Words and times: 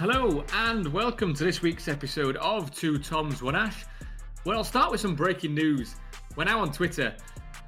Hello, 0.00 0.44
and 0.54 0.92
welcome 0.92 1.32
to 1.34 1.44
this 1.44 1.62
week's 1.62 1.86
episode 1.86 2.34
of 2.38 2.74
Two 2.74 2.98
Toms 2.98 3.44
One 3.44 3.54
Ash. 3.54 3.84
Well, 4.44 4.58
I'll 4.58 4.64
start 4.64 4.90
with 4.90 5.00
some 5.00 5.14
breaking 5.14 5.54
news. 5.54 5.94
We're 6.34 6.46
now 6.46 6.58
on 6.58 6.72
Twitter. 6.72 7.14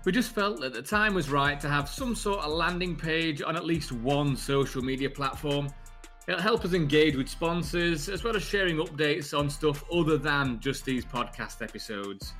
We 0.04 0.10
just 0.10 0.32
felt 0.32 0.60
that 0.60 0.74
the 0.74 0.82
time 0.82 1.14
was 1.14 1.30
right 1.30 1.60
to 1.60 1.68
have 1.68 1.88
some 1.88 2.16
sort 2.16 2.40
of 2.40 2.50
landing 2.50 2.96
page 2.96 3.42
on 3.42 3.54
at 3.54 3.64
least 3.64 3.92
one 3.92 4.36
social 4.36 4.82
media 4.82 5.08
platform. 5.08 5.68
It'll 6.26 6.40
help 6.40 6.64
us 6.64 6.72
engage 6.72 7.14
with 7.14 7.28
sponsors 7.28 8.08
as 8.08 8.24
well 8.24 8.34
as 8.34 8.42
sharing 8.42 8.78
updates 8.78 9.38
on 9.38 9.48
stuff 9.48 9.84
other 9.94 10.18
than 10.18 10.58
just 10.58 10.84
these 10.84 11.04
podcast 11.04 11.62
episodes. 11.62 12.32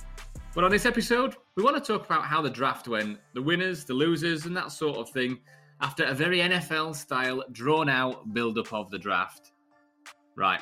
But 0.53 0.65
on 0.65 0.71
this 0.71 0.85
episode, 0.85 1.37
we 1.55 1.63
want 1.63 1.81
to 1.81 1.93
talk 1.93 2.05
about 2.05 2.25
how 2.25 2.41
the 2.41 2.49
draft 2.49 2.89
went, 2.89 3.19
the 3.33 3.41
winners, 3.41 3.85
the 3.85 3.93
losers, 3.93 4.47
and 4.47 4.57
that 4.57 4.73
sort 4.73 4.97
of 4.97 5.09
thing 5.11 5.39
after 5.79 6.03
a 6.03 6.13
very 6.13 6.39
NFL 6.39 6.93
style, 6.93 7.41
drawn 7.53 7.87
out 7.87 8.33
build 8.33 8.57
up 8.57 8.73
of 8.73 8.91
the 8.91 8.99
draft. 8.99 9.53
Right, 10.37 10.61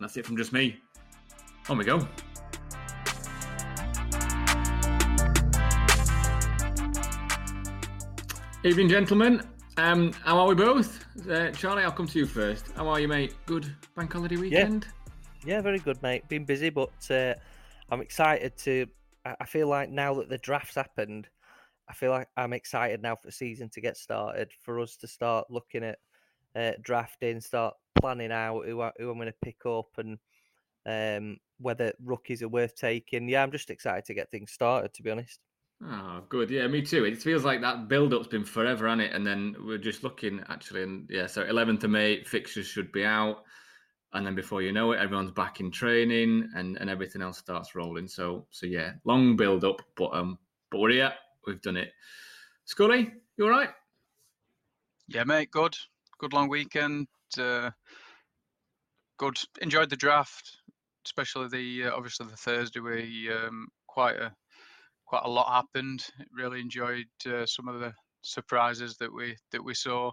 that's 0.00 0.16
it 0.16 0.26
from 0.26 0.36
just 0.36 0.52
me. 0.52 0.80
On 1.68 1.78
we 1.78 1.84
go. 1.84 2.04
Evening, 8.64 8.88
gentlemen. 8.88 9.40
Um, 9.76 10.12
how 10.24 10.40
are 10.40 10.48
we 10.48 10.56
both? 10.56 11.04
Uh, 11.30 11.52
Charlie, 11.52 11.84
I'll 11.84 11.92
come 11.92 12.08
to 12.08 12.18
you 12.18 12.26
first. 12.26 12.72
How 12.74 12.88
are 12.88 12.98
you, 12.98 13.06
mate? 13.06 13.36
Good 13.46 13.72
bank 13.94 14.12
holiday 14.12 14.36
weekend? 14.36 14.88
Yeah, 15.44 15.54
yeah 15.54 15.60
very 15.60 15.78
good, 15.78 16.02
mate. 16.02 16.28
Been 16.28 16.44
busy, 16.44 16.70
but 16.70 17.08
uh, 17.08 17.34
I'm 17.90 18.00
excited 18.00 18.56
to. 18.64 18.84
I 19.24 19.44
feel 19.46 19.68
like 19.68 19.90
now 19.90 20.14
that 20.14 20.28
the 20.28 20.38
draft's 20.38 20.74
happened, 20.74 21.28
I 21.88 21.92
feel 21.92 22.10
like 22.10 22.26
I'm 22.36 22.52
excited 22.52 23.00
now 23.00 23.14
for 23.14 23.28
the 23.28 23.32
season 23.32 23.68
to 23.74 23.80
get 23.80 23.96
started, 23.96 24.50
for 24.60 24.80
us 24.80 24.96
to 24.96 25.06
start 25.06 25.46
looking 25.50 25.84
at 25.84 25.98
uh, 26.54 26.72
drafting, 26.82 27.40
start 27.40 27.74
planning 28.00 28.32
out 28.32 28.66
who, 28.66 28.80
I, 28.80 28.92
who 28.98 29.10
I'm 29.10 29.16
going 29.16 29.26
to 29.28 29.34
pick 29.42 29.66
up 29.66 29.88
and 29.98 30.18
um, 30.86 31.38
whether 31.58 31.92
rookies 32.02 32.42
are 32.42 32.48
worth 32.48 32.74
taking. 32.76 33.28
Yeah, 33.28 33.42
I'm 33.42 33.52
just 33.52 33.70
excited 33.70 34.04
to 34.06 34.14
get 34.14 34.30
things 34.30 34.52
started, 34.52 34.92
to 34.94 35.02
be 35.02 35.10
honest. 35.10 35.40
Oh, 35.82 36.22
good. 36.28 36.50
Yeah, 36.50 36.66
me 36.66 36.82
too. 36.82 37.04
It 37.04 37.20
feels 37.20 37.44
like 37.44 37.60
that 37.60 37.88
build-up's 37.88 38.28
been 38.28 38.44
forever, 38.44 38.86
hasn't 38.88 39.02
it? 39.02 39.12
And 39.12 39.26
then 39.26 39.56
we're 39.60 39.78
just 39.78 40.02
looking 40.02 40.40
actually, 40.48 40.82
and 40.82 41.08
yeah, 41.10 41.26
so 41.26 41.44
11th 41.44 41.84
of 41.84 41.90
May 41.90 42.22
fixtures 42.24 42.66
should 42.66 42.92
be 42.92 43.04
out, 43.04 43.42
and 44.12 44.24
then 44.24 44.34
before 44.34 44.62
you 44.62 44.72
know 44.72 44.92
it, 44.92 45.00
everyone's 45.00 45.32
back 45.32 45.60
in 45.60 45.70
training, 45.70 46.48
and 46.54 46.76
and 46.78 46.88
everything 46.88 47.20
else 47.20 47.38
starts 47.38 47.74
rolling. 47.74 48.06
So 48.06 48.46
so 48.50 48.66
yeah, 48.66 48.92
long 49.04 49.36
build-up, 49.36 49.82
but 49.96 50.14
um, 50.14 50.38
but 50.70 50.80
we're 50.80 50.92
here. 50.92 51.12
We've 51.46 51.60
done 51.60 51.76
it. 51.76 51.92
Scully, 52.64 53.12
you 53.36 53.44
all 53.44 53.50
right? 53.50 53.70
Yeah, 55.08 55.24
mate. 55.24 55.50
Good. 55.50 55.76
Good 56.24 56.32
long 56.32 56.48
weekend. 56.48 57.06
Uh, 57.38 57.70
good. 59.18 59.36
Enjoyed 59.60 59.90
the 59.90 59.96
draft, 59.96 60.56
especially 61.04 61.48
the 61.48 61.90
uh, 61.90 61.94
obviously 61.94 62.26
the 62.26 62.36
Thursday. 62.38 62.80
We 62.80 63.30
um, 63.30 63.68
quite 63.86 64.16
a 64.16 64.32
quite 65.04 65.24
a 65.26 65.28
lot 65.28 65.52
happened. 65.52 66.06
Really 66.32 66.60
enjoyed 66.60 67.10
uh, 67.26 67.44
some 67.44 67.68
of 67.68 67.78
the 67.78 67.92
surprises 68.22 68.96
that 69.00 69.12
we 69.12 69.36
that 69.52 69.62
we 69.62 69.74
saw, 69.74 70.12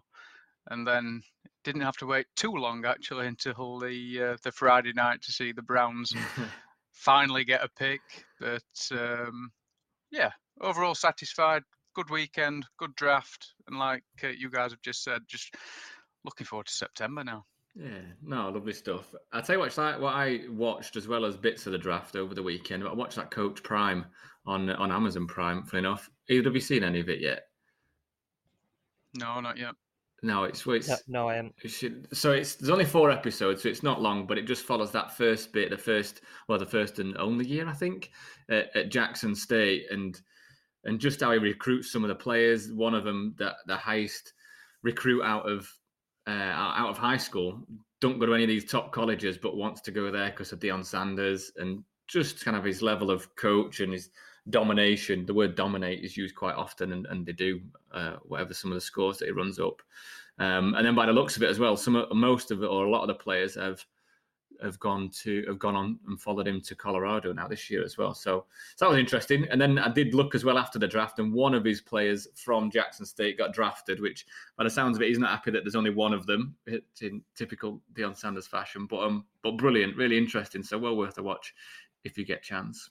and 0.70 0.86
then 0.86 1.22
didn't 1.64 1.84
have 1.84 1.96
to 2.00 2.06
wait 2.06 2.26
too 2.36 2.52
long 2.52 2.84
actually 2.84 3.28
until 3.28 3.80
the 3.80 4.22
uh, 4.22 4.38
the 4.44 4.52
Friday 4.52 4.92
night 4.92 5.22
to 5.22 5.32
see 5.32 5.54
the 5.54 5.62
Browns 5.62 6.14
finally 6.92 7.46
get 7.46 7.64
a 7.64 7.70
pick. 7.80 8.02
But 8.38 9.00
um, 9.00 9.50
yeah, 10.12 10.32
overall 10.60 10.94
satisfied. 10.94 11.64
Good 11.96 12.10
weekend, 12.10 12.66
good 12.78 12.96
draft, 12.96 13.54
and 13.68 13.80
like 13.80 14.04
uh, 14.26 14.28
you 14.28 14.50
guys 14.50 14.72
have 14.72 14.82
just 14.82 15.04
said, 15.06 15.22
just 15.30 15.56
looking 16.24 16.46
forward 16.46 16.68
to 16.68 16.74
September 16.74 17.24
now. 17.24 17.46
Yeah, 17.76 18.02
no, 18.22 18.50
lovely 18.50 18.74
stuff. 18.74 19.14
I'll 19.32 19.42
tell 19.42 19.56
you 19.56 19.60
what, 19.62 19.78
like 19.78 20.00
what 20.00 20.14
I 20.14 20.42
watched 20.50 20.98
as 20.98 21.08
well 21.08 21.24
as 21.24 21.38
bits 21.38 21.66
of 21.66 21.72
the 21.72 21.78
draft 21.78 22.16
over 22.16 22.36
the 22.36 22.44
weekend. 22.44 22.86
I 22.86 22.94
watched 22.94 23.16
that 23.16 23.32
Coach 23.32 23.64
Prime 23.64 24.06
on 24.46 24.70
on 24.70 24.92
Amazon 24.92 25.26
Prime. 25.26 25.64
For 25.64 25.78
enough, 25.78 26.10
either 26.30 26.50
have 26.50 26.56
you 26.56 26.62
seen 26.62 26.84
any 26.84 27.00
of 27.00 27.08
it 27.08 27.22
yet? 27.22 27.44
No, 29.18 29.40
not 29.40 29.58
yet. 29.58 29.74
No, 30.24 30.44
it's, 30.44 30.68
well, 30.68 30.76
it's 30.76 30.88
no, 30.88 30.98
no, 31.08 31.30
I 31.30 31.38
am. 31.38 31.52
so 32.14 32.32
it's 32.32 32.56
there's 32.56 32.70
only 32.70 32.86
four 32.86 33.10
episodes, 33.10 33.64
so 33.64 33.70
it's 33.70 33.82
not 33.82 34.02
long, 34.02 34.28
but 34.28 34.38
it 34.38 34.46
just 34.46 34.66
follows 34.66 34.92
that 34.92 35.18
first 35.18 35.52
bit, 35.52 35.72
the 35.72 35.78
first 35.78 36.22
well, 36.48 36.60
the 36.60 36.66
first 36.66 37.00
and 37.00 37.18
only 37.18 37.48
year 37.48 37.68
I 37.68 37.74
think 37.74 38.12
at, 38.50 38.76
at 38.76 38.92
Jackson 38.92 39.34
State, 39.34 39.86
and 39.90 40.22
and 40.84 41.00
just 41.00 41.22
how 41.22 41.32
he 41.32 41.40
recruits 41.40 41.92
some 41.92 42.04
of 42.04 42.10
the 42.10 42.16
players. 42.16 42.72
One 42.72 42.94
of 42.94 43.04
them, 43.04 43.34
that 43.40 43.56
the 43.66 43.78
highest 43.78 44.34
recruit 44.84 45.24
out 45.24 45.50
of 45.50 45.68
uh, 46.28 46.32
out 46.32 46.90
of 46.90 46.98
high 46.98 47.18
school, 47.18 47.60
don't 48.00 48.20
go 48.20 48.26
to 48.26 48.34
any 48.34 48.44
of 48.44 48.50
these 48.50 48.70
top 48.70 48.92
colleges, 48.92 49.38
but 49.38 49.56
wants 49.56 49.82
to 49.82 49.92
go 49.92 50.12
there 50.12 50.30
because 50.30 50.52
of 50.52 50.60
Deion 50.60 50.86
Sanders 50.86 51.52
and 51.58 51.84
just 52.08 52.44
kind 52.44 52.58
of 52.58 52.64
his 52.64 52.82
level 52.82 53.12
of 53.12 53.34
coach 53.36 53.80
and 53.80 53.94
his 53.94 54.10
domination. 54.50 55.26
The 55.26 55.34
word 55.34 55.56
dominate 55.56 56.04
is 56.04 56.18
used 56.18 56.36
quite 56.36 56.56
often, 56.56 56.94
and, 56.94 57.06
and 57.08 57.26
they 57.26 57.32
do 57.32 57.62
uh, 57.94 58.16
whatever 58.24 58.54
some 58.54 58.72
of 58.72 58.76
the 58.76 58.82
scores 58.82 59.18
that 59.20 59.26
he 59.26 59.32
runs 59.32 59.60
up. 59.60 59.82
Um, 60.40 60.74
and 60.74 60.86
then 60.86 60.96
by 60.96 61.06
the 61.06 61.14
looks 61.14 61.36
of 61.38 61.44
it 61.44 61.50
as 61.50 61.60
well, 61.60 61.78
some 61.78 62.06
most 62.14 62.52
of 62.52 62.64
it 62.64 62.68
or 62.68 62.86
a 62.86 62.90
lot 62.90 63.02
of 63.02 63.08
the 63.08 63.24
players 63.24 63.56
have 63.56 63.86
have 64.62 64.80
gone 64.80 65.10
to 65.10 65.44
have 65.48 65.60
gone 65.60 65.76
on 65.76 66.00
and 66.08 66.20
followed 66.20 66.48
him 66.48 66.62
to 66.62 66.76
Colorado 66.76 67.34
now 67.34 67.48
this 67.48 67.70
year 67.70 67.84
as 67.84 67.98
well. 67.98 68.14
So, 68.14 68.46
so 68.76 68.86
that 68.86 68.92
was 68.92 69.00
interesting. 69.00 69.48
And 69.50 69.60
then 69.60 69.80
I 69.80 69.90
did 69.90 70.14
look 70.14 70.36
as 70.36 70.46
well 70.46 70.58
after 70.58 70.80
the 70.80 70.88
draft, 70.88 71.20
and 71.20 71.34
one 71.34 71.54
of 71.54 71.64
his 71.64 71.82
players 71.82 72.28
from 72.36 72.70
Jackson 72.70 73.06
State 73.06 73.38
got 73.38 73.54
drafted. 73.54 74.00
Which, 74.00 74.26
by 74.58 74.64
the 74.64 74.70
sounds 74.70 74.98
of 74.98 75.04
it, 75.04 75.10
he's 75.10 75.20
not 75.20 75.32
happy 75.32 75.52
that 75.52 75.64
there's 75.64 75.76
only 75.76 75.90
one 75.90 76.14
of 76.14 76.26
them 76.26 76.56
in 77.02 77.22
typical 77.36 77.82
Deion 77.94 78.16
Sanders 78.16 78.48
fashion. 78.48 78.86
But 78.86 79.04
um, 79.04 79.26
but 79.44 79.58
brilliant, 79.58 79.98
really 79.98 80.18
interesting. 80.18 80.64
So 80.64 80.78
well 80.78 80.98
worth 80.98 81.18
a 81.18 81.24
watch 81.24 81.54
if 82.04 82.18
you 82.18 82.26
get 82.26 82.44
chance. 82.44 82.90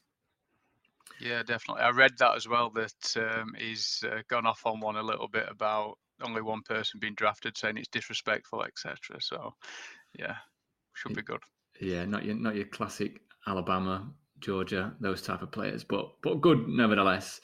Yeah, 1.20 1.43
definitely. 1.43 1.82
I 1.82 1.91
read 1.91 2.16
that 2.19 2.34
as 2.37 2.49
well. 2.49 2.70
That 2.70 3.16
um, 3.16 3.54
he's 3.59 4.03
uh, 4.10 4.22
gone 4.28 4.47
off 4.47 4.62
on 4.65 4.81
one 4.81 4.97
a 4.97 5.03
little 5.03 5.28
bit 5.28 5.47
about 5.50 5.99
only 6.22 6.43
one 6.43 6.62
person 6.62 7.00
being 7.00 7.15
drafted, 7.15 7.56
saying 7.56 7.76
it's 7.76 7.88
disrespectful, 7.88 8.65
etc. 8.65 9.20
So, 9.20 9.54
yeah, 10.19 10.37
should 11.00 11.15
be 11.15 11.22
good. 11.22 11.41
Yeah, 11.81 12.05
not 12.05 12.25
your 12.25 12.37
not 12.37 12.56
your 12.56 12.66
classic 12.66 13.21
Alabama, 13.47 14.11
Georgia, 14.41 14.94
those 15.00 15.22
type 15.22 15.43
of 15.43 15.50
players, 15.50 15.84
but 15.84 16.11
but 16.22 16.41
good 16.41 16.69
nevertheless. 16.69 17.41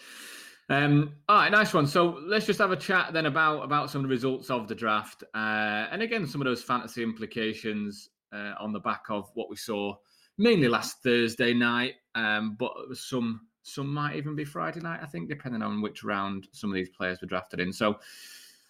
Um, 0.68 1.12
all 1.28 1.36
right, 1.36 1.52
nice 1.52 1.72
one. 1.72 1.86
So 1.86 2.18
let's 2.26 2.44
just 2.44 2.58
have 2.58 2.72
a 2.72 2.76
chat 2.76 3.12
then 3.12 3.26
about 3.26 3.62
about 3.62 3.90
some 3.90 4.00
of 4.00 4.08
the 4.08 4.14
results 4.14 4.50
of 4.50 4.68
the 4.68 4.74
draft, 4.74 5.24
uh, 5.34 5.86
and 5.90 6.02
again 6.02 6.26
some 6.26 6.40
of 6.40 6.44
those 6.44 6.62
fantasy 6.62 7.02
implications 7.02 8.10
uh, 8.32 8.52
on 8.60 8.72
the 8.72 8.80
back 8.80 9.04
of 9.08 9.30
what 9.34 9.48
we 9.48 9.56
saw 9.56 9.94
mainly 10.38 10.68
last 10.68 11.02
Thursday 11.02 11.54
night, 11.54 11.94
um, 12.14 12.56
but 12.58 12.72
some 12.94 13.40
some 13.62 13.92
might 13.92 14.16
even 14.16 14.36
be 14.36 14.44
Friday 14.44 14.80
night, 14.80 15.00
I 15.02 15.06
think, 15.06 15.28
depending 15.28 15.62
on 15.62 15.82
which 15.82 16.04
round 16.04 16.46
some 16.52 16.70
of 16.70 16.74
these 16.74 16.90
players 16.90 17.20
were 17.20 17.26
drafted 17.26 17.58
in. 17.58 17.72
So 17.72 17.98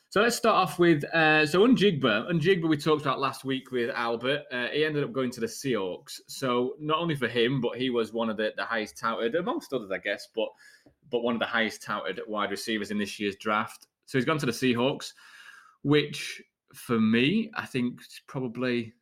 so 0.08 0.22
let's 0.22 0.36
start 0.36 0.56
off 0.56 0.78
with 0.78 1.04
uh, 1.04 1.44
so 1.46 1.66
Njigba. 1.66 2.30
Njigba 2.30 2.68
we 2.68 2.76
talked 2.76 3.02
about 3.02 3.18
last 3.18 3.44
week 3.44 3.72
with 3.72 3.90
Albert. 3.90 4.44
Uh, 4.52 4.68
he 4.68 4.84
ended 4.84 5.02
up 5.02 5.12
going 5.12 5.30
to 5.32 5.40
the 5.40 5.46
Seahawks. 5.46 6.20
So 6.28 6.74
not 6.78 6.98
only 6.98 7.16
for 7.16 7.28
him, 7.28 7.60
but 7.60 7.76
he 7.76 7.90
was 7.90 8.12
one 8.12 8.30
of 8.30 8.36
the, 8.36 8.52
the 8.56 8.64
highest 8.64 8.96
touted, 8.98 9.34
amongst 9.34 9.72
others, 9.72 9.90
I 9.90 9.98
guess, 9.98 10.28
but 10.34 10.48
but 11.10 11.22
one 11.22 11.34
of 11.34 11.40
the 11.40 11.46
highest 11.46 11.82
touted 11.82 12.20
wide 12.26 12.50
receivers 12.50 12.90
in 12.90 12.98
this 12.98 13.18
year's 13.18 13.36
draft. 13.36 13.86
So 14.06 14.18
he's 14.18 14.24
gone 14.24 14.38
to 14.38 14.46
the 14.46 14.52
Seahawks, 14.52 15.12
which 15.82 16.42
for 16.74 17.00
me, 17.00 17.50
I 17.54 17.66
think 17.66 18.00
probably 18.26 18.92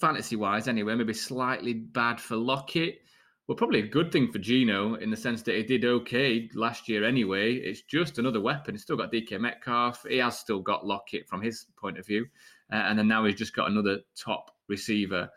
fantasy 0.00 0.36
wise 0.36 0.68
anyway, 0.68 0.94
maybe 0.94 1.14
slightly 1.14 1.72
bad 1.72 2.20
for 2.20 2.36
Lockett 2.36 3.00
well, 3.46 3.56
probably 3.56 3.78
a 3.80 3.86
good 3.86 4.10
thing 4.10 4.32
for 4.32 4.38
Geno 4.38 4.94
in 4.94 5.10
the 5.10 5.16
sense 5.16 5.42
that 5.42 5.54
he 5.54 5.62
did 5.62 5.84
okay 5.84 6.48
last 6.54 6.88
year 6.88 7.04
anyway. 7.04 7.54
It's 7.54 7.82
just 7.82 8.18
another 8.18 8.40
weapon. 8.40 8.74
He's 8.74 8.82
still 8.82 8.96
got 8.96 9.12
DK 9.12 9.38
Metcalf. 9.38 10.04
He 10.08 10.18
has 10.18 10.36
still 10.38 10.58
got 10.58 10.84
Lockett 10.84 11.28
from 11.28 11.40
his 11.40 11.66
point 11.76 11.96
of 11.96 12.04
view. 12.04 12.26
Uh, 12.72 12.76
and 12.76 12.98
then 12.98 13.06
now 13.06 13.24
he's 13.24 13.36
just 13.36 13.54
got 13.54 13.70
another 13.70 13.98
top 14.16 14.50
receiver. 14.68 15.28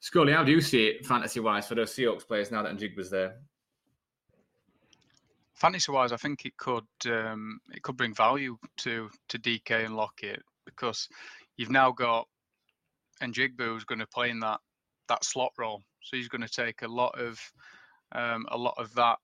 Scully, 0.00 0.32
how 0.32 0.44
do 0.44 0.52
you 0.52 0.60
see 0.60 0.88
it 0.88 1.06
fantasy 1.06 1.40
wise 1.40 1.66
for 1.66 1.74
those 1.74 1.94
Seahawks 1.94 2.26
players 2.26 2.50
now 2.50 2.62
that 2.62 2.76
Njigba's 2.76 3.10
there? 3.10 3.36
Fantasy 5.54 5.90
wise, 5.90 6.12
I 6.12 6.18
think 6.18 6.44
it 6.44 6.56
could 6.58 6.86
um, 7.06 7.60
it 7.72 7.82
could 7.82 7.96
bring 7.96 8.14
value 8.14 8.58
to 8.78 9.08
to 9.28 9.38
DK 9.38 9.86
and 9.86 9.96
Lockett 9.96 10.42
because 10.66 11.08
you've 11.56 11.70
now 11.70 11.90
got 11.90 12.28
Njigba 13.22 13.64
who's 13.64 13.84
going 13.84 13.98
to 13.98 14.06
play 14.06 14.30
in 14.30 14.38
that 14.40 14.60
that 15.08 15.24
slot 15.24 15.52
role 15.58 15.82
so 16.00 16.16
he's 16.16 16.28
going 16.28 16.42
to 16.42 16.48
take 16.48 16.82
a 16.82 16.88
lot 16.88 17.18
of 17.18 17.40
um, 18.12 18.46
a 18.50 18.56
lot 18.56 18.74
of 18.78 18.94
that, 18.94 19.18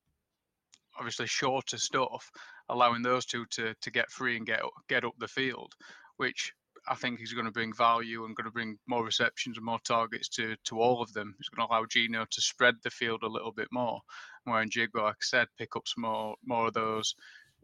obviously 0.98 1.26
shorter 1.26 1.78
stuff, 1.78 2.30
allowing 2.68 3.02
those 3.02 3.26
two 3.26 3.46
to 3.50 3.74
to 3.80 3.90
get 3.90 4.10
free 4.10 4.36
and 4.36 4.46
get 4.46 4.60
get 4.88 5.04
up 5.04 5.14
the 5.18 5.28
field, 5.28 5.72
which 6.16 6.52
I 6.86 6.94
think 6.94 7.20
is 7.20 7.32
going 7.32 7.46
to 7.46 7.50
bring 7.50 7.72
value 7.72 8.24
and 8.24 8.36
going 8.36 8.44
to 8.44 8.50
bring 8.50 8.78
more 8.86 9.04
receptions 9.04 9.56
and 9.56 9.64
more 9.64 9.80
targets 9.86 10.28
to 10.30 10.56
to 10.64 10.80
all 10.80 11.02
of 11.02 11.12
them. 11.12 11.34
It's 11.38 11.48
going 11.48 11.66
to 11.66 11.72
allow 11.72 11.86
Geno 11.86 12.26
to 12.30 12.40
spread 12.42 12.74
the 12.82 12.90
field 12.90 13.22
a 13.22 13.28
little 13.28 13.52
bit 13.52 13.68
more. 13.72 14.00
Where 14.44 14.62
Njigba, 14.62 15.02
like 15.02 15.14
I 15.14 15.22
said, 15.22 15.48
pick 15.58 15.76
up 15.76 15.88
some 15.88 16.02
more 16.02 16.36
more 16.44 16.66
of 16.68 16.74
those 16.74 17.14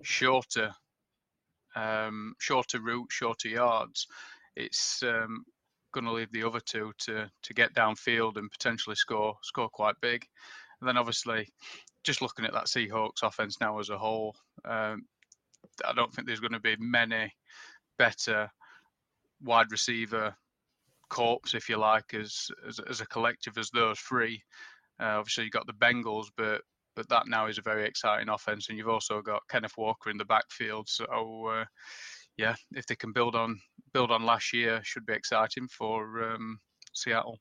shorter 0.02 0.72
um, 1.74 2.34
shorter 2.38 2.80
routes, 2.80 3.14
shorter 3.14 3.48
yards. 3.48 4.06
It's 4.56 5.02
um, 5.02 5.44
going 5.92 6.04
to 6.06 6.12
leave 6.12 6.32
the 6.32 6.44
other 6.44 6.60
two 6.60 6.92
to 6.98 7.30
to 7.42 7.54
get 7.54 7.74
downfield 7.74 8.36
and 8.36 8.50
potentially 8.50 8.96
score 8.96 9.36
score 9.42 9.68
quite 9.68 9.94
big. 10.00 10.26
And 10.80 10.88
then 10.88 10.96
obviously, 10.96 11.48
just 12.04 12.22
looking 12.22 12.44
at 12.44 12.52
that 12.52 12.66
Seahawks 12.66 13.22
offense 13.22 13.60
now 13.60 13.78
as 13.78 13.90
a 13.90 13.98
whole, 13.98 14.34
um, 14.64 15.02
I 15.86 15.92
don't 15.94 16.12
think 16.12 16.26
there's 16.26 16.40
going 16.40 16.52
to 16.52 16.60
be 16.60 16.76
many 16.78 17.32
better 17.98 18.50
wide 19.42 19.70
receiver 19.70 20.34
corps, 21.10 21.54
if 21.54 21.68
you 21.68 21.76
like, 21.76 22.14
as 22.14 22.48
as, 22.66 22.80
as 22.88 23.00
a 23.00 23.06
collective 23.06 23.58
as 23.58 23.70
those 23.70 23.98
three. 24.00 24.42
Uh, 25.00 25.18
obviously, 25.18 25.44
you've 25.44 25.52
got 25.52 25.66
the 25.66 25.72
Bengals, 25.74 26.26
but 26.36 26.62
but 26.96 27.08
that 27.08 27.28
now 27.28 27.46
is 27.46 27.58
a 27.58 27.62
very 27.62 27.86
exciting 27.86 28.28
offense, 28.28 28.68
and 28.68 28.76
you've 28.76 28.88
also 28.88 29.22
got 29.22 29.46
Kenneth 29.48 29.76
Walker 29.76 30.10
in 30.10 30.18
the 30.18 30.24
backfield. 30.24 30.88
So 30.88 31.04
uh, 31.46 31.64
yeah, 32.40 32.54
if 32.72 32.86
they 32.86 32.96
can 32.96 33.12
build 33.12 33.36
on 33.36 33.60
build 33.92 34.10
on 34.10 34.24
last 34.24 34.52
year, 34.52 34.80
should 34.82 35.04
be 35.04 35.12
exciting 35.12 35.68
for 35.68 36.32
um, 36.32 36.58
Seattle. 36.94 37.38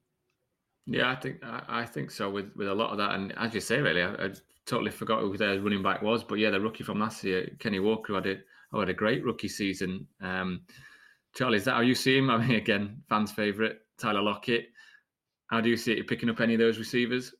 Yeah, 0.85 1.09
I 1.11 1.15
think 1.15 1.37
I 1.43 1.85
think 1.85 2.11
so 2.11 2.29
with 2.29 2.51
with 2.55 2.67
a 2.67 2.73
lot 2.73 2.91
of 2.91 2.97
that, 2.97 3.15
and 3.15 3.33
as 3.37 3.53
you 3.53 3.61
say, 3.61 3.79
really, 3.79 4.03
I, 4.03 4.13
I 4.25 4.29
totally 4.65 4.91
forgot 4.91 5.21
who 5.21 5.37
their 5.37 5.61
running 5.61 5.83
back 5.83 6.01
was, 6.01 6.23
but 6.23 6.35
yeah, 6.35 6.49
the 6.49 6.59
rookie 6.59 6.83
from 6.83 6.99
last 6.99 7.23
year, 7.23 7.49
Kenny 7.59 7.79
Walker, 7.79 8.15
had 8.15 8.27
a 8.27 8.39
who 8.71 8.79
had 8.79 8.89
a 8.89 8.93
great 8.93 9.23
rookie 9.23 9.47
season. 9.47 10.05
Um, 10.21 10.61
Charlie, 11.33 11.57
is 11.57 11.65
that 11.65 11.75
how 11.75 11.81
you 11.81 11.95
see 11.95 12.17
him? 12.17 12.29
I 12.29 12.37
mean, 12.37 12.57
again, 12.57 13.01
fans' 13.07 13.31
favourite, 13.31 13.77
Tyler 13.97 14.21
Lockett. 14.21 14.67
How 15.47 15.61
do 15.61 15.69
you 15.69 15.77
see 15.77 15.93
it 15.93 16.07
picking 16.07 16.29
up 16.29 16.41
any 16.41 16.53
of 16.53 16.59
those 16.59 16.77
receivers? 16.77 17.33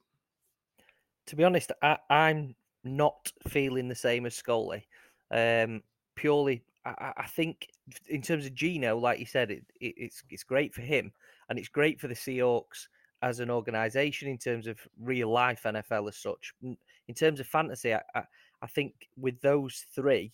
To 1.27 1.35
be 1.35 1.43
honest, 1.43 1.71
I, 1.83 1.97
am 2.09 2.55
not 2.83 3.31
feeling 3.47 3.87
the 3.87 3.95
same 3.95 4.25
as 4.25 4.33
Scully. 4.33 4.87
Um, 5.29 5.83
purely, 6.15 6.63
I, 6.85 7.13
I, 7.17 7.27
think 7.27 7.67
in 8.07 8.21
terms 8.21 8.45
of 8.45 8.53
Geno, 8.53 8.97
like 8.97 9.19
you 9.19 9.25
said, 9.25 9.51
it, 9.51 9.65
it, 9.81 9.93
it's 9.97 10.23
it's 10.29 10.43
great 10.43 10.73
for 10.73 10.81
him, 10.81 11.11
and 11.49 11.59
it's 11.59 11.67
great 11.67 11.99
for 11.99 12.07
the 12.07 12.15
Seahawks 12.15 12.87
as 13.21 13.39
an 13.39 13.49
organization 13.49 14.29
in 14.29 14.37
terms 14.37 14.65
of 14.65 14.79
real 15.01 15.29
life 15.29 15.63
NFL 15.65 16.07
as 16.07 16.17
such. 16.17 16.53
In 16.61 17.13
terms 17.13 17.39
of 17.39 17.47
fantasy, 17.47 17.93
I, 17.93 18.01
I, 18.15 18.23
I 18.61 18.67
think 18.67 18.93
with 19.17 19.41
those 19.41 19.85
three, 19.93 20.31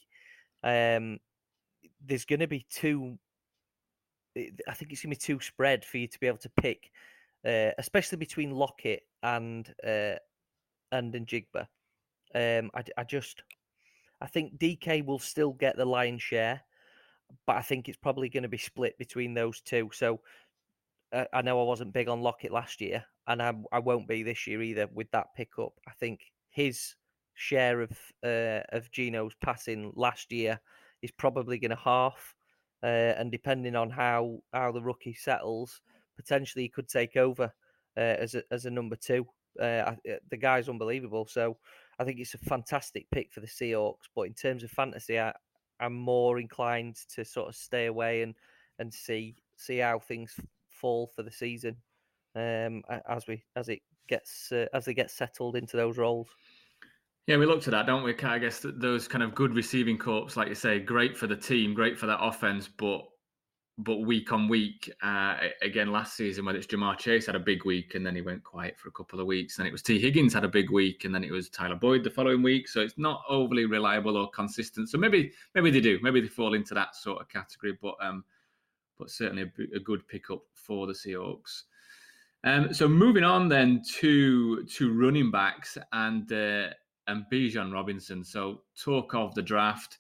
um, 0.64 1.20
there's 2.06 2.26
going 2.26 2.42
to 2.42 2.48
be 2.48 2.66
two. 2.70 3.18
I 4.38 4.74
think 4.74 4.92
it's 4.92 5.02
going 5.02 5.14
to 5.14 5.20
be 5.20 5.34
too 5.34 5.40
spread 5.40 5.86
for 5.86 5.98
you 5.98 6.08
to 6.08 6.20
be 6.20 6.28
able 6.28 6.40
to 6.40 6.52
pick, 6.62 6.92
uh, 7.46 7.72
especially 7.78 8.18
between 8.18 8.52
Lockett 8.52 9.04
and 9.24 9.74
uh, 9.84 10.16
and 10.92 11.14
Njigba. 11.14 11.68
Um, 12.34 12.70
I, 12.76 12.84
I 12.98 13.04
just, 13.06 13.44
I 14.26 14.28
think 14.28 14.58
DK 14.58 15.06
will 15.06 15.20
still 15.20 15.54
get 15.54 15.78
the 15.78 15.86
lion's 15.86 16.24
share, 16.24 16.60
but 17.46 17.58
I 17.58 17.62
think 17.62 17.88
it's 17.88 17.98
probably 17.98 18.28
going 18.28 18.42
to 18.42 18.50
be 18.50 18.58
split 18.58 18.98
between 18.98 19.36
those 19.36 19.62
two. 19.62 19.92
So 19.94 20.20
uh, 21.14 21.26
I 21.32 21.44
know 21.44 21.62
I 21.62 21.64
wasn't 21.64 21.94
big 21.94 22.08
on 22.08 22.24
Lockett 22.24 22.52
last 22.52 22.82
year, 22.82 23.06
and 23.28 23.40
I, 23.40 23.54
I 23.72 23.78
won't 23.78 24.08
be 24.08 24.24
this 24.24 24.48
year 24.48 24.64
either 24.64 24.88
with 24.92 25.12
that 25.12 25.36
pickup. 25.36 25.74
I 25.88 25.92
think 26.00 26.22
his 26.50 26.96
share 27.36 27.82
of 27.82 27.92
uh, 28.24 28.62
of 28.70 28.90
Geno's 28.90 29.36
passing 29.44 29.92
last 29.96 30.32
year 30.32 30.60
is 31.04 31.12
probably 31.12 31.60
going 31.60 31.70
to 31.70 31.76
half, 31.76 32.34
uh, 32.82 33.14
and 33.20 33.32
depending 33.32 33.76
on 33.76 33.92
how 33.92 34.40
how 34.54 34.72
the 34.72 34.82
rookie 34.82 35.14
settles, 35.14 35.82
potentially 36.18 36.64
he 36.64 36.70
could 36.70 36.90
take 36.90 37.16
over 37.16 37.54
uh, 37.96 38.00
as 38.00 38.34
a 38.34 38.42
as 38.50 38.66
a 38.66 38.72
number 38.72 38.96
two. 38.96 39.28
Uh, 39.60 39.64
uh, 39.64 39.96
the 40.30 40.38
guy's 40.38 40.70
unbelievable, 40.70 41.26
so 41.28 41.58
I 42.00 42.04
think 42.04 42.20
it's 42.20 42.34
a 42.34 42.40
fantastic 42.40 43.08
pick 43.12 43.34
for 43.34 43.40
the 43.40 43.48
Seahawks. 43.48 44.08
But 44.16 44.24
in 44.24 44.34
terms 44.34 44.64
of 44.64 44.72
fantasy, 44.72 45.20
I, 45.20 45.34
I'm 45.80 45.96
more 45.96 46.40
inclined 46.40 46.98
to 47.16 47.26
sort 47.26 47.50
of 47.50 47.56
stay 47.56 47.86
away 47.88 48.22
and 48.22 48.36
and 48.80 48.94
see 48.94 49.36
see 49.58 49.78
how 49.78 50.00
things 50.00 50.34
fall 50.70 51.12
for 51.16 51.24
the 51.24 51.32
season 51.32 51.78
um, 52.36 52.84
as 53.08 53.28
we 53.28 53.44
as 53.56 53.70
it 53.70 53.82
gets 54.08 54.52
uh, 54.52 54.66
as 54.74 54.86
they 54.86 54.94
get 54.94 55.12
settled 55.12 55.56
into 55.56 55.78
those 55.78 55.98
roles. 55.98 56.28
Yeah, 57.28 57.38
we 57.38 57.48
looked 57.48 57.68
at 57.68 57.72
that, 57.72 57.88
don't 57.88 58.04
we? 58.04 58.16
I 58.16 58.38
guess 58.38 58.64
those 58.64 59.08
kind 59.08 59.24
of 59.24 59.34
good 59.34 59.56
receiving 59.56 59.98
corps, 59.98 60.30
like 60.36 60.48
you 60.48 60.56
say, 60.56 60.80
great 60.80 61.18
for 61.18 61.26
the 61.26 61.36
team, 61.36 61.74
great 61.74 61.98
for 61.98 62.06
that 62.06 62.22
offense, 62.22 62.68
but 62.68 63.02
but 63.78 64.02
week 64.02 64.32
on 64.32 64.48
week, 64.48 64.92
uh, 65.04 65.36
again 65.62 65.92
last 65.92 66.16
season 66.16 66.46
when 66.46 66.56
it's 66.56 66.68
Ja'Marr 66.68 66.98
Chase 66.98 67.26
had 67.26 67.36
a 67.36 67.40
big 67.40 67.66
week 67.66 67.96
and 67.96 68.06
then 68.06 68.16
he 68.16 68.22
went 68.22 68.44
quiet 68.44 68.80
for 68.80 68.88
a 68.88 68.92
couple 68.92 69.20
of 69.20 69.26
weeks. 69.26 69.58
Then 69.58 69.66
it 69.66 69.72
was 69.72 69.82
Tee 69.82 70.00
Higgins 70.00 70.34
had 70.34 70.46
a 70.46 70.50
big 70.50 70.72
week 70.72 71.04
and 71.04 71.14
then 71.14 71.24
it 71.24 71.32
was 71.32 71.50
Tyler 71.50 71.76
Boyd 71.76 72.04
the 72.04 72.10
following 72.10 72.42
week. 72.42 72.70
So 72.70 72.80
it's 72.82 72.98
not 72.98 73.24
overly 73.28 73.66
reliable 73.66 74.16
or 74.16 74.30
consistent. 74.30 74.90
So 74.90 74.98
maybe 74.98 75.32
maybe 75.56 75.72
they 75.72 75.82
do, 75.82 76.00
maybe 76.02 76.22
they 76.22 76.28
fall 76.28 76.54
into 76.54 76.74
that 76.74 76.96
sort 76.96 77.22
of 77.22 77.28
category. 77.28 77.78
But 77.82 77.96
um, 78.02 78.24
but 78.98 79.10
certainly 79.10 79.44
a, 79.44 79.76
a 79.76 79.80
good 79.80 80.08
pickup 80.08 80.44
for 80.54 80.88
the 80.88 80.94
Seahawks. 80.94 81.64
Um, 82.46 82.74
so 82.74 82.88
moving 82.88 83.24
on 83.24 83.50
then 83.50 83.82
to 83.98 84.64
to 84.66 84.94
running 84.94 85.32
backs 85.32 85.78
and 85.92 86.32
uh, 86.32 86.70
and 87.08 87.26
Bijan 87.32 87.74
Robinson. 87.74 88.24
So 88.24 88.62
talk 88.82 89.14
of 89.16 89.36
the 89.36 89.42
draft. 89.42 89.98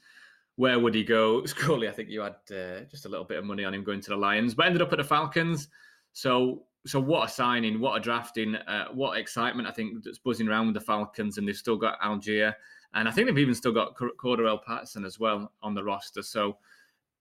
Where 0.57 0.79
would 0.79 0.95
he 0.95 1.03
go? 1.03 1.45
Scully, 1.45 1.87
I 1.87 1.91
think 1.91 2.09
you 2.09 2.21
had 2.21 2.35
uh, 2.51 2.81
just 2.89 3.05
a 3.05 3.09
little 3.09 3.25
bit 3.25 3.37
of 3.37 3.45
money 3.45 3.63
on 3.63 3.73
him 3.73 3.83
going 3.83 4.01
to 4.01 4.09
the 4.09 4.17
Lions, 4.17 4.53
but 4.53 4.65
ended 4.65 4.81
up 4.81 4.91
at 4.91 4.97
the 4.97 5.03
Falcons. 5.03 5.67
So 6.13 6.63
so 6.87 6.99
what 6.99 7.27
a 7.27 7.31
signing, 7.31 7.79
what 7.79 7.97
a 7.97 7.99
drafting, 7.99 8.55
uh, 8.55 8.89
what 8.93 9.17
excitement 9.17 9.67
I 9.67 9.71
think 9.71 10.03
that's 10.03 10.19
buzzing 10.19 10.47
around 10.47 10.67
with 10.67 10.75
the 10.75 10.81
Falcons, 10.81 11.37
and 11.37 11.47
they've 11.47 11.55
still 11.55 11.77
got 11.77 11.99
Allgeier, 11.99 12.53
and 12.93 13.07
I 13.07 13.11
think 13.11 13.27
they've 13.27 13.39
even 13.39 13.55
still 13.55 13.71
got 13.71 13.95
Cordarrelle 13.95 14.63
Patterson 14.63 15.03
as 15.03 15.19
well 15.19 15.51
on 15.63 15.73
the 15.73 15.83
roster. 15.83 16.21
So 16.21 16.57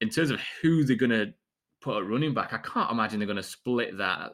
in 0.01 0.11
terms 0.11 0.31
of 0.31 0.41
who 0.61 0.85
they're 0.85 0.97
going 0.97 1.11
to 1.11 1.33
put 1.85 1.99
a 1.99 2.03
running 2.03 2.33
back. 2.33 2.55
I 2.55 2.59
can't 2.59 2.91
imagine 2.91 3.19
they're 3.19 3.27
going 3.27 3.37
to 3.37 3.43
split 3.43 3.97
that 3.99 4.33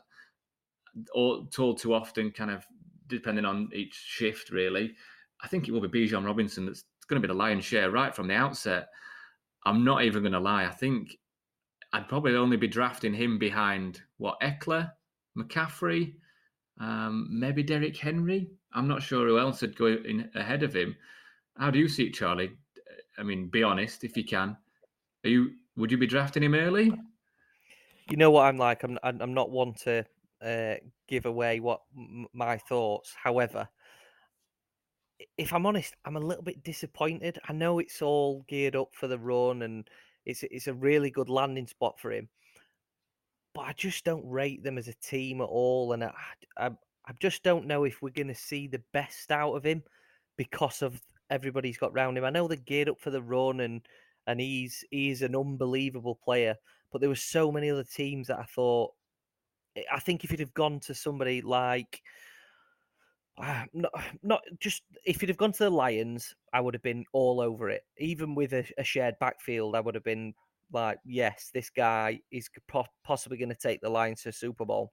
all 1.13 1.49
all 1.59 1.75
too 1.75 1.93
often, 1.93 2.31
kind 2.31 2.51
of 2.51 2.65
depending 3.09 3.45
on 3.45 3.69
each 3.75 3.95
shift. 3.95 4.51
Really, 4.51 4.95
I 5.43 5.49
think 5.49 5.69
it 5.69 5.73
will 5.73 5.87
be 5.87 6.07
Bijan 6.07 6.25
Robinson 6.25 6.65
that's 6.65 6.85
going 7.11 7.21
to 7.21 7.29
be 7.29 7.33
the 7.33 7.39
lion's 7.39 7.65
share 7.65 7.91
right 7.91 8.15
from 8.15 8.29
the 8.29 8.35
outset. 8.35 8.89
I'm 9.67 9.85
not 9.85 10.05
even 10.05 10.23
going 10.23 10.33
to 10.33 10.41
lie. 10.41 10.65
I 10.65 10.71
think 10.71 11.19
I'd 11.93 12.09
probably 12.09 12.35
only 12.37 12.57
be 12.57 12.69
drafting 12.69 13.13
him 13.13 13.39
behind 13.39 14.01
what 14.17 14.41
Ekeler, 14.41 14.93
McCaffrey, 15.37 16.15
um, 16.81 17.29
maybe 17.31 17.63
Derrick 17.63 17.97
Henry. 17.97 18.49
I'm 18.73 18.89
not 18.89 19.03
sure 19.03 19.27
who 19.27 19.39
else 19.39 19.61
would 19.61 19.77
go 19.77 19.87
in 19.87 20.31
ahead 20.35 20.63
of 20.63 20.75
him. 20.75 20.97
How 21.59 21.71
do 21.71 21.79
you 21.79 21.89
see 21.89 22.05
it, 22.05 22.15
Charlie? 22.15 22.53
I 23.19 23.23
mean, 23.23 23.49
be 23.49 23.63
honest 23.63 24.05
if 24.05 24.17
you 24.17 24.25
can. 24.25 24.57
Are 25.25 25.29
you 25.29 25.51
would 25.77 25.91
you 25.91 25.99
be 25.99 26.07
drafting 26.07 26.43
him 26.43 26.55
early? 26.55 26.93
you 28.09 28.17
know 28.17 28.31
what 28.31 28.47
I'm 28.47 28.57
like. 28.57 28.83
I'm 28.83 28.99
I'm 29.03 29.35
not 29.35 29.51
one 29.51 29.75
to 29.85 30.05
uh, 30.43 30.75
give 31.07 31.27
away 31.27 31.61
what 31.61 31.81
m- 31.97 32.27
my 32.33 32.57
thoughts. 32.57 33.15
However, 33.21 33.69
if 35.37 35.53
I'm 35.53 35.67
honest, 35.67 35.95
I'm 36.05 36.17
a 36.17 36.21
little 36.21 36.43
bit 36.43 36.63
disappointed. 36.63 37.39
I 37.49 37.53
know 37.53 37.79
it's 37.79 38.03
all 38.03 38.45
geared 38.49 38.77
up 38.77 38.91
for 38.93 39.09
the 39.09 39.19
run, 39.19 39.63
and 39.63 39.89
it's 40.27 40.43
it's 40.45 40.67
a 40.67 40.75
really 40.75 41.11
good 41.11 41.29
landing 41.29 41.67
spot 41.67 41.99
for 41.99 42.13
him. 42.13 42.29
But 43.55 43.63
I 43.63 43.73
just 43.73 44.05
don't 44.05 44.29
rate 44.29 44.63
them 44.63 44.79
as 44.79 44.89
a 44.89 44.95
team 44.95 45.41
at 45.41 45.45
all, 45.45 45.93
and 45.93 46.05
I 46.05 46.13
I, 46.57 46.67
I 46.69 47.13
just 47.19 47.43
don't 47.43 47.67
know 47.67 47.85
if 47.85 48.03
we're 48.03 48.11
going 48.11 48.29
to 48.29 48.35
see 48.35 48.67
the 48.67 48.83
best 48.93 49.31
out 49.31 49.55
of 49.55 49.65
him 49.65 49.83
because 50.37 50.83
of 50.83 51.01
everybody's 51.31 51.79
got 51.79 51.95
round 51.95 52.17
him. 52.19 52.25
I 52.25 52.31
know 52.31 52.49
they're 52.49 52.57
geared 52.57 52.89
up 52.89 53.01
for 53.01 53.11
the 53.11 53.23
run, 53.23 53.61
and 53.61 53.83
and 54.27 54.41
he's 54.41 54.85
he's 54.91 55.23
an 55.23 55.37
unbelievable 55.37 56.19
player. 56.23 56.57
But 56.93 57.01
there 57.01 57.11
were 57.11 57.17
so 57.17 57.53
many 57.53 57.71
other 57.71 57.85
teams 57.85 58.29
that 58.29 58.39
I 58.39 58.45
thought. 58.45 58.93
I 59.93 60.01
think 60.01 60.25
if 60.25 60.31
you'd 60.31 60.41
have 60.41 60.55
gone 60.55 60.81
to 60.81 60.95
somebody 60.95 61.43
like, 61.43 62.03
not 63.73 63.93
not 64.23 64.43
just 64.59 64.83
if 65.05 65.21
you'd 65.23 65.29
have 65.29 65.39
gone 65.39 65.53
to 65.53 65.65
the 65.65 65.71
Lions, 65.71 66.35
I 66.53 66.61
would 66.61 66.75
have 66.75 66.83
been 66.83 67.05
all 67.13 67.41
over 67.41 67.71
it. 67.71 67.83
Even 67.99 68.35
with 68.35 68.53
a, 68.53 68.65
a 68.79 68.85
shared 68.85 69.17
backfield, 69.21 69.77
I 69.77 69.81
would 69.81 69.95
have 69.95 70.05
been 70.05 70.35
like, 70.73 70.99
yes, 71.05 71.51
this 71.53 71.71
guy 71.71 72.21
is 72.31 72.49
possibly 73.05 73.39
going 73.39 73.49
to 73.49 73.55
take 73.55 73.81
the 73.81 73.89
Lions 73.89 74.23
to 74.23 74.33
Super 74.33 74.65
Bowl. 74.65 74.93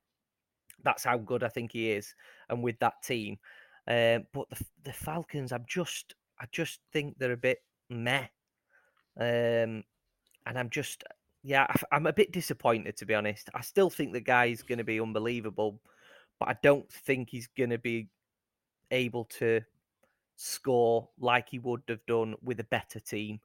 That's 0.84 1.04
how 1.04 1.18
good 1.18 1.44
I 1.44 1.50
think 1.50 1.72
he 1.72 1.92
is, 1.92 2.14
and 2.50 2.64
with 2.64 2.80
that 2.80 3.02
team. 3.04 3.38
Um, 3.88 4.26
but 4.34 4.50
the 4.50 4.66
the 4.84 4.94
Falcons, 4.94 5.52
I'm 5.52 5.66
just, 5.68 6.16
I 6.40 6.46
just 6.52 6.80
think 6.94 7.18
they're 7.18 7.32
a 7.32 7.38
bit 7.38 7.60
meh. 7.90 8.28
Um, 9.20 9.84
and 10.46 10.58
I'm 10.58 10.70
just, 10.70 11.04
yeah, 11.44 11.68
I'm 11.92 12.06
a 12.06 12.14
bit 12.14 12.32
disappointed 12.32 12.96
to 12.98 13.06
be 13.06 13.16
honest. 13.16 13.50
I 13.54 13.62
still 13.62 13.90
think 13.90 14.14
the 14.14 14.22
guy's 14.22 14.62
going 14.62 14.78
to 14.78 14.84
be 14.84 15.02
unbelievable, 15.02 15.82
but 16.40 16.50
I 16.50 16.56
don't 16.62 16.90
think 16.92 17.30
he's 17.30 17.50
going 17.58 17.72
to 17.72 17.80
be 17.80 18.10
able 18.92 19.26
to 19.26 19.62
score 20.36 21.10
like 21.20 21.50
he 21.50 21.60
would 21.60 21.82
have 21.90 22.06
done 22.06 22.36
with 22.44 22.60
a 22.60 22.66
better 22.66 23.00
team. 23.00 23.40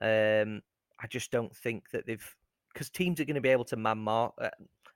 Um, 0.00 0.62
I 1.00 1.06
just 1.08 1.30
don't 1.30 1.54
think 1.54 1.90
that 1.90 2.06
they've 2.06 2.36
because 2.72 2.90
teams 2.90 3.20
are 3.20 3.24
going 3.24 3.34
to 3.34 3.40
be 3.40 3.50
able 3.50 3.66
to 3.66 3.76
man 3.76 3.98
mark, 3.98 4.32
uh, 4.40 4.48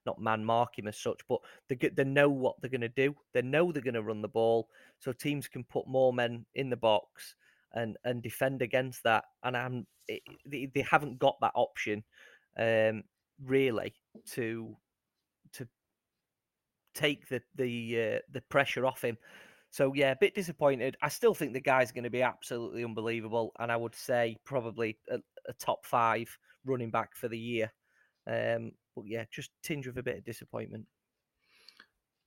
not 0.06 0.20
man 0.20 0.44
mark 0.44 0.78
him 0.78 0.88
as 0.88 0.96
such, 0.96 1.20
but 1.28 1.40
they 1.68 1.76
they 1.76 2.04
know 2.04 2.28
what 2.28 2.56
they're 2.60 2.70
going 2.70 2.80
to 2.80 2.88
do. 2.88 3.14
They 3.32 3.42
know 3.42 3.72
they're 3.72 3.82
going 3.82 3.94
to 3.94 4.02
run 4.02 4.22
the 4.22 4.28
ball, 4.28 4.68
so 4.98 5.12
teams 5.12 5.48
can 5.48 5.64
put 5.64 5.86
more 5.86 6.12
men 6.12 6.46
in 6.54 6.70
the 6.70 6.76
box 6.76 7.34
and 7.74 7.96
and 8.04 8.22
defend 8.22 8.62
against 8.62 9.02
that. 9.04 9.24
And 9.42 9.56
I'm 9.56 9.86
they, 10.08 10.70
they 10.74 10.82
haven't 10.82 11.18
got 11.18 11.36
that 11.40 11.52
option 11.54 12.02
um, 12.58 13.04
really 13.44 13.94
to 14.32 14.76
to 15.52 15.68
take 16.94 17.28
the 17.28 17.42
the 17.56 18.16
uh, 18.16 18.18
the 18.32 18.40
pressure 18.42 18.86
off 18.86 19.02
him. 19.02 19.18
So 19.76 19.92
yeah, 19.94 20.12
a 20.12 20.16
bit 20.16 20.34
disappointed. 20.34 20.96
I 21.02 21.10
still 21.10 21.34
think 21.34 21.52
the 21.52 21.60
guy's 21.60 21.92
going 21.92 22.04
to 22.04 22.10
be 22.10 22.22
absolutely 22.22 22.82
unbelievable, 22.82 23.52
and 23.58 23.70
I 23.70 23.76
would 23.76 23.94
say 23.94 24.38
probably 24.42 24.96
a, 25.10 25.18
a 25.46 25.52
top 25.52 25.84
five 25.84 26.34
running 26.64 26.90
back 26.90 27.14
for 27.14 27.28
the 27.28 27.38
year. 27.38 27.70
Um, 28.26 28.72
but 28.94 29.04
yeah, 29.06 29.24
just 29.30 29.50
tinge 29.62 29.86
with 29.86 29.98
a 29.98 30.02
bit 30.02 30.16
of 30.16 30.24
disappointment. 30.24 30.86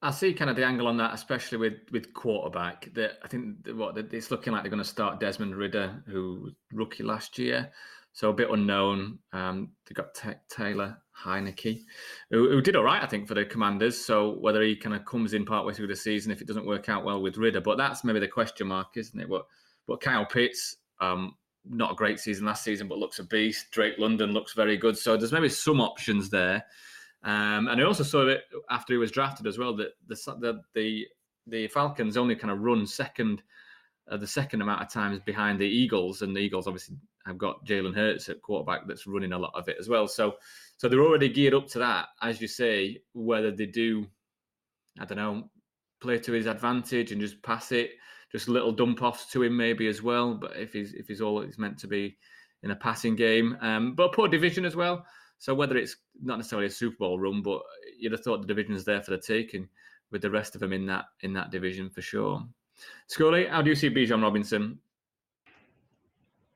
I 0.03 0.12
see 0.12 0.32
kind 0.36 0.51
of 0.51 0.58
the 0.58 0.63
angle 0.63 0.86
on 0.86 0.98
that, 0.98 1.15
especially 1.15 1.58
with 1.58 1.79
with 1.91 2.13
quarterback. 2.13 2.94
That 2.94 3.18
I 3.24 3.27
think 3.27 3.65
what 3.74 3.98
it's 3.98 4.29
looking 4.29 4.53
like 4.53 4.62
they're 4.62 4.70
going 4.70 4.84
to 4.84 4.88
start 4.88 5.20
Desmond 5.20 5.56
Ridder, 5.56 6.03
who 6.06 6.51
rookie 6.72 7.01
last 7.01 7.39
year, 7.39 7.72
so 8.20 8.30
a 8.30 8.34
bit 8.34 8.50
unknown. 8.50 9.18
Um, 9.32 9.70
they 9.88 9.94
got 9.94 10.14
Taylor 10.50 10.98
Heinicke, 11.18 11.84
who, 12.30 12.50
who, 12.50 12.60
did 12.60 12.76
all 12.76 12.84
right, 12.84 13.02
I 13.02 13.08
think, 13.08 13.30
for 13.30 13.34
the 13.34 13.46
Commanders. 13.46 13.98
So 13.98 14.32
whether 14.42 14.62
he 14.62 14.76
kind 14.76 14.94
of 14.94 15.06
comes 15.06 15.34
in 15.34 15.46
partway 15.46 15.74
through 15.74 15.88
the 15.88 15.96
season 15.96 16.30
if 16.30 16.42
it 16.42 16.48
doesn't 16.48 16.66
work 16.66 16.90
out 16.90 17.06
well 17.06 17.22
with 17.22 17.38
Ridder, 17.38 17.62
but 17.62 17.78
that's 17.78 18.04
maybe 18.04 18.20
the 18.20 18.28
question 18.28 18.68
mark, 18.68 18.98
isn't 18.98 19.18
it? 19.18 19.30
But 19.30 19.46
but 19.88 20.02
Kyle 20.02 20.26
Pitts, 20.26 20.76
um, 21.00 21.34
not 21.64 21.94
a 21.94 21.96
great 21.96 22.20
season 22.20 22.46
last 22.46 22.66
season, 22.66 22.90
but 22.90 22.98
looks 22.98 23.20
a 23.20 23.24
beast. 23.24 23.68
Drake 23.72 23.98
London 23.98 24.34
looks 24.34 24.52
very 24.52 24.76
good. 24.76 24.98
So 24.98 25.16
there's 25.16 25.32
maybe 25.32 25.48
some 25.48 25.80
options 25.80 26.30
there. 26.30 26.62
Um, 27.24 27.70
and 27.70 27.80
I 27.80 27.86
also 27.86 28.04
saw 28.04 28.28
it 28.28 28.42
after 28.70 28.92
he 28.92 28.98
was 28.98 29.12
drafted 29.12 29.48
as 29.48 29.58
well 29.58 29.74
that 29.78 29.92
the 30.08 30.60
the, 30.74 31.06
the 31.48 31.68
Falcons 31.70 32.18
only 32.18 32.36
kind 32.36 32.52
of 32.52 32.60
run 32.60 32.86
second, 32.86 33.44
uh, 34.10 34.18
the 34.18 34.28
second 34.28 34.62
amount 34.62 34.82
of 34.82 34.92
times 34.92 35.20
behind 35.25 35.60
the 35.60 35.66
Eagles, 35.66 36.22
and 36.22 36.36
the 36.36 36.39
Eagles 36.39 36.68
obviously 36.68 36.98
have 37.25 37.38
got 37.38 37.66
Jalen 37.66 37.96
Hurts 37.96 38.30
at 38.30 38.42
quarterback 38.42 38.88
that's 38.88 39.08
running 39.08 39.34
a 39.34 39.39
lot 39.39 39.54
of 39.56 39.68
it 39.68 39.78
as 39.80 39.88
well. 39.88 40.08
So 40.08 40.36
so 40.78 40.88
they're 40.88 41.04
already 41.04 41.30
geared 41.30 41.54
up 41.54 41.68
to 41.70 41.80
that, 41.80 42.08
as 42.22 42.42
you 42.42 42.48
say. 42.48 43.01
Whether 43.13 43.51
they 43.51 43.66
do, 43.66 44.08
I 45.00 45.06
don't 45.06 45.18
know, 45.18 45.50
play 46.01 46.18
to 46.20 46.32
his 46.32 46.46
advantage 46.46 47.12
and 47.12 47.22
just 47.22 47.42
pass 47.44 47.72
it, 47.72 47.92
just 48.32 48.48
little 48.48 48.72
dump 48.72 49.01
offs 49.01 49.32
to 49.32 49.44
him 49.44 49.58
maybe 49.58 49.88
as 49.88 50.01
well. 50.01 50.36
But 50.36 50.58
if 50.58 50.74
he's 50.74 50.94
if 50.94 51.08
he's 51.08 51.22
all 51.22 51.42
it's 51.42 51.60
meant 51.60 51.78
to 51.80 51.88
be 51.88 52.18
in 52.63 52.72
a 52.72 52.75
passing 52.75 53.16
game, 53.16 53.58
um, 53.62 53.96
but 53.96 54.13
poor 54.13 54.28
division 54.28 54.66
as 54.66 54.75
well. 54.75 55.06
So 55.38 55.54
whether 55.54 55.78
it's 55.78 55.96
not 56.22 56.38
necessarily 56.38 56.68
a 56.68 56.72
Super 56.72 56.98
Bowl 57.00 57.20
run, 57.20 57.42
but 57.42 57.62
you'd 57.98 58.12
have 58.12 58.22
thought 58.22 58.42
the 58.42 58.48
division 58.48 58.75
is 58.75 58.84
there 58.84 59.01
for 59.01 59.12
the 59.12 59.18
taking 59.18 59.70
with 60.12 60.22
the 60.22 60.30
rest 60.30 60.56
of 60.56 60.62
them 60.62 60.74
in 60.74 60.86
that 60.88 61.06
in 61.22 61.34
that 61.34 61.51
division 61.51 61.89
for 61.89 62.01
sure. 62.01 62.44
Scully, 63.07 63.48
how 63.48 63.62
do 63.62 63.69
you 63.69 63.75
see 63.75 63.89
Bijan 63.89 64.21
Robinson? 64.21 64.79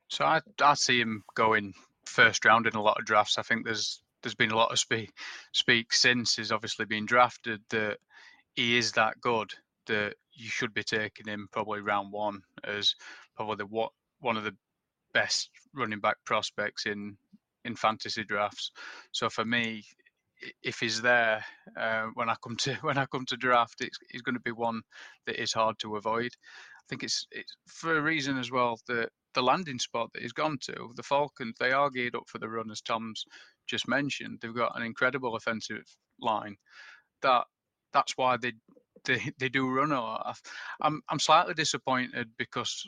So 0.08 0.24
I 0.24 0.40
I 0.62 0.74
see 0.74 1.00
him 1.00 1.24
going 1.34 1.74
first 2.06 2.44
round 2.44 2.66
in 2.66 2.74
a 2.74 2.82
lot 2.82 2.98
of 2.98 3.06
drafts. 3.06 3.38
I 3.38 3.42
think 3.42 3.64
there's 3.64 4.02
there's 4.22 4.34
been 4.34 4.52
a 4.52 4.56
lot 4.56 4.72
of 4.72 4.78
speak 4.78 5.12
speak 5.52 5.92
since 5.92 6.36
he's 6.36 6.52
obviously 6.52 6.86
been 6.86 7.06
drafted 7.06 7.60
that 7.70 7.98
he 8.54 8.78
is 8.78 8.92
that 8.92 9.20
good 9.20 9.52
that 9.86 10.14
you 10.32 10.48
should 10.48 10.72
be 10.72 10.82
taking 10.82 11.26
him 11.26 11.48
probably 11.52 11.80
round 11.80 12.12
one 12.12 12.40
as 12.64 12.94
probably 13.36 13.56
the 13.56 13.66
what 13.66 13.90
one 14.20 14.36
of 14.36 14.44
the 14.44 14.56
best 15.12 15.50
running 15.74 16.00
back 16.00 16.16
prospects 16.24 16.86
in 16.86 17.16
in 17.64 17.74
fantasy 17.74 18.24
drafts. 18.24 18.70
So 19.12 19.28
for 19.28 19.44
me, 19.44 19.84
if 20.62 20.80
he's 20.80 21.02
there 21.02 21.44
uh, 21.76 22.06
when 22.14 22.28
I 22.28 22.36
come 22.42 22.56
to 22.58 22.74
when 22.82 22.98
I 22.98 23.06
come 23.06 23.26
to 23.26 23.36
draft, 23.36 23.80
it's, 23.80 23.98
it's 24.10 24.22
going 24.22 24.34
to 24.34 24.40
be 24.40 24.52
one 24.52 24.82
that 25.26 25.40
is 25.40 25.52
hard 25.52 25.78
to 25.80 25.96
avoid. 25.96 26.30
I 26.32 26.84
think 26.88 27.02
it's 27.02 27.26
it's 27.30 27.56
for 27.66 27.96
a 27.96 28.02
reason 28.02 28.38
as 28.38 28.50
well 28.50 28.78
that 28.88 29.08
the 29.34 29.42
landing 29.42 29.78
spot 29.78 30.10
that 30.12 30.22
he's 30.22 30.32
gone 30.32 30.58
to, 30.62 30.92
the 30.94 31.02
Falcons, 31.02 31.56
they 31.58 31.72
are 31.72 31.90
geared 31.90 32.14
up 32.14 32.24
for 32.28 32.38
the 32.38 32.48
run 32.48 32.70
as 32.70 32.80
Tom's 32.80 33.24
just 33.66 33.88
mentioned. 33.88 34.38
They've 34.40 34.54
got 34.54 34.76
an 34.76 34.84
incredible 34.84 35.34
offensive 35.34 35.84
line. 36.20 36.56
That 37.22 37.44
that's 37.92 38.16
why 38.16 38.36
they 38.36 38.52
they, 39.04 39.20
they 39.38 39.48
do 39.48 39.68
run 39.68 39.90
lot. 39.90 40.38
I'm 40.80 41.00
I'm 41.08 41.18
slightly 41.18 41.54
disappointed 41.54 42.28
because 42.38 42.86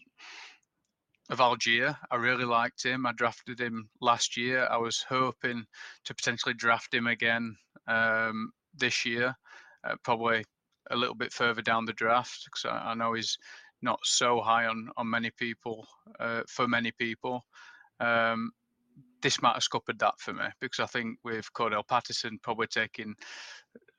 of 1.30 1.38
Allgeier. 1.38 1.96
I 2.10 2.16
really 2.16 2.44
liked 2.44 2.82
him. 2.84 3.06
I 3.06 3.12
drafted 3.12 3.60
him 3.60 3.88
last 4.00 4.36
year. 4.36 4.66
I 4.70 4.76
was 4.76 5.04
hoping 5.08 5.64
to 6.04 6.14
potentially 6.14 6.54
draft 6.54 6.94
him 6.94 7.06
again 7.06 7.56
um, 7.88 8.52
this 8.74 9.04
year, 9.04 9.34
uh, 9.84 9.96
probably 10.02 10.44
a 10.90 10.96
little 10.96 11.14
bit 11.14 11.32
further 11.32 11.62
down 11.62 11.84
the 11.84 11.92
draft 11.92 12.42
because 12.44 12.64
I, 12.64 12.90
I, 12.90 12.94
know 12.94 13.14
he's 13.14 13.38
not 13.82 13.98
so 14.04 14.40
high 14.40 14.66
on 14.66 14.88
on 14.96 15.10
many 15.10 15.30
people 15.36 15.86
uh, 16.20 16.42
for 16.48 16.68
many 16.68 16.92
people. 16.92 17.44
Um, 17.98 18.52
this 19.22 19.42
might 19.42 19.54
have 19.54 19.62
scuppered 19.62 19.98
that 19.98 20.14
for 20.18 20.32
me 20.32 20.44
because 20.60 20.80
I 20.80 20.86
think 20.86 21.18
with 21.24 21.52
Cordarrelle 21.52 21.88
Patterson 21.88 22.38
probably 22.42 22.68
taking 22.68 23.14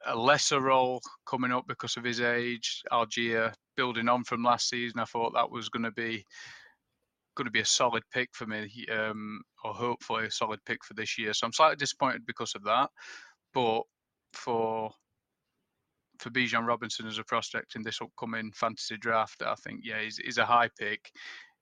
a 0.05 0.15
lesser 0.15 0.61
role 0.61 1.01
coming 1.25 1.51
up 1.51 1.67
because 1.67 1.97
of 1.97 2.03
his 2.03 2.21
age, 2.21 2.83
Allgeier 2.91 3.53
building 3.75 4.07
on 4.07 4.23
from 4.23 4.43
last 4.43 4.69
season, 4.69 4.99
I 4.99 5.05
thought 5.05 5.33
that 5.33 5.51
was 5.51 5.69
going 5.69 5.83
to 5.83 5.91
be 5.91 6.25
going 7.37 7.45
to 7.45 7.51
be 7.51 7.61
a 7.61 7.65
solid 7.65 8.03
pick 8.11 8.29
for 8.33 8.45
me, 8.45 8.85
um, 8.91 9.41
or 9.63 9.73
hopefully 9.73 10.25
a 10.25 10.31
solid 10.31 10.59
pick 10.65 10.83
for 10.83 10.95
this 10.95 11.17
year. 11.17 11.33
So 11.33 11.45
I'm 11.45 11.53
slightly 11.53 11.77
disappointed 11.77 12.25
because 12.25 12.53
of 12.55 12.63
that. 12.65 12.89
But 13.53 13.83
for 14.33 14.91
for 16.19 16.29
Bijan 16.31 16.67
Robinson 16.67 17.07
as 17.07 17.19
a 17.19 17.23
prospect 17.23 17.75
in 17.75 17.83
this 17.83 18.01
upcoming 18.01 18.51
fantasy 18.55 18.97
draft, 18.97 19.43
I 19.45 19.55
think 19.55 19.81
yeah, 19.83 20.01
he's, 20.01 20.17
he's 20.17 20.39
a 20.39 20.45
high 20.45 20.69
pick. 20.79 21.11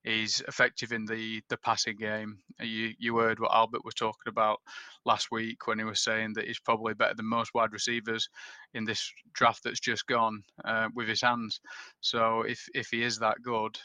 He's 0.04 0.42
effective 0.48 0.92
in 0.92 1.06
the 1.06 1.42
the 1.50 1.58
passing 1.58 1.98
game. 1.98 2.38
You 2.62 2.92
you 3.00 3.18
heard 3.18 3.40
what 3.40 3.54
Albert 3.54 3.84
was 3.84 3.96
talking 3.96 4.30
about 4.30 4.60
last 5.04 5.30
week 5.32 5.66
when 5.66 5.80
he 5.80 5.84
was 5.84 6.04
saying 6.04 6.34
that 6.36 6.46
he's 6.46 6.60
probably 6.60 6.94
better 6.94 7.16
than 7.16 7.26
most 7.26 7.52
wide 7.56 7.74
receivers 7.74 8.30
in 8.76 8.86
this 8.86 9.12
draft 9.34 9.64
that's 9.64 9.80
just 9.80 10.06
gone 10.06 10.44
uh, 10.64 10.90
with 10.94 11.08
his 11.08 11.22
hands. 11.22 11.60
So 12.02 12.44
if 12.44 12.68
if 12.76 12.90
he 12.92 13.02
is 13.02 13.18
that 13.20 13.42
good, 13.42 13.80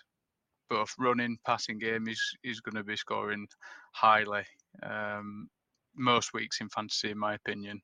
both 0.70 0.94
running, 0.98 1.36
passing 1.44 1.78
game, 1.78 2.06
he's 2.06 2.22
he's 2.42 2.60
going 2.60 2.76
to 2.76 2.84
be 2.84 2.96
scoring 2.96 3.46
highly 3.92 4.44
um, 4.82 5.48
most 5.96 6.32
weeks 6.32 6.60
in 6.60 6.68
fantasy, 6.70 7.10
in 7.10 7.18
my 7.18 7.34
opinion. 7.34 7.82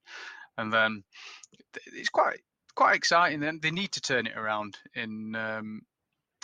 And 0.57 0.73
then 0.73 1.02
it's 1.93 2.09
quite 2.09 2.40
quite 2.75 2.97
exciting. 2.97 3.40
Then 3.40 3.59
they 3.61 3.71
need 3.71 3.93
to 3.93 4.00
turn 4.00 4.26
it 4.26 4.37
around 4.37 4.78
in 4.95 5.35
um, 5.35 5.83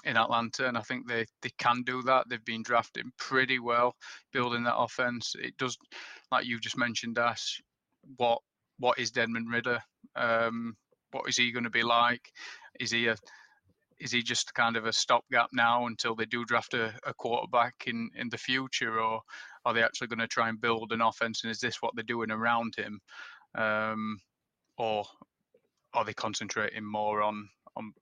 in 0.05 0.17
Atlanta, 0.17 0.67
and 0.67 0.77
I 0.77 0.83
think 0.83 1.09
they 1.09 1.27
they 1.43 1.51
can 1.59 1.83
do 1.85 2.03
that. 2.03 2.29
They've 2.29 2.45
been 2.45 2.63
drafting 2.63 3.13
pretty 3.19 3.59
well, 3.59 3.95
building 4.33 4.65
that 4.65 4.77
offense. 4.77 5.35
It 5.39 5.57
does, 5.57 5.79
like 6.31 6.45
you've 6.45 6.61
just 6.61 6.77
mentioned, 6.77 7.19
Ash. 7.19 7.63
What 8.17 8.41
what 8.79 8.99
is 8.99 9.13
Desmond 9.13 9.49
Ridder? 9.51 9.81
Um, 10.17 10.77
what 11.13 11.29
is 11.29 11.37
he 11.37 11.53
going 11.53 11.65
to 11.65 11.71
be 11.71 11.85
like? 11.85 12.33
Is 12.81 12.91
he 12.91 13.07
a 13.07 13.17
is 14.03 14.11
he 14.11 14.23
just 14.23 14.53
kind 14.55 14.77
of 14.77 14.85
a 14.85 14.93
stopgap 14.93 15.49
now 15.53 15.87
until 15.87 16.17
they 16.17 16.27
do 16.27 16.45
draft 16.45 16.75
a, 16.75 16.93
a 17.07 17.15
quarterback 17.15 17.75
in 17.87 18.11
in 18.17 18.29
the 18.29 18.39
future, 18.39 19.01
or 19.01 19.21
are 19.65 19.73
they 19.73 19.83
actually 19.83 20.09
going 20.09 20.19
to 20.19 20.27
try 20.27 20.49
and 20.49 20.61
build 20.61 20.93
an 20.93 21.01
offense? 21.01 21.45
And 21.45 21.51
is 21.53 21.61
this 21.61 21.77
what 21.81 21.95
they're 21.95 22.03
doing 22.03 22.33
around 22.33 22.75
him, 22.77 23.01
um, 23.55 24.19
or 24.77 25.05
are 25.95 26.05
they 26.05 26.15
concentrating 26.15 26.85
more 26.85 27.23
on 27.23 27.49
on 27.77 27.93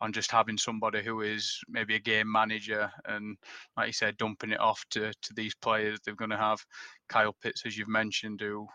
on 0.00 0.12
just 0.12 0.30
having 0.30 0.58
somebody 0.58 1.02
who 1.02 1.22
is 1.22 1.58
maybe 1.68 1.96
a 1.96 2.00
game 2.00 2.30
manager 2.30 2.90
and, 3.06 3.36
like 3.76 3.88
you 3.88 3.92
said, 3.92 4.16
dumping 4.16 4.52
it 4.52 4.60
off 4.60 4.84
to 4.90 5.12
to 5.22 5.34
these 5.34 5.54
players. 5.56 5.98
They're 6.04 6.14
going 6.14 6.30
to 6.30 6.36
have 6.36 6.64
Kyle 7.08 7.34
Pitts, 7.42 7.62
as 7.66 7.76
you've 7.76 7.88
mentioned, 7.88 8.40
who 8.40 8.68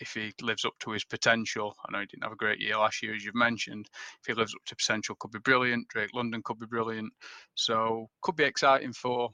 if 0.00 0.12
he 0.12 0.32
lives 0.42 0.64
up 0.64 0.74
to 0.80 0.90
his 0.90 1.04
potential, 1.04 1.74
I 1.86 1.92
know 1.92 2.00
he 2.00 2.06
didn't 2.06 2.24
have 2.24 2.32
a 2.32 2.36
great 2.36 2.60
year 2.60 2.76
last 2.76 3.02
year, 3.02 3.14
as 3.14 3.24
you've 3.24 3.34
mentioned. 3.34 3.88
If 4.20 4.26
he 4.26 4.34
lives 4.34 4.54
up 4.54 4.64
to 4.66 4.76
potential, 4.76 5.16
could 5.18 5.32
be 5.32 5.38
brilliant. 5.38 5.88
Drake 5.88 6.10
London 6.14 6.42
could 6.44 6.58
be 6.58 6.66
brilliant. 6.66 7.12
So 7.54 8.08
could 8.22 8.36
be 8.36 8.44
exciting 8.44 8.92
for 8.92 9.30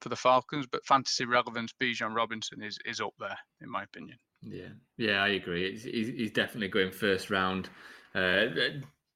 for 0.00 0.08
the 0.08 0.16
Falcons. 0.16 0.66
But 0.70 0.86
fantasy 0.86 1.24
relevance, 1.24 1.72
Bijan 1.80 2.14
Robinson 2.14 2.62
is 2.62 2.78
is 2.84 3.00
up 3.00 3.14
there, 3.18 3.38
in 3.60 3.70
my 3.70 3.82
opinion. 3.82 4.18
Yeah, 4.42 4.68
yeah, 4.96 5.22
I 5.22 5.28
agree. 5.28 5.70
He's, 5.70 5.84
he's 5.84 6.32
definitely 6.32 6.68
going 6.68 6.90
first 6.90 7.30
round. 7.30 7.68
Uh, 8.14 8.46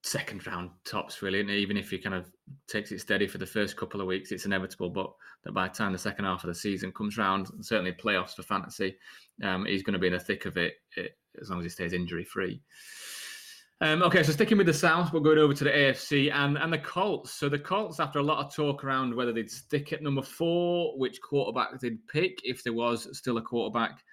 second 0.05 0.47
round 0.47 0.69
tops 0.85 1.23
really 1.23 1.41
and 1.41 1.49
even 1.49 1.79
if 1.79 1.89
he 1.89 1.97
kind 1.97 2.15
of 2.15 2.31
takes 2.69 2.93
it 2.93 3.01
steady 3.01 3.27
for 3.27 3.39
the 3.39 3.47
first 3.47 3.75
couple 3.75 4.03
of 4.03 4.07
weeks 4.07 4.33
it's 4.33 4.45
inevitable 4.45 4.91
but 4.91 5.11
that 5.45 5.53
by 5.53 5.67
the 5.67 5.73
time 5.73 5.93
the 5.93 5.99
second 5.99 6.27
half 6.27 6.45
of 6.45 6.49
the 6.49 6.55
season 6.55 6.93
comes 6.93 7.17
round 7.17 7.49
certainly 7.63 7.91
playoffs 7.91 8.35
for 8.35 8.43
fantasy 8.43 8.95
um, 9.43 9.65
he's 9.65 9.83
going 9.83 9.95
to 9.95 9.99
be 9.99 10.09
in 10.09 10.13
the 10.13 10.21
thick 10.21 10.45
of 10.45 10.59
it, 10.59 10.75
it 10.99 11.17
as 11.41 11.49
long 11.49 11.59
as 11.59 11.65
he 11.65 11.71
stays 11.71 11.95
injury 11.95 12.23
free 12.23 12.61
um, 13.81 14.03
okay 14.03 14.23
so 14.23 14.31
sticking 14.31 14.59
with 14.59 14.67
the 14.67 14.75
south 14.75 15.11
we're 15.11 15.21
going 15.21 15.39
over 15.39 15.55
to 15.55 15.65
the 15.65 15.71
afc 15.71 16.31
and 16.31 16.59
and 16.59 16.71
the 16.71 16.79
colts. 16.79 17.33
So 17.33 17.49
the 17.49 17.59
colts 17.59 17.99
after 17.99 18.19
a 18.19 18.23
lot 18.23 18.45
of 18.45 18.55
talk 18.55 18.85
around 18.85 19.15
whether 19.15 19.33
they'd 19.33 19.51
stick 19.51 19.95
at 19.95 20.03
number 20.03 20.23
four 20.23 20.99
which 20.99 21.19
quarterback 21.23 21.81
they'd 21.81 22.07
pick 22.09 22.41
if 22.45 22.63
there 22.63 22.75
was 22.75 23.09
still 23.17 23.39
a 23.39 23.43
quarterback 23.43 24.05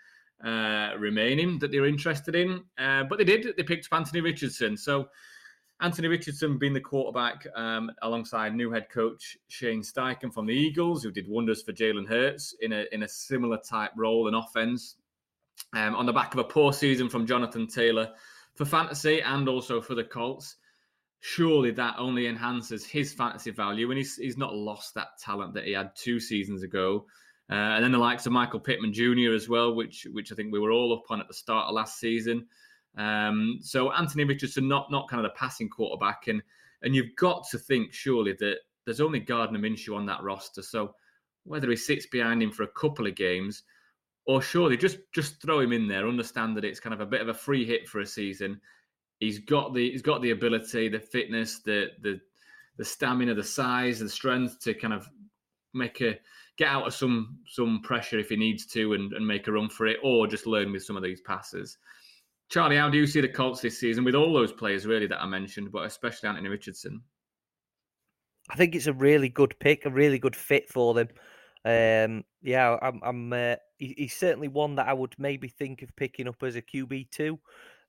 uh, 0.45 0.91
remaining 0.97 1.59
that 1.59 1.69
they 1.69 1.81
were 1.81 1.87
interested 1.87 2.33
in 2.33 2.63
uh, 2.77 3.03
but 3.03 3.17
they 3.17 3.25
did. 3.25 3.55
They 3.57 3.63
picked 3.63 3.89
anthony 3.91 4.21
richardson. 4.21 4.77
So 4.77 5.09
Anthony 5.81 6.07
Richardson 6.07 6.59
being 6.59 6.73
the 6.73 6.79
quarterback 6.79 7.47
um, 7.55 7.91
alongside 8.03 8.55
new 8.55 8.71
head 8.71 8.89
coach 8.89 9.35
Shane 9.47 9.81
Steichen 9.81 10.31
from 10.31 10.45
the 10.45 10.53
Eagles, 10.53 11.01
who 11.03 11.11
did 11.11 11.27
wonders 11.27 11.63
for 11.63 11.73
Jalen 11.73 12.07
Hurts 12.07 12.55
in 12.61 12.71
a 12.71 12.85
in 12.91 13.01
a 13.03 13.07
similar 13.07 13.57
type 13.57 13.91
role 13.97 14.27
in 14.27 14.35
offense. 14.35 14.95
Um, 15.73 15.95
on 15.95 16.05
the 16.05 16.13
back 16.13 16.33
of 16.33 16.39
a 16.39 16.43
poor 16.43 16.73
season 16.73 17.09
from 17.09 17.25
Jonathan 17.25 17.67
Taylor 17.67 18.11
for 18.55 18.65
fantasy 18.65 19.21
and 19.21 19.47
also 19.47 19.81
for 19.81 19.95
the 19.95 20.03
Colts. 20.03 20.57
Surely 21.19 21.71
that 21.71 21.95
only 21.97 22.27
enhances 22.27 22.85
his 22.85 23.13
fantasy 23.13 23.51
value, 23.51 23.89
and 23.89 23.97
he's 23.97 24.17
he's 24.17 24.37
not 24.37 24.55
lost 24.55 24.93
that 24.95 25.17
talent 25.19 25.53
that 25.55 25.65
he 25.65 25.73
had 25.73 25.95
two 25.95 26.19
seasons 26.19 26.61
ago. 26.63 27.05
Uh, 27.49 27.75
and 27.75 27.83
then 27.83 27.91
the 27.91 27.97
likes 27.97 28.25
of 28.25 28.31
Michael 28.31 28.59
Pittman 28.59 28.93
Jr. 28.93 29.33
as 29.33 29.49
well, 29.49 29.73
which 29.75 30.07
which 30.11 30.31
I 30.31 30.35
think 30.35 30.53
we 30.53 30.59
were 30.59 30.71
all 30.71 30.93
up 30.93 31.09
on 31.09 31.19
at 31.19 31.27
the 31.27 31.33
start 31.33 31.67
of 31.67 31.75
last 31.75 31.99
season. 31.99 32.47
Um, 32.97 33.59
so 33.61 33.91
Anthony 33.91 34.23
Richardson, 34.25 34.67
not 34.67 34.91
not 34.91 35.09
kind 35.09 35.25
of 35.25 35.31
the 35.31 35.37
passing 35.37 35.69
quarterback, 35.69 36.27
and 36.27 36.41
and 36.81 36.95
you've 36.95 37.15
got 37.15 37.43
to 37.51 37.57
think 37.57 37.93
surely 37.93 38.33
that 38.39 38.57
there's 38.85 39.01
only 39.01 39.19
Gardner 39.19 39.59
Minshew 39.59 39.95
on 39.95 40.05
that 40.07 40.23
roster. 40.23 40.61
So 40.61 40.95
whether 41.43 41.69
he 41.69 41.75
sits 41.75 42.05
behind 42.05 42.41
him 42.41 42.51
for 42.51 42.63
a 42.63 42.67
couple 42.67 43.07
of 43.07 43.15
games, 43.15 43.63
or 44.25 44.41
surely 44.41 44.77
just 44.77 44.97
just 45.13 45.41
throw 45.41 45.59
him 45.59 45.73
in 45.73 45.87
there, 45.87 46.07
understand 46.07 46.57
that 46.57 46.65
it's 46.65 46.79
kind 46.79 46.93
of 46.93 47.01
a 47.01 47.05
bit 47.05 47.21
of 47.21 47.29
a 47.29 47.33
free 47.33 47.65
hit 47.65 47.87
for 47.87 47.99
a 48.01 48.05
season. 48.05 48.59
He's 49.19 49.39
got 49.39 49.73
the 49.73 49.91
he's 49.91 50.01
got 50.01 50.21
the 50.21 50.31
ability, 50.31 50.89
the 50.89 50.99
fitness, 50.99 51.59
the 51.59 51.87
the 52.01 52.19
the 52.77 52.85
stamina, 52.85 53.35
the 53.35 53.43
size, 53.43 53.99
the 53.99 54.09
strength 54.09 54.59
to 54.61 54.73
kind 54.73 54.93
of 54.93 55.07
make 55.73 56.01
a 56.01 56.19
get 56.57 56.67
out 56.67 56.87
of 56.87 56.93
some 56.93 57.39
some 57.47 57.81
pressure 57.81 58.19
if 58.19 58.29
he 58.29 58.35
needs 58.35 58.65
to 58.67 58.93
and, 58.93 59.13
and 59.13 59.25
make 59.25 59.47
a 59.47 59.51
run 59.51 59.69
for 59.69 59.87
it, 59.87 59.97
or 60.03 60.27
just 60.27 60.47
learn 60.47 60.71
with 60.71 60.83
some 60.83 60.97
of 60.97 61.03
these 61.03 61.21
passes. 61.21 61.77
Charlie, 62.51 62.75
how 62.75 62.89
do 62.89 62.97
you 62.97 63.07
see 63.07 63.21
the 63.21 63.29
Colts 63.29 63.61
this 63.61 63.79
season 63.79 64.03
with 64.03 64.13
all 64.13 64.33
those 64.33 64.51
players 64.51 64.85
really 64.85 65.07
that 65.07 65.21
I 65.21 65.25
mentioned, 65.25 65.71
but 65.71 65.85
especially 65.85 66.27
Anthony 66.27 66.49
Richardson? 66.49 67.01
I 68.49 68.55
think 68.55 68.75
it's 68.75 68.87
a 68.87 68.93
really 68.93 69.29
good 69.29 69.55
pick, 69.59 69.85
a 69.85 69.89
really 69.89 70.19
good 70.19 70.35
fit 70.35 70.69
for 70.69 70.93
them. 70.93 71.07
Um, 71.63 72.25
yeah, 72.41 72.77
I'm. 72.81 72.99
I'm 73.03 73.31
uh, 73.31 73.55
he, 73.77 73.93
he's 73.97 74.15
certainly 74.15 74.49
one 74.49 74.75
that 74.75 74.89
I 74.89 74.93
would 74.93 75.15
maybe 75.17 75.47
think 75.47 75.81
of 75.81 75.95
picking 75.95 76.27
up 76.27 76.43
as 76.43 76.57
a 76.57 76.61
QB 76.61 77.11
two, 77.11 77.39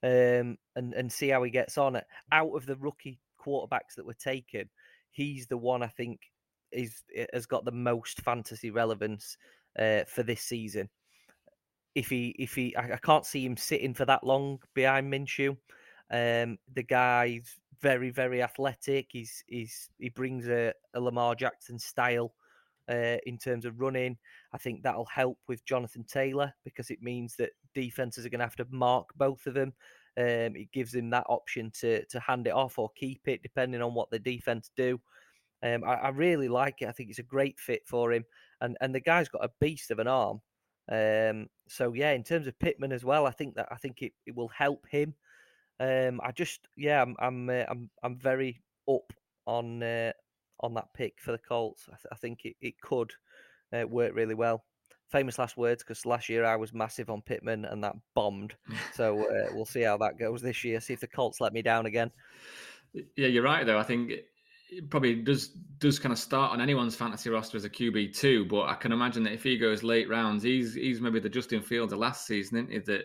um, 0.04 0.56
and 0.76 0.94
and 0.94 1.10
see 1.10 1.30
how 1.30 1.42
he 1.42 1.50
gets 1.50 1.76
on. 1.76 2.00
Out 2.30 2.54
of 2.54 2.64
the 2.64 2.76
rookie 2.76 3.18
quarterbacks 3.44 3.96
that 3.96 4.06
were 4.06 4.14
taken, 4.14 4.68
he's 5.10 5.48
the 5.48 5.58
one 5.58 5.82
I 5.82 5.88
think 5.88 6.20
is 6.70 7.02
has 7.32 7.46
got 7.46 7.64
the 7.64 7.72
most 7.72 8.20
fantasy 8.20 8.70
relevance 8.70 9.36
uh, 9.76 10.04
for 10.06 10.22
this 10.22 10.42
season. 10.42 10.88
If 11.94 12.08
he 12.08 12.34
if 12.38 12.54
he, 12.54 12.74
I, 12.76 12.94
I, 12.94 12.98
can't 13.02 13.26
see 13.26 13.44
him 13.44 13.56
sitting 13.56 13.92
for 13.92 14.06
that 14.06 14.24
long 14.24 14.58
behind 14.74 15.12
Minshew. 15.12 15.56
Um, 16.10 16.58
the 16.74 16.82
guy's 16.82 17.56
very 17.82 18.10
very 18.10 18.42
athletic. 18.42 19.08
He's 19.10 19.44
he's 19.46 19.90
he 19.98 20.08
brings 20.08 20.48
a, 20.48 20.72
a 20.94 21.00
Lamar 21.00 21.34
Jackson 21.34 21.78
style 21.78 22.32
uh, 22.88 23.16
in 23.26 23.38
terms 23.38 23.64
of 23.64 23.80
running. 23.80 24.16
I 24.52 24.58
think 24.58 24.82
that'll 24.82 25.06
help 25.06 25.38
with 25.48 25.64
Jonathan 25.64 26.04
Taylor 26.04 26.52
because 26.64 26.90
it 26.90 27.02
means 27.02 27.36
that 27.36 27.50
defenses 27.74 28.24
are 28.24 28.28
going 28.28 28.40
to 28.40 28.46
have 28.46 28.56
to 28.56 28.66
mark 28.70 29.08
both 29.16 29.46
of 29.46 29.54
them. 29.54 29.72
Um, 30.18 30.56
it 30.56 30.70
gives 30.72 30.94
him 30.94 31.10
that 31.10 31.26
option 31.28 31.70
to 31.80 32.04
to 32.06 32.20
hand 32.20 32.46
it 32.46 32.52
off 32.52 32.78
or 32.78 32.90
keep 32.96 33.26
it, 33.26 33.42
depending 33.42 33.82
on 33.82 33.94
what 33.94 34.10
the 34.10 34.18
defense 34.18 34.70
do. 34.76 35.00
Um, 35.62 35.84
I, 35.84 35.94
I, 35.94 36.08
really 36.08 36.48
like 36.48 36.82
it. 36.82 36.88
I 36.88 36.92
think 36.92 37.08
it's 37.08 37.20
a 37.20 37.24
great 37.24 37.58
fit 37.58 37.82
for 37.86 38.12
him, 38.12 38.24
and 38.60 38.76
and 38.80 38.94
the 38.94 39.00
guy's 39.00 39.28
got 39.28 39.44
a 39.44 39.50
beast 39.60 39.90
of 39.90 40.00
an 40.00 40.08
arm. 40.08 40.40
Um, 40.90 41.48
so 41.68 41.92
yeah, 41.92 42.12
in 42.12 42.24
terms 42.24 42.46
of 42.46 42.58
Pittman 42.58 42.92
as 42.92 43.04
well, 43.04 43.26
I 43.26 43.30
think 43.30 43.54
that 43.54 43.68
I 43.70 43.76
think 43.76 44.02
it, 44.02 44.12
it 44.26 44.34
will 44.34 44.48
help 44.48 44.86
him. 44.88 45.14
Um, 45.80 46.20
I 46.22 46.32
just 46.32 46.60
yeah, 46.76 47.02
I'm 47.02 47.16
I'm 47.18 47.48
uh, 47.48 47.64
I'm 47.68 47.90
I'm 48.02 48.18
very 48.18 48.60
up 48.88 49.12
on 49.46 49.82
uh, 49.82 50.12
on 50.60 50.74
that 50.74 50.92
pick 50.94 51.14
for 51.20 51.32
the 51.32 51.38
Colts. 51.38 51.86
I, 51.88 51.96
th- 51.96 52.12
I 52.12 52.16
think 52.16 52.44
it, 52.44 52.56
it 52.60 52.80
could 52.80 53.12
uh, 53.72 53.86
work 53.86 54.12
really 54.14 54.34
well. 54.34 54.64
Famous 55.10 55.38
last 55.38 55.56
words 55.56 55.82
because 55.82 56.06
last 56.06 56.28
year 56.28 56.44
I 56.44 56.56
was 56.56 56.72
massive 56.72 57.10
on 57.10 57.20
Pittman 57.20 57.66
and 57.66 57.84
that 57.84 57.94
bombed. 58.14 58.54
So 58.94 59.20
uh, 59.20 59.52
we'll 59.52 59.66
see 59.66 59.82
how 59.82 59.98
that 59.98 60.18
goes 60.18 60.40
this 60.40 60.64
year. 60.64 60.80
See 60.80 60.94
if 60.94 61.00
the 61.00 61.06
Colts 61.06 61.40
let 61.40 61.52
me 61.52 61.60
down 61.60 61.86
again. 61.86 62.10
Yeah, 62.94 63.26
you're 63.26 63.42
right 63.42 63.66
though. 63.66 63.78
I 63.78 63.82
think 63.82 64.12
probably 64.90 65.16
does 65.16 65.48
does 65.78 65.98
kind 65.98 66.12
of 66.12 66.18
start 66.18 66.52
on 66.52 66.60
anyone's 66.60 66.94
fantasy 66.94 67.30
roster 67.30 67.56
as 67.56 67.64
a 67.64 67.70
QB 67.70 68.16
two, 68.16 68.44
but 68.46 68.62
I 68.62 68.74
can 68.74 68.92
imagine 68.92 69.22
that 69.24 69.32
if 69.32 69.42
he 69.42 69.58
goes 69.58 69.82
late 69.82 70.08
rounds, 70.08 70.42
he's 70.42 70.74
he's 70.74 71.00
maybe 71.00 71.20
the 71.20 71.28
Justin 71.28 71.62
Fields 71.62 71.92
of 71.92 71.98
last 71.98 72.26
season, 72.26 72.68
he? 72.70 72.78
That 72.78 73.04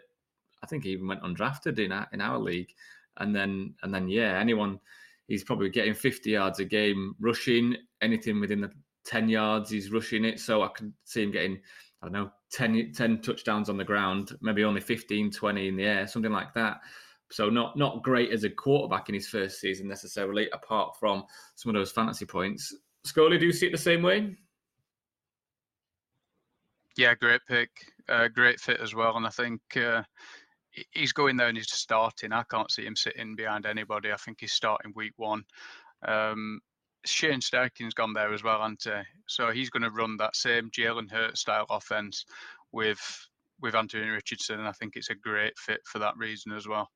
I 0.64 0.68
think 0.68 0.84
he 0.84 0.92
even 0.92 1.08
went 1.08 1.24
undrafted 1.24 1.80
in 1.80 1.92
our, 1.92 2.08
in 2.14 2.22
our 2.22 2.38
league, 2.38 2.74
and 3.18 3.36
then 3.36 3.76
and 3.84 3.94
then 3.94 4.08
yeah, 4.08 4.40
anyone 4.40 4.80
he's 5.28 5.44
probably 5.44 5.70
getting 5.70 5.94
50 5.94 6.32
yards 6.32 6.60
a 6.60 6.66
game 6.66 7.16
rushing 7.20 7.76
anything 8.02 8.40
within 8.40 8.62
the 8.62 8.72
10 9.06 9.30
yards 9.30 9.70
he's 9.70 9.92
rushing 9.92 10.26
it 10.26 10.40
so 10.40 10.64
i 10.64 10.70
can 10.76 10.94
see 11.04 11.24
him 11.24 11.32
getting 11.32 11.60
i 12.02 12.06
don't 12.06 12.14
know 12.14 12.32
10, 12.52 12.94
10 12.94 13.22
touchdowns 13.22 13.70
on 13.70 13.78
the 13.78 13.84
ground 13.84 14.32
maybe 14.42 14.64
only 14.64 14.82
15 14.82 15.32
20 15.32 15.68
in 15.68 15.76
the 15.76 15.84
air 15.84 16.08
something 16.08 16.32
like 16.32 16.54
that 16.54 16.80
so 17.32 17.50
not 17.50 17.76
not 17.78 18.04
great 18.04 18.32
as 18.32 18.44
a 18.44 18.50
quarterback 18.50 19.10
in 19.10 19.16
his 19.16 19.28
first 19.28 19.60
season 19.60 19.88
necessarily 19.88 20.50
apart 20.52 20.96
from 21.00 21.24
some 21.56 21.70
of 21.70 21.76
those 21.76 21.92
fantasy 21.92 22.26
points 22.26 22.76
Scully, 23.04 23.38
do 23.38 23.46
you 23.46 23.54
see 23.54 23.68
it 23.68 23.72
the 23.72 23.78
same 23.78 24.02
way 24.02 24.36
yeah 26.98 27.14
great 27.16 27.42
pick 27.48 27.70
uh, 28.10 28.28
great 28.28 28.60
fit 28.60 28.80
as 28.80 28.96
well 28.96 29.18
and 29.18 29.26
i 29.26 29.30
think 29.30 29.62
uh, 29.78 30.02
he's 30.92 31.14
going 31.14 31.38
there 31.38 31.48
and 31.48 31.58
he's 31.58 31.72
starting. 31.72 32.34
I 32.34 32.44
can't 32.44 32.72
see 32.72 32.86
him 32.86 32.96
sitting 32.96 33.36
behind 33.36 33.66
anybody. 33.66 34.12
I 34.12 34.18
think 34.18 34.40
he's 34.42 34.54
starting 34.54 34.94
week 34.96 35.14
one. 35.18 35.44
Um, 36.08 36.60
Shane 37.06 37.40
Steichen's 37.40 37.94
gone 37.94 38.14
there 38.14 38.34
as 38.34 38.44
well, 38.44 38.64
and 38.64 38.78
so 39.28 39.52
he's 39.52 39.70
going 39.70 39.84
to 39.84 39.92
run 39.92 40.18
that 40.18 40.36
same 40.36 40.70
Jalen 40.72 41.10
Hurts 41.10 41.42
style 41.42 41.66
offense 41.70 42.26
with 42.72 43.00
with 43.62 43.76
Anthony 43.76 44.08
Richardson, 44.08 44.60
and 44.60 44.68
I 44.68 44.72
think 44.74 44.96
it's 44.96 45.10
a 45.10 45.16
great 45.16 45.58
fit 45.58 45.82
for 45.86 46.00
that 46.00 46.18
reason 46.18 46.52
as 46.54 46.68
well. 46.68 46.90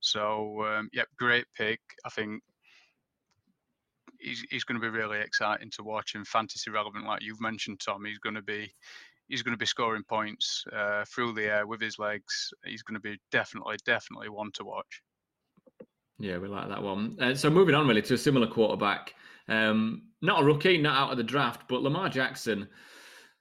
So, 0.00 0.64
um, 0.64 0.88
yep, 0.92 1.08
great 1.18 1.46
pick. 1.56 1.80
I 2.04 2.08
think 2.10 2.42
he's 4.18 4.44
he's 4.50 4.64
going 4.64 4.80
to 4.80 4.84
be 4.84 4.96
really 4.96 5.18
exciting 5.20 5.70
to 5.76 5.82
watch 5.82 6.14
and 6.14 6.26
fantasy 6.26 6.70
relevant, 6.70 7.06
like 7.06 7.22
you've 7.22 7.40
mentioned, 7.40 7.80
Tom. 7.84 8.04
He's 8.04 8.18
going 8.18 8.34
to 8.34 8.42
be 8.42 8.72
he's 9.28 9.42
going 9.42 9.54
to 9.54 9.58
be 9.58 9.66
scoring 9.66 10.04
points 10.08 10.64
uh, 10.72 11.04
through 11.12 11.34
the 11.34 11.44
air 11.44 11.66
with 11.66 11.80
his 11.80 11.98
legs. 11.98 12.52
He's 12.64 12.82
going 12.82 13.00
to 13.00 13.00
be 13.00 13.18
definitely, 13.32 13.76
definitely 13.84 14.28
one 14.28 14.50
to 14.54 14.64
watch. 14.64 15.02
Yeah, 16.18 16.38
we 16.38 16.48
like 16.48 16.68
that 16.68 16.82
one. 16.82 17.16
Uh, 17.20 17.34
so 17.34 17.50
moving 17.50 17.74
on 17.74 17.86
really 17.86 18.02
to 18.02 18.14
a 18.14 18.18
similar 18.18 18.46
quarterback, 18.46 19.14
um, 19.48 20.02
not 20.22 20.42
a 20.42 20.44
rookie, 20.44 20.78
not 20.78 20.96
out 20.96 21.10
of 21.10 21.18
the 21.18 21.24
draft, 21.24 21.62
but 21.68 21.82
Lamar 21.82 22.08
Jackson. 22.08 22.68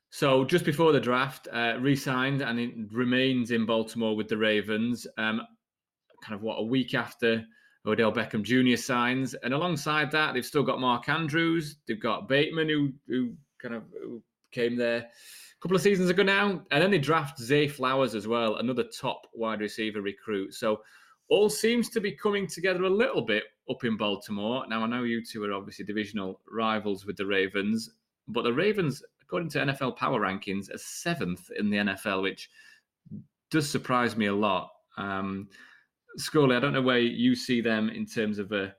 So 0.09 0.45
just 0.45 0.65
before 0.65 0.91
the 0.91 0.99
draft, 0.99 1.47
uh, 1.51 1.75
re-signed 1.79 2.41
and 2.41 2.59
it 2.59 2.73
remains 2.91 3.51
in 3.51 3.65
Baltimore 3.65 4.15
with 4.15 4.29
the 4.29 4.37
Ravens. 4.37 5.05
Um, 5.17 5.41
kind 6.23 6.35
of 6.35 6.41
what 6.41 6.55
a 6.55 6.63
week 6.63 6.93
after 6.93 7.43
Odell 7.85 8.11
Beckham 8.11 8.41
Jr. 8.41 8.81
signs, 8.81 9.35
and 9.35 9.53
alongside 9.53 10.11
that, 10.11 10.33
they've 10.33 10.45
still 10.45 10.63
got 10.63 10.79
Mark 10.79 11.07
Andrews. 11.07 11.77
They've 11.87 12.01
got 12.01 12.27
Bateman, 12.27 12.69
who 12.69 12.93
who 13.07 13.33
kind 13.61 13.75
of 13.75 13.83
who 14.01 14.23
came 14.51 14.75
there 14.75 14.97
a 15.55 15.61
couple 15.61 15.75
of 15.75 15.81
seasons 15.83 16.09
ago 16.09 16.23
now. 16.23 16.63
And 16.71 16.81
then 16.81 16.91
they 16.91 16.97
draft 16.97 17.39
Zay 17.39 17.67
Flowers 17.67 18.15
as 18.15 18.27
well, 18.27 18.55
another 18.55 18.83
top 18.83 19.27
wide 19.33 19.59
receiver 19.59 20.01
recruit. 20.01 20.53
So 20.53 20.81
all 21.29 21.49
seems 21.49 21.89
to 21.89 22.01
be 22.01 22.11
coming 22.11 22.47
together 22.47 22.83
a 22.83 22.89
little 22.89 23.21
bit 23.21 23.43
up 23.69 23.83
in 23.83 23.97
Baltimore. 23.97 24.65
Now, 24.67 24.83
I 24.83 24.87
know 24.87 25.03
you 25.03 25.23
two 25.23 25.43
are 25.43 25.53
obviously 25.53 25.85
divisional 25.85 26.41
rivals 26.51 27.05
with 27.05 27.17
the 27.17 27.25
Ravens, 27.25 27.89
but 28.27 28.43
the 28.43 28.53
Ravens, 28.53 29.03
according 29.25 29.49
to 29.49 29.59
NFL 29.59 29.97
Power 29.97 30.21
Rankings, 30.21 30.69
a 30.69 30.77
seventh 30.77 31.49
in 31.57 31.69
the 31.69 31.77
NFL, 31.77 32.21
which 32.21 32.49
does 33.51 33.69
surprise 33.69 34.15
me 34.15 34.27
a 34.27 34.35
lot. 34.35 34.69
Um, 34.97 35.49
Scully, 36.17 36.55
I 36.55 36.59
don't 36.59 36.73
know 36.73 36.81
where 36.81 36.99
you 36.99 37.35
see 37.35 37.61
them 37.61 37.89
in 37.89 38.05
terms 38.05 38.39
of 38.39 38.51
a 38.51 38.73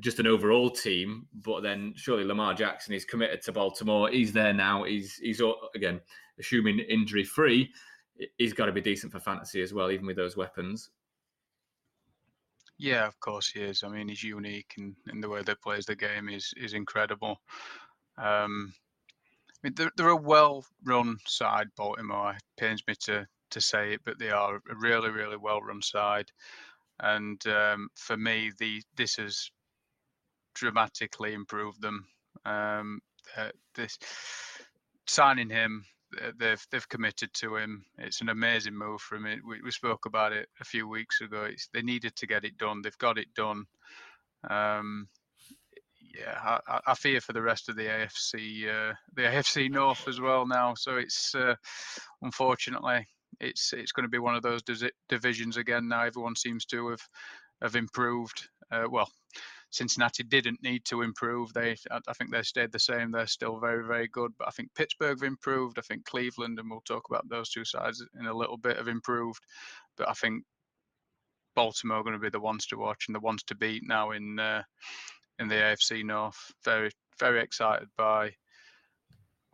just 0.00 0.18
an 0.18 0.26
overall 0.26 0.70
team. 0.70 1.26
But 1.34 1.62
then 1.62 1.92
surely 1.96 2.24
Lamar 2.24 2.54
Jackson 2.54 2.94
is 2.94 3.04
committed 3.04 3.42
to 3.42 3.52
Baltimore. 3.52 4.10
He's 4.10 4.32
there 4.32 4.52
now. 4.52 4.84
He's 4.84 5.14
he's 5.14 5.40
again 5.74 6.00
assuming 6.38 6.80
injury 6.80 7.24
free. 7.24 7.72
He's 8.38 8.52
got 8.52 8.66
to 8.66 8.72
be 8.72 8.80
decent 8.80 9.12
for 9.12 9.20
fantasy 9.20 9.62
as 9.62 9.74
well, 9.74 9.90
even 9.90 10.06
with 10.06 10.16
those 10.16 10.36
weapons. 10.36 10.90
Yeah, 12.78 13.06
of 13.06 13.18
course 13.20 13.48
he 13.48 13.60
is. 13.60 13.82
I 13.82 13.88
mean, 13.88 14.08
he's 14.08 14.22
unique 14.22 14.74
in, 14.78 14.94
in 15.10 15.20
the 15.20 15.28
way 15.28 15.42
they 15.42 15.54
plays 15.54 15.86
the 15.86 15.96
game 15.96 16.28
is 16.28 16.52
is 16.56 16.74
incredible. 16.74 17.40
Um, 18.18 18.72
mean, 19.66 19.74
they're, 19.76 19.90
they're 19.96 20.08
a 20.08 20.16
well-run 20.16 21.18
side, 21.26 21.68
Baltimore. 21.76 22.32
It 22.32 22.42
pains 22.56 22.82
me 22.86 22.94
to 23.04 23.26
to 23.50 23.60
say 23.60 23.92
it, 23.92 24.00
but 24.04 24.18
they 24.18 24.30
are 24.30 24.56
a 24.56 24.74
really, 24.74 25.10
really 25.10 25.36
well-run 25.36 25.80
side. 25.80 26.26
And 27.00 27.40
um, 27.46 27.88
for 27.94 28.16
me, 28.16 28.52
the 28.58 28.82
this 28.96 29.16
has 29.16 29.50
dramatically 30.54 31.32
improved 31.32 31.80
them. 31.82 32.06
Um, 32.44 33.00
uh, 33.36 33.50
this 33.74 33.98
signing 35.06 35.50
him, 35.50 35.84
they've 36.38 36.66
they've 36.70 36.88
committed 36.88 37.30
to 37.34 37.56
him. 37.56 37.84
It's 37.98 38.20
an 38.20 38.28
amazing 38.28 38.76
move 38.76 39.00
for 39.00 39.16
him. 39.16 39.42
We, 39.46 39.62
we 39.62 39.70
spoke 39.70 40.06
about 40.06 40.32
it 40.32 40.48
a 40.60 40.64
few 40.64 40.88
weeks 40.88 41.20
ago. 41.20 41.44
It's, 41.44 41.68
they 41.72 41.82
needed 41.82 42.16
to 42.16 42.26
get 42.26 42.44
it 42.44 42.58
done. 42.58 42.82
They've 42.82 42.98
got 42.98 43.18
it 43.18 43.34
done. 43.34 43.64
Um, 44.48 45.08
yeah, 46.18 46.58
I, 46.68 46.80
I, 46.86 46.94
fear 46.94 47.20
for 47.20 47.32
the 47.32 47.42
rest 47.42 47.68
of 47.68 47.76
the 47.76 47.84
AFC, 47.84 48.68
uh, 48.68 48.94
the 49.14 49.22
AFC 49.22 49.70
North 49.70 50.06
as 50.08 50.20
well 50.20 50.46
now. 50.46 50.74
So 50.74 50.96
it's 50.96 51.34
uh, 51.34 51.54
unfortunately 52.22 53.06
it's 53.40 53.72
it's 53.72 53.92
going 53.92 54.04
to 54.04 54.10
be 54.10 54.18
one 54.18 54.34
of 54.34 54.42
those 54.42 54.62
divisions 55.08 55.56
again. 55.56 55.88
Now 55.88 56.04
everyone 56.04 56.36
seems 56.36 56.64
to 56.66 56.88
have 56.88 57.02
have 57.62 57.76
improved. 57.76 58.48
Uh, 58.70 58.84
well, 58.90 59.08
Cincinnati 59.70 60.22
didn't 60.22 60.62
need 60.62 60.84
to 60.86 61.02
improve. 61.02 61.52
They, 61.52 61.76
I 61.90 62.12
think 62.14 62.30
they 62.32 62.42
stayed 62.42 62.72
the 62.72 62.78
same. 62.78 63.10
They're 63.10 63.26
still 63.26 63.58
very, 63.58 63.86
very 63.86 64.08
good. 64.08 64.32
But 64.38 64.48
I 64.48 64.50
think 64.50 64.74
Pittsburgh 64.74 65.20
have 65.20 65.26
improved. 65.26 65.78
I 65.78 65.82
think 65.82 66.04
Cleveland, 66.04 66.58
and 66.58 66.70
we'll 66.70 66.80
talk 66.80 67.04
about 67.08 67.28
those 67.28 67.50
two 67.50 67.64
sides 67.64 68.04
in 68.18 68.26
a 68.26 68.36
little 68.36 68.56
bit, 68.56 68.76
have 68.76 68.88
improved. 68.88 69.42
But 69.96 70.08
I 70.08 70.12
think 70.12 70.44
Baltimore 71.54 71.98
are 71.98 72.02
going 72.02 72.14
to 72.14 72.20
be 72.20 72.30
the 72.30 72.40
ones 72.40 72.66
to 72.66 72.76
watch 72.76 73.04
and 73.08 73.14
the 73.14 73.20
ones 73.20 73.42
to 73.44 73.54
beat 73.54 73.82
now 73.84 74.12
in 74.12 74.38
uh, 74.38 74.62
in 75.38 75.48
the 75.48 75.54
AFC 75.54 76.04
North. 76.04 76.52
Very, 76.64 76.90
very 77.18 77.40
excited 77.40 77.88
by 77.96 78.32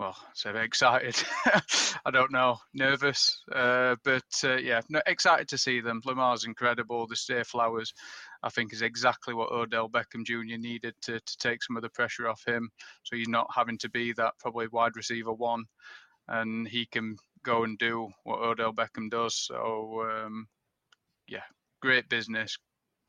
well, 0.02 0.16
so 0.34 0.50
excited. 0.50 1.22
I 2.04 2.10
don't 2.10 2.32
know, 2.32 2.56
nervous, 2.74 3.40
uh, 3.54 3.94
but 4.02 4.24
uh, 4.42 4.56
yeah, 4.56 4.80
no, 4.88 5.00
excited 5.06 5.46
to 5.48 5.58
see 5.58 5.80
them. 5.80 6.00
Lamar's 6.04 6.44
incredible. 6.44 7.06
The 7.06 7.14
Zay 7.14 7.44
Flowers, 7.44 7.92
I 8.42 8.48
think, 8.48 8.72
is 8.72 8.82
exactly 8.82 9.32
what 9.32 9.52
Odell 9.52 9.88
Beckham 9.88 10.24
Jr. 10.24 10.58
needed 10.58 10.94
to 11.02 11.20
to 11.20 11.36
take 11.38 11.62
some 11.62 11.76
of 11.76 11.82
the 11.82 11.90
pressure 11.90 12.28
off 12.28 12.42
him. 12.44 12.68
So 13.04 13.16
he's 13.16 13.28
not 13.28 13.46
having 13.54 13.78
to 13.78 13.90
be 13.90 14.12
that 14.14 14.34
probably 14.40 14.66
wide 14.72 14.96
receiver 14.96 15.32
one, 15.32 15.64
and 16.26 16.66
he 16.66 16.86
can 16.86 17.16
go 17.44 17.62
and 17.62 17.78
do 17.78 18.08
what 18.24 18.40
Odell 18.40 18.72
Beckham 18.72 19.08
does. 19.08 19.36
So 19.36 20.02
um, 20.10 20.48
yeah, 21.28 21.44
great 21.80 22.08
business, 22.08 22.56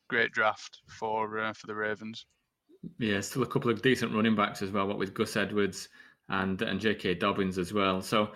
great 0.10 0.32
draft 0.32 0.80
for 1.00 1.40
uh, 1.40 1.54
for 1.54 1.66
the 1.66 1.76
Ravens. 1.76 2.26
Yeah, 3.00 3.22
still 3.22 3.44
a 3.44 3.48
couple 3.48 3.72
of 3.72 3.82
decent 3.82 4.14
running 4.14 4.36
backs 4.36 4.62
as 4.62 4.72
well. 4.72 4.88
What 4.88 4.98
with 4.98 5.14
Gus 5.14 5.36
Edwards 5.36 5.90
and 6.30 6.62
and 6.62 6.80
J.K. 6.80 7.16
Dobbins 7.16 7.58
as 7.58 7.74
well. 7.74 8.02
So, 8.02 8.32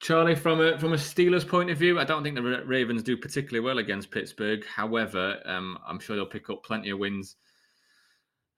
Charlie, 0.00 0.34
from 0.34 0.60
a 0.60 0.78
from 0.78 0.92
a 0.92 0.96
Steelers 0.96 1.46
point 1.46 1.70
of 1.70 1.78
view, 1.78 1.98
I 1.98 2.04
don't 2.04 2.22
think 2.22 2.34
the 2.34 2.42
Ravens 2.42 3.02
do 3.02 3.16
particularly 3.16 3.64
well 3.64 3.78
against 3.78 4.10
Pittsburgh. 4.10 4.64
However, 4.66 5.40
um, 5.44 5.78
I'm 5.86 6.00
sure 6.00 6.16
they'll 6.16 6.26
pick 6.26 6.50
up 6.50 6.64
plenty 6.64 6.90
of 6.90 6.98
wins 6.98 7.36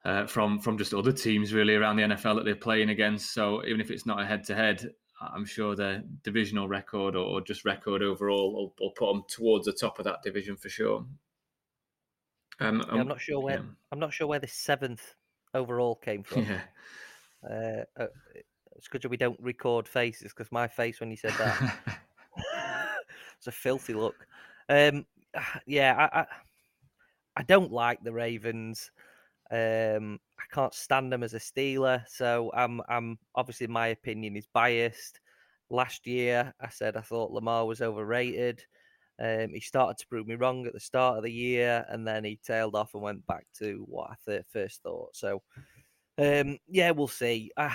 uh, 0.05 0.27
from 0.27 0.59
from 0.59 0.79
just 0.79 0.95
other 0.95 1.13
teams 1.13 1.53
really 1.53 1.75
around 1.75 1.97
the 1.97 2.03
NFL 2.03 2.37
that 2.37 2.45
they're 2.45 2.55
playing 2.55 2.91
against. 2.91 3.33
So 3.35 3.65
even 3.65 3.81
if 3.81 3.91
it's 3.91 4.07
not 4.07 4.21
a 4.21 4.27
head 4.27 4.45
to 4.45 4.55
head, 4.55 4.91
I'm 5.21 5.45
sure 5.45 5.77
their 5.77 6.03
divisional 6.23 6.69
record 6.69 7.15
or, 7.15 7.41
just 7.43 7.65
record 7.65 8.03
overall 8.03 8.53
will, 8.53 8.75
will, 8.81 8.91
put 8.93 9.13
them 9.13 9.23
towards 9.29 9.67
the 9.67 9.73
top 9.73 9.99
of 9.99 10.05
that 10.07 10.23
division 10.23 10.57
for 10.57 10.71
sure. 10.71 11.05
Um, 12.61 12.79
yeah, 12.79 12.93
I'm 12.93 13.01
um, 13.01 13.09
not 13.09 13.21
sure 13.21 13.41
where 13.41 13.57
yeah. 13.57 13.65
I'm 13.93 13.99
not 13.99 14.13
sure 14.13 14.27
where 14.27 14.39
the 14.39 14.47
seventh 14.47 15.15
overall 15.55 15.97
came 15.97 16.23
from. 16.23 16.47
Yeah. 16.47 16.61
Uh, 17.43 17.85
uh, 18.03 18.07
it's 18.77 18.89
good 18.89 19.03
that 19.03 19.09
we 19.09 19.17
don't 19.17 19.41
record 19.41 19.89
faces 19.89 20.33
because 20.33 20.53
my 20.53 20.69
face 20.69 21.01
when 21.01 21.11
you 21.11 21.17
said 21.17 21.33
that 21.39 21.79
it's 23.39 23.47
a 23.47 23.53
filthy 23.53 23.95
look. 23.95 24.27
Um, 24.69 25.07
yeah, 25.67 26.09
I, 26.13 26.21
I, 26.21 26.27
I 27.37 27.43
don't 27.43 27.73
like 27.73 28.03
the 28.03 28.13
Ravens. 28.13 28.91
Um, 29.51 30.21
I 30.39 30.55
can't 30.55 30.75
stand 30.75 31.13
them 31.13 31.23
as 31.23 31.35
a 31.35 31.39
Steeler, 31.39 32.05
so 32.09 32.53
I'm 32.55 32.81
I'm 32.89 33.19
obviously 33.35 33.67
my 33.67 33.89
opinion 33.89 34.37
is 34.37 34.47
biased. 34.53 35.21
Last 35.71 36.07
year, 36.07 36.55
I 36.61 36.69
said 36.69 36.97
I 36.97 37.01
thought 37.01 37.33
Lamar 37.33 37.67
was 37.67 37.81
overrated. 37.81 38.65
Um, 39.21 39.51
he 39.53 39.61
started 39.61 39.99
to 39.99 40.07
prove 40.07 40.27
me 40.27 40.35
wrong 40.35 40.67
at 40.67 40.73
the 40.73 40.81
start 40.81 41.19
of 41.19 41.25
the 41.25 41.33
year, 41.33 41.85
and 41.91 42.07
then 42.07 42.25
he 42.25 42.39
tailed 42.43 42.75
off 42.75 42.95
and 42.95 43.03
went 43.03 43.27
back 43.27 43.47
to 43.59 43.85
what 43.87 44.11
I 44.11 44.15
th- 44.27 44.45
first 44.51 44.83
thought. 44.83 45.15
So, 45.15 45.43
um, 46.17 46.59
yeah, 46.67 46.91
we'll 46.91 47.09
see. 47.09 47.51
Uh, 47.57 47.71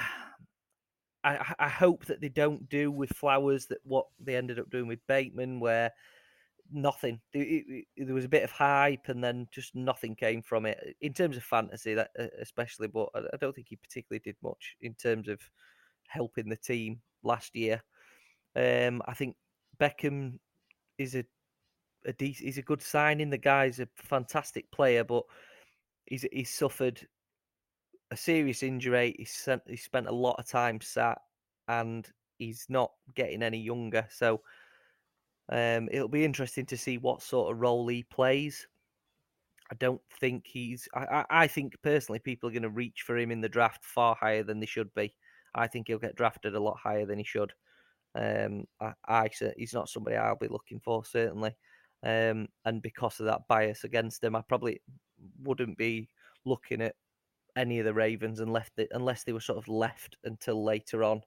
I, 1.23 1.53
I 1.60 1.69
hope 1.69 2.05
that 2.05 2.21
they 2.21 2.29
don't 2.29 2.67
do 2.69 2.91
with 2.91 3.10
Flowers 3.12 3.65
that 3.67 3.79
what 3.84 4.05
they 4.19 4.36
ended 4.36 4.60
up 4.60 4.69
doing 4.69 4.88
with 4.88 5.05
Bateman, 5.08 5.60
where 5.60 5.91
nothing. 6.71 7.19
There 7.34 7.84
was 8.13 8.25
a 8.25 8.29
bit 8.29 8.43
of 8.43 8.51
hype, 8.51 9.08
and 9.10 9.23
then 9.23 9.47
just 9.51 9.75
nothing 9.75 10.15
came 10.15 10.41
from 10.41 10.65
it 10.65 10.95
in 11.01 11.13
terms 11.13 11.38
of 11.38 11.43
fantasy, 11.43 11.93
that 11.93 12.12
especially. 12.39 12.88
But 12.88 13.10
I 13.15 13.38
don't 13.38 13.55
think 13.55 13.67
he 13.69 13.75
particularly 13.75 14.21
did 14.23 14.36
much 14.41 14.75
in 14.81 14.95
terms 14.95 15.27
of 15.27 15.39
helping 16.08 16.49
the 16.49 16.55
team 16.55 17.01
last 17.23 17.55
year. 17.55 17.84
Um, 18.55 19.01
I 19.05 19.13
think 19.13 19.36
Beckham 19.79 20.39
is 20.97 21.15
a 21.15 21.25
a 22.05 22.13
he's 22.19 22.57
a 22.57 22.63
good 22.63 22.81
signing. 22.81 23.29
The 23.29 23.37
guy's 23.37 23.79
a 23.79 23.87
fantastic 23.95 24.69
player, 24.71 25.03
but 25.03 25.23
he's 26.05 26.25
he's 26.31 26.51
suffered 26.51 27.05
a 28.11 28.17
serious 28.17 28.63
injury. 28.63 29.15
He's 29.17 29.31
sent, 29.31 29.63
he 29.67 29.75
spent 29.75 30.07
a 30.07 30.15
lot 30.15 30.39
of 30.39 30.47
time 30.47 30.79
sat, 30.81 31.19
and 31.67 32.07
he's 32.37 32.65
not 32.69 32.91
getting 33.15 33.43
any 33.43 33.59
younger. 33.59 34.07
So 34.09 34.41
um, 35.49 35.89
it'll 35.91 36.07
be 36.07 36.25
interesting 36.25 36.65
to 36.67 36.77
see 36.77 36.97
what 36.97 37.21
sort 37.21 37.51
of 37.51 37.59
role 37.59 37.87
he 37.87 38.03
plays. 38.03 38.67
I 39.71 39.75
don't 39.75 40.01
think 40.19 40.45
he's. 40.45 40.87
I, 40.93 41.25
I 41.29 41.47
think 41.47 41.73
personally, 41.81 42.19
people 42.19 42.49
are 42.49 42.53
going 42.53 42.63
to 42.63 42.69
reach 42.69 43.01
for 43.01 43.17
him 43.17 43.31
in 43.31 43.41
the 43.41 43.49
draft 43.49 43.83
far 43.83 44.15
higher 44.15 44.43
than 44.43 44.59
they 44.59 44.67
should 44.67 44.93
be. 44.93 45.15
I 45.55 45.67
think 45.67 45.87
he'll 45.87 45.97
get 45.97 46.15
drafted 46.15 46.55
a 46.55 46.59
lot 46.59 46.77
higher 46.77 47.05
than 47.05 47.17
he 47.17 47.23
should. 47.23 47.53
Um, 48.13 48.65
I, 48.79 48.93
I 49.07 49.29
he's 49.57 49.73
not 49.73 49.89
somebody 49.89 50.15
I'll 50.15 50.37
be 50.37 50.47
looking 50.47 50.79
for 50.79 51.03
certainly. 51.03 51.55
Um, 52.03 52.47
and 52.65 52.81
because 52.81 53.19
of 53.19 53.25
that 53.25 53.47
bias 53.47 53.84
against 53.84 54.23
him, 54.23 54.36
I 54.36 54.41
probably 54.41 54.81
wouldn't 55.43 55.77
be 55.77 56.10
looking 56.45 56.81
at 56.81 56.95
any 57.55 57.79
of 57.79 57.86
the 57.86 57.93
Ravens 57.93 58.39
and 58.39 58.51
left 58.51 58.73
it, 58.77 58.89
unless 58.91 59.23
they 59.23 59.34
were 59.34 59.39
sort 59.39 59.58
of 59.58 59.67
left 59.67 60.17
until 60.23 60.63
later 60.63 61.03
on. 61.03 61.21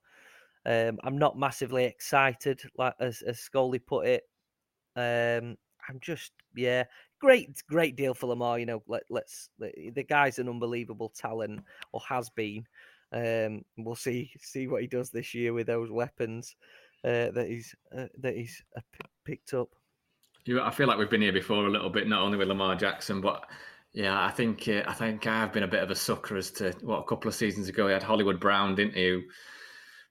Um, 0.66 0.98
I'm 1.02 1.18
not 1.18 1.38
massively 1.38 1.84
excited, 1.84 2.60
like 2.76 2.94
as, 3.00 3.22
as 3.22 3.40
Scully 3.40 3.78
put 3.78 4.06
it. 4.06 4.22
Um, 4.96 5.56
I'm 5.88 5.98
just 6.00 6.32
yeah, 6.54 6.84
great 7.20 7.50
great 7.68 7.96
deal 7.96 8.14
for 8.14 8.26
Lamar. 8.26 8.58
You 8.58 8.66
know, 8.66 8.82
let, 8.86 9.04
let's 9.10 9.48
the 9.58 10.04
guy's 10.08 10.38
an 10.38 10.48
unbelievable 10.48 11.08
talent 11.08 11.62
or 11.92 12.00
has 12.08 12.28
been. 12.30 12.66
Um, 13.12 13.64
we'll 13.78 13.94
see 13.94 14.30
see 14.40 14.68
what 14.68 14.82
he 14.82 14.86
does 14.86 15.10
this 15.10 15.34
year 15.34 15.52
with 15.52 15.66
those 15.66 15.90
weapons 15.90 16.56
uh, 17.04 17.30
that 17.30 17.46
he's 17.48 17.74
uh, 17.96 18.06
that 18.18 18.36
he's 18.36 18.62
uh, 18.76 18.80
picked 19.24 19.54
up. 19.54 19.68
I 20.48 20.70
feel 20.70 20.86
like 20.86 20.98
we've 20.98 21.10
been 21.10 21.22
here 21.22 21.32
before 21.32 21.66
a 21.66 21.70
little 21.70 21.90
bit, 21.90 22.08
not 22.08 22.22
only 22.22 22.38
with 22.38 22.48
Lamar 22.48 22.76
Jackson, 22.76 23.20
but 23.20 23.44
yeah, 23.92 24.24
I 24.24 24.30
think 24.30 24.68
uh, 24.68 24.82
I 24.86 24.94
think 24.94 25.26
I've 25.26 25.52
been 25.52 25.62
a 25.62 25.68
bit 25.68 25.82
of 25.82 25.90
a 25.90 25.96
sucker 25.96 26.36
as 26.36 26.50
to 26.52 26.72
what 26.82 27.00
a 27.00 27.04
couple 27.04 27.28
of 27.28 27.34
seasons 27.34 27.68
ago 27.68 27.86
he 27.86 27.92
had 27.92 28.02
Hollywood 28.02 28.40
Brown, 28.40 28.74
didn't 28.74 28.96
you? 28.96 29.24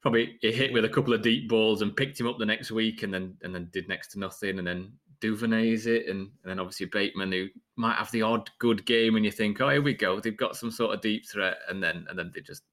Probably 0.02 0.38
he 0.42 0.52
hit 0.52 0.74
with 0.74 0.86
a 0.86 0.90
couple 0.90 1.14
of 1.14 1.22
deep 1.22 1.50
balls 1.50 1.82
and 1.82 1.96
picked 1.96 2.20
him 2.20 2.28
up 2.28 2.38
the 2.38 2.46
next 2.46 2.72
week, 2.72 3.04
and 3.04 3.14
then 3.14 3.38
and 3.42 3.54
then 3.54 3.70
did 3.72 3.88
next 3.88 4.12
to 4.14 4.20
nothing, 4.20 4.60
and 4.60 4.68
then 4.68 4.94
Duvernay's 5.20 5.88
it, 5.88 6.08
and, 6.08 6.30
and 6.44 6.52
then 6.52 6.60
obviously 6.60 6.86
Bateman 6.86 7.32
who 7.32 7.48
might 7.76 7.96
have 7.96 8.12
the 8.12 8.22
odd 8.22 8.50
good 8.60 8.86
game, 8.86 9.16
and 9.16 9.26
you 9.26 9.32
think, 9.32 9.60
oh, 9.62 9.70
here 9.70 9.82
we 9.82 9.94
go, 9.94 10.20
they've 10.20 10.38
got 10.38 10.56
some 10.56 10.72
sort 10.72 10.94
of 10.94 11.02
deep 11.02 11.28
threat, 11.28 11.58
and 11.70 11.82
then 11.82 12.06
and 12.10 12.18
then 12.18 12.32
they 12.34 12.42
just 12.42 12.64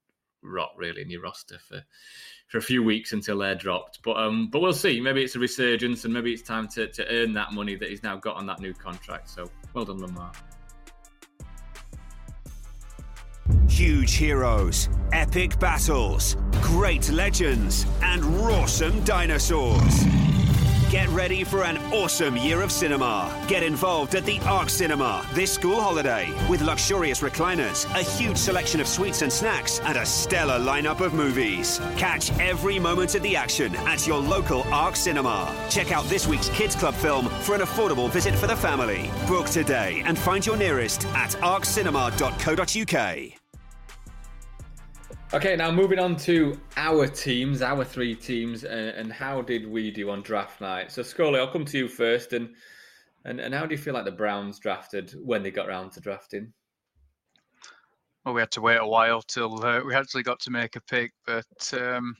rot 0.43 0.71
really 0.77 1.01
in 1.01 1.09
your 1.09 1.21
roster 1.21 1.57
for 1.59 1.81
for 2.47 2.57
a 2.57 2.61
few 2.61 2.83
weeks 2.83 3.13
until 3.13 3.39
they're 3.39 3.55
dropped. 3.55 4.01
But 4.03 4.17
um, 4.17 4.49
but 4.51 4.61
we'll 4.61 4.73
see. 4.73 5.01
Maybe 5.01 5.23
it's 5.23 5.35
a 5.35 5.39
resurgence, 5.39 6.05
and 6.05 6.13
maybe 6.13 6.33
it's 6.33 6.41
time 6.41 6.67
to 6.69 6.87
to 6.87 7.07
earn 7.09 7.33
that 7.33 7.53
money 7.53 7.75
that 7.75 7.89
he's 7.89 8.03
now 8.03 8.15
got 8.17 8.35
on 8.35 8.45
that 8.47 8.59
new 8.59 8.73
contract. 8.73 9.29
So 9.29 9.49
well 9.73 9.85
done, 9.85 9.99
Lamar. 9.99 10.31
Huge 13.67 14.15
heroes, 14.15 14.89
epic 15.11 15.59
battles, 15.59 16.37
great 16.61 17.09
legends, 17.11 17.85
and 18.01 18.23
rawsome 18.23 19.03
dinosaurs. 19.05 20.24
Get 20.95 21.09
ready 21.09 21.43
for 21.43 21.65
an 21.65 21.77
awesome 21.91 22.37
year 22.37 22.61
of 22.61 22.71
cinema. 22.71 23.29
Get 23.49 23.63
involved 23.63 24.15
at 24.15 24.23
the 24.23 24.39
Arc 24.45 24.69
Cinema 24.69 25.27
this 25.33 25.51
school 25.51 25.81
holiday 25.81 26.33
with 26.49 26.61
luxurious 26.61 27.19
recliners, 27.19 27.83
a 27.99 28.01
huge 28.01 28.37
selection 28.37 28.79
of 28.79 28.87
sweets 28.87 29.21
and 29.21 29.29
snacks, 29.29 29.81
and 29.81 29.97
a 29.97 30.05
stellar 30.05 30.57
lineup 30.57 31.01
of 31.01 31.13
movies. 31.13 31.81
Catch 31.97 32.31
every 32.39 32.79
moment 32.79 33.13
of 33.13 33.23
the 33.23 33.35
action 33.35 33.75
at 33.75 34.07
your 34.07 34.19
local 34.19 34.61
Arc 34.73 34.95
Cinema. 34.95 35.53
Check 35.69 35.91
out 35.91 36.05
this 36.05 36.27
week's 36.27 36.47
Kids 36.51 36.77
Club 36.77 36.93
film 36.93 37.27
for 37.41 37.55
an 37.55 37.61
affordable 37.61 38.09
visit 38.09 38.33
for 38.33 38.47
the 38.47 38.55
family. 38.55 39.11
Book 39.27 39.47
today 39.47 40.01
and 40.05 40.17
find 40.17 40.45
your 40.45 40.55
nearest 40.55 41.05
at 41.07 41.31
arccinema.co.uk. 41.41 43.44
Okay, 45.35 45.57
now 45.57 45.69
moving 45.69 45.99
on 45.99 46.15
to 46.15 46.57
our 46.77 47.07
teams, 47.07 47.61
our 47.61 47.83
three 47.83 48.15
teams, 48.15 48.63
and, 48.63 48.87
and 48.91 49.11
how 49.11 49.41
did 49.41 49.69
we 49.69 49.91
do 49.91 50.09
on 50.09 50.21
draft 50.21 50.61
night? 50.61 50.93
So, 50.93 51.03
Scully, 51.03 51.41
I'll 51.41 51.51
come 51.51 51.65
to 51.65 51.77
you 51.77 51.89
first, 51.89 52.31
and, 52.31 52.55
and 53.25 53.41
and 53.41 53.53
how 53.53 53.65
do 53.65 53.75
you 53.75 53.77
feel 53.77 53.93
like 53.93 54.05
the 54.05 54.13
Browns 54.13 54.59
drafted 54.59 55.13
when 55.21 55.43
they 55.43 55.51
got 55.51 55.67
around 55.67 55.91
to 55.91 55.99
drafting? 55.99 56.53
Well, 58.23 58.33
we 58.33 58.39
had 58.39 58.51
to 58.51 58.61
wait 58.61 58.77
a 58.77 58.87
while 58.87 59.21
till 59.23 59.61
uh, 59.65 59.81
we 59.83 59.93
actually 59.93 60.23
got 60.23 60.39
to 60.39 60.51
make 60.51 60.77
a 60.77 60.81
pick, 60.83 61.11
but 61.25 61.73
um, 61.73 62.15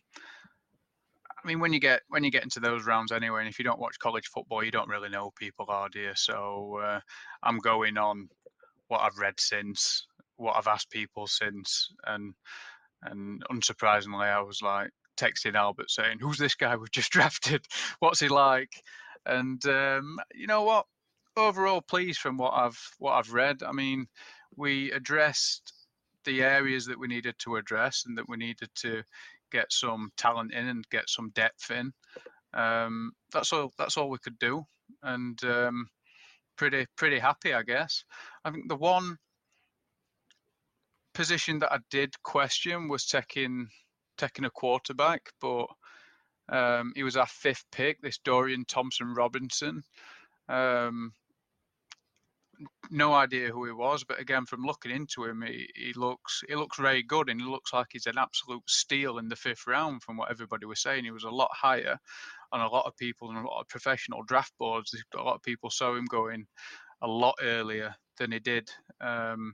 I 1.42 1.48
mean, 1.48 1.62
when 1.62 1.72
you 1.72 1.80
get 1.80 2.02
when 2.10 2.26
you 2.26 2.32
get 2.32 2.44
into 2.44 2.60
those 2.60 2.86
rounds 2.86 3.14
anyway, 3.14 3.40
and 3.40 3.50
if 3.50 3.58
you 3.58 3.64
don't 3.64 3.80
watch 3.80 3.98
college 3.98 4.28
football, 4.28 4.62
you 4.62 4.72
don't 4.72 4.90
really 4.90 5.08
know 5.08 5.32
people, 5.40 5.68
are 5.70 5.88
you? 5.96 6.12
So 6.16 6.82
uh, 6.84 7.00
I'm 7.44 7.60
going 7.60 7.98
on 7.98 8.28
what 8.90 9.00
I've 9.00 9.18
read 9.18 9.40
since, 9.40 10.06
what 10.36 10.58
I've 10.58 10.68
asked 10.68 10.90
people 10.90 11.28
since, 11.28 11.94
and 12.08 12.34
and 13.10 13.44
unsurprisingly, 13.52 14.28
I 14.28 14.42
was 14.42 14.62
like, 14.62 14.90
texting 15.18 15.56
Albert 15.56 15.90
saying, 15.92 16.20
"Who's 16.20 16.38
this 16.38 16.56
guy 16.56 16.76
we've 16.76 16.92
just 16.92 17.12
drafted? 17.12 17.66
What's 18.00 18.20
he 18.20 18.28
like?" 18.28 18.72
And 19.26 19.64
um, 19.66 20.20
you 20.34 20.48
know 20.48 20.64
what? 20.64 20.86
Overall, 21.38 21.82
pleased 21.82 22.20
from 22.20 22.38
what 22.38 22.54
I've 22.54 22.80
what 23.00 23.14
I've 23.14 23.34
read. 23.34 23.64
I 23.64 23.72
mean, 23.72 24.08
we 24.56 24.92
addressed 24.92 25.74
the 26.24 26.44
areas 26.44 26.86
that 26.88 27.00
we 27.00 27.08
needed 27.08 27.36
to 27.40 27.58
address 27.58 28.04
and 28.06 28.18
that 28.18 28.28
we 28.28 28.38
needed 28.38 28.70
to 28.76 29.04
get 29.52 29.72
some 29.72 30.12
talent 30.18 30.54
in 30.54 30.68
and 30.68 30.90
get 30.90 31.10
some 31.10 31.30
depth 31.32 31.72
in. 31.72 31.92
Um, 32.54 33.12
that's 33.32 33.52
all. 33.54 33.74
That's 33.78 33.98
all 33.98 34.10
we 34.10 34.18
could 34.18 34.40
do, 34.40 34.66
and 35.04 35.42
um, 35.44 35.88
pretty 36.58 36.86
pretty 36.96 37.20
happy, 37.20 37.54
I 37.54 37.64
guess. 37.64 38.04
I 38.44 38.52
think 38.52 38.70
the 38.70 38.76
one 38.76 39.18
position 41.16 41.60
that 41.60 41.74
I 41.74 41.80
did 41.90 42.14
question 42.22 42.88
was 42.88 43.06
taking 43.06 43.70
taking 44.18 44.46
a 44.46 44.50
quarterback, 44.50 45.22
but 45.42 45.68
um, 46.50 46.94
he 46.96 47.04
was 47.04 47.18
our 47.18 47.26
fifth 47.26 47.66
pick. 47.72 48.02
This 48.02 48.20
Dorian 48.20 48.66
Thompson 48.66 49.14
Robinson. 49.14 49.84
Um, 50.48 51.12
no 52.90 53.14
idea 53.14 53.50
who 53.50 53.66
he 53.66 53.72
was, 53.72 54.06
but 54.06 54.20
again, 54.20 54.46
from 54.46 54.64
looking 54.64 54.92
into 54.92 55.26
him, 55.26 55.42
he, 55.42 55.68
he 55.76 55.94
looks 55.96 56.42
he 56.48 56.56
looks 56.56 56.78
very 56.78 57.04
good, 57.04 57.30
and 57.30 57.42
he 57.42 57.48
looks 57.48 57.74
like 57.74 57.88
he's 57.92 58.06
an 58.06 58.18
absolute 58.18 58.64
steal 58.70 59.18
in 59.18 59.28
the 59.28 59.36
fifth 59.36 59.68
round. 59.68 60.04
From 60.04 60.18
what 60.18 60.32
everybody 60.32 60.66
was 60.66 60.82
saying, 60.82 61.04
he 61.04 61.12
was 61.12 61.24
a 61.24 61.30
lot 61.30 61.50
higher 61.52 61.98
on 62.52 62.62
a 62.62 62.70
lot 62.70 62.86
of 62.86 62.96
people 62.98 63.30
and 63.30 63.40
a 63.40 63.48
lot 63.48 63.60
of 63.60 63.68
professional 63.68 64.24
draft 64.24 64.54
boards. 64.60 64.96
A 65.18 65.24
lot 65.24 65.36
of 65.36 65.44
people 65.44 65.70
saw 65.70 65.96
him 65.96 66.06
going 66.06 66.46
a 67.02 67.08
lot 67.08 67.36
earlier 67.42 67.94
than 68.18 68.32
he 68.32 68.40
did, 68.40 68.70
um, 69.02 69.54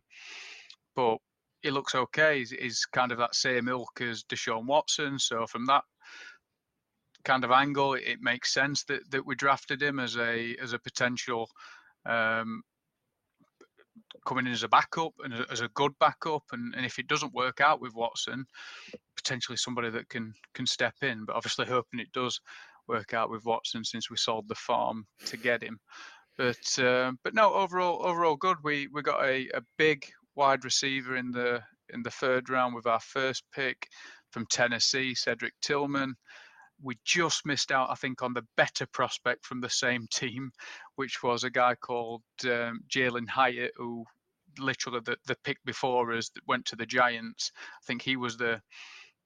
but 0.95 1.17
he 1.61 1.71
looks 1.71 1.95
okay. 1.95 2.39
He's, 2.39 2.51
he's 2.51 2.85
kind 2.85 3.11
of 3.11 3.17
that 3.19 3.35
same 3.35 3.67
ilk 3.67 4.01
as 4.01 4.23
Deshaun 4.23 4.65
Watson. 4.65 5.19
So 5.19 5.45
from 5.47 5.65
that 5.67 5.83
kind 7.23 7.43
of 7.43 7.51
angle, 7.51 7.93
it, 7.93 8.19
makes 8.21 8.53
sense 8.53 8.83
that 8.85 9.09
that 9.11 9.25
we 9.25 9.35
drafted 9.35 9.81
him 9.81 9.99
as 9.99 10.17
a 10.17 10.55
as 10.61 10.73
a 10.73 10.79
potential 10.79 11.49
um, 12.05 12.63
coming 14.25 14.47
in 14.47 14.53
as 14.53 14.63
a 14.63 14.67
backup 14.67 15.13
and 15.23 15.33
as 15.51 15.61
a 15.61 15.69
good 15.69 15.91
backup. 15.99 16.43
And, 16.51 16.73
and 16.75 16.85
if 16.85 16.99
it 16.99 17.07
doesn't 17.07 17.33
work 17.33 17.61
out 17.61 17.81
with 17.81 17.95
Watson, 17.95 18.45
potentially 19.15 19.57
somebody 19.57 19.89
that 19.91 20.09
can 20.09 20.33
can 20.53 20.65
step 20.65 20.95
in. 21.01 21.25
But 21.25 21.35
obviously 21.35 21.65
hoping 21.65 21.99
it 21.99 22.11
does 22.11 22.39
work 22.87 23.13
out 23.13 23.29
with 23.29 23.45
Watson 23.45 23.83
since 23.83 24.09
we 24.09 24.17
sold 24.17 24.47
the 24.47 24.55
farm 24.55 25.05
to 25.25 25.37
get 25.37 25.63
him. 25.63 25.79
But 26.37 26.79
uh, 26.79 27.11
but 27.23 27.35
no, 27.35 27.53
overall 27.53 28.05
overall 28.05 28.35
good. 28.35 28.57
We 28.63 28.87
we 28.87 29.01
got 29.01 29.23
a, 29.23 29.47
a 29.53 29.61
big 29.77 30.05
wide 30.41 30.65
receiver 30.65 31.17
in 31.17 31.29
the 31.29 31.61
in 31.93 32.01
the 32.01 32.09
third 32.09 32.49
round 32.49 32.73
with 32.73 32.87
our 32.87 32.99
first 32.99 33.43
pick 33.53 33.87
from 34.31 34.47
Tennessee, 34.47 35.13
Cedric 35.13 35.53
Tillman. 35.61 36.15
We 36.81 36.97
just 37.05 37.45
missed 37.45 37.71
out, 37.71 37.91
I 37.91 37.95
think, 37.95 38.23
on 38.23 38.33
the 38.33 38.47
better 38.57 38.87
prospect 38.91 39.45
from 39.45 39.61
the 39.61 39.69
same 39.69 40.07
team, 40.11 40.49
which 40.95 41.21
was 41.21 41.43
a 41.43 41.51
guy 41.51 41.75
called 41.75 42.23
um, 42.45 42.79
Jalin 42.89 43.29
Hyatt, 43.29 43.73
who 43.75 44.03
literally 44.57 45.01
the, 45.05 45.15
the 45.27 45.37
pick 45.43 45.57
before 45.63 46.11
us 46.11 46.31
went 46.47 46.65
to 46.65 46.75
the 46.75 46.87
Giants. 46.87 47.51
I 47.55 47.85
think 47.85 48.01
he 48.01 48.15
was 48.15 48.35
the 48.35 48.59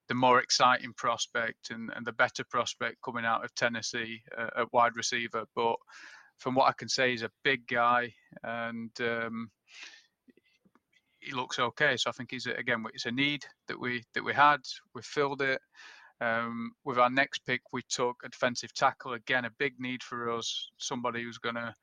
the 0.10 0.16
more 0.16 0.42
exciting 0.42 0.94
prospect 0.98 1.72
and, 1.72 1.92
and 1.96 2.06
the 2.06 2.12
better 2.24 2.44
prospect 2.52 2.98
coming 3.06 3.26
out 3.26 3.46
of 3.46 3.56
Tennessee 3.56 4.22
uh, 4.38 4.50
at 4.62 4.74
wide 4.74 4.98
receiver. 4.98 5.46
But 5.56 5.78
from 6.40 6.56
what 6.56 6.68
I 6.68 6.74
can 6.78 6.90
say, 6.90 7.12
he's 7.12 7.24
a 7.24 7.32
big 7.46 7.66
guy 7.68 8.14
and 8.44 8.92
um, 9.00 9.50
he 11.26 11.34
looks 11.34 11.60
okay. 11.60 11.98
So 11.98 12.10
I 12.10 12.14
think 12.14 12.32
he's 12.32 12.46
again 12.46 12.86
it's 12.94 13.06
a 13.06 13.12
need 13.12 13.46
that 13.68 13.80
we 13.80 14.04
that 14.14 14.24
we 14.24 14.34
had. 14.34 14.62
We 14.94 15.02
filled 15.02 15.42
it. 15.42 15.62
Um, 16.22 16.72
with 16.86 16.98
our 16.98 17.10
next 17.10 17.40
pick, 17.46 17.62
we 17.74 17.82
took 17.90 18.16
a 18.24 18.30
defensive 18.30 18.74
tackle. 18.74 19.14
Again, 19.14 19.46
a 19.46 19.52
big 19.60 19.74
need 19.80 20.02
for 20.02 20.32
us. 20.32 20.70
Somebody 20.78 21.24
who's 21.24 21.38
going 21.38 21.56
to 21.56 21.76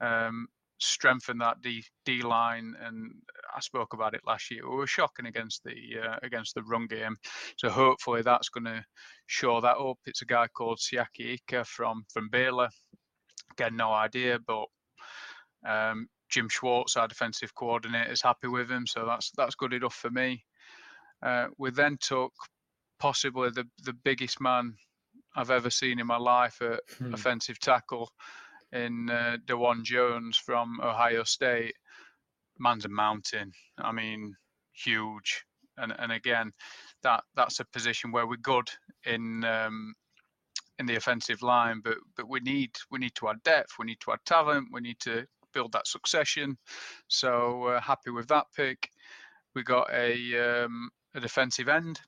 um, 0.00 0.46
strengthen 0.78 1.38
that 1.38 1.62
D 1.62 1.82
D 2.04 2.20
line. 2.22 2.74
And 2.84 3.12
I 3.56 3.60
spoke 3.60 3.94
about 3.94 4.14
it 4.14 4.20
last 4.26 4.50
year. 4.50 4.68
We 4.68 4.76
were 4.76 4.86
shocking 4.86 5.26
against 5.26 5.64
the 5.64 5.76
uh, 6.04 6.16
against 6.22 6.54
the 6.54 6.62
run 6.64 6.86
game. 6.86 7.16
So 7.56 7.70
hopefully 7.70 8.22
that's 8.22 8.50
going 8.50 8.64
to 8.64 8.84
show 9.26 9.60
that 9.60 9.78
up. 9.78 9.98
It's 10.04 10.22
a 10.22 10.26
guy 10.26 10.48
called 10.48 10.78
Siaki 10.78 11.38
Ika 11.38 11.64
from 11.64 12.04
from 12.12 12.28
Baylor. 12.28 12.68
Again, 13.52 13.76
no 13.76 13.92
idea, 13.92 14.38
but 14.46 14.66
um, 15.66 16.08
Jim 16.28 16.48
Schwartz, 16.48 16.96
our 16.96 17.08
defensive 17.08 17.54
coordinator, 17.54 18.10
is 18.10 18.22
happy 18.22 18.48
with 18.48 18.70
him, 18.70 18.86
so 18.86 19.04
that's 19.06 19.30
that's 19.36 19.54
good 19.54 19.72
enough 19.72 19.94
for 19.94 20.10
me. 20.10 20.44
Uh, 21.22 21.48
we 21.58 21.70
then 21.70 21.96
took 22.00 22.32
possibly 22.98 23.50
the 23.50 23.66
the 23.84 23.92
biggest 23.92 24.40
man 24.40 24.74
I've 25.36 25.50
ever 25.50 25.70
seen 25.70 25.98
in 25.98 26.06
my 26.06 26.16
life 26.18 26.60
at 26.62 26.80
hmm. 26.98 27.14
offensive 27.14 27.58
tackle 27.60 28.10
in 28.72 29.08
uh, 29.10 29.36
Dawand 29.46 29.84
Jones 29.84 30.36
from 30.36 30.80
Ohio 30.82 31.24
State. 31.24 31.74
Man's 32.58 32.84
a 32.84 32.88
mountain. 32.88 33.52
I 33.78 33.92
mean, 33.92 34.34
huge. 34.72 35.44
And 35.76 35.94
and 35.98 36.12
again, 36.12 36.52
that 37.02 37.22
that's 37.36 37.60
a 37.60 37.64
position 37.66 38.10
where 38.10 38.26
we're 38.26 38.36
good 38.36 38.68
in 39.06 39.44
um, 39.44 39.94
in 40.78 40.86
the 40.86 40.96
offensive 40.96 41.42
line, 41.42 41.80
but 41.82 41.96
but 42.16 42.28
we 42.28 42.40
need 42.40 42.70
we 42.90 42.98
need 42.98 43.14
to 43.16 43.28
add 43.28 43.42
depth, 43.44 43.72
we 43.78 43.86
need 43.86 44.00
to 44.00 44.12
add 44.12 44.18
talent, 44.26 44.68
we 44.72 44.80
need 44.80 44.98
to 45.00 45.26
build 45.52 45.72
that 45.72 45.86
succession. 45.86 46.56
So 47.08 47.64
uh, 47.64 47.80
happy 47.80 48.10
with 48.10 48.28
that 48.28 48.46
pick. 48.56 48.90
We 49.54 49.62
got 49.62 49.90
a 49.92 50.64
um, 50.64 50.90
a 51.14 51.20
defensive 51.20 51.68
end, 51.68 52.00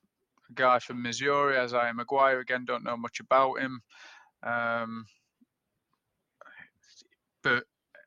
a 0.51 0.55
guy 0.55 0.79
from 0.79 1.03
Missouri, 1.03 1.59
Isaiah 1.59 1.93
McGuire. 1.93 2.41
Again, 2.41 2.65
don't 2.65 2.85
know 2.85 2.97
much 2.97 3.21
about 3.21 3.61
him, 3.61 3.81
um, 4.43 5.05
but 7.43 7.65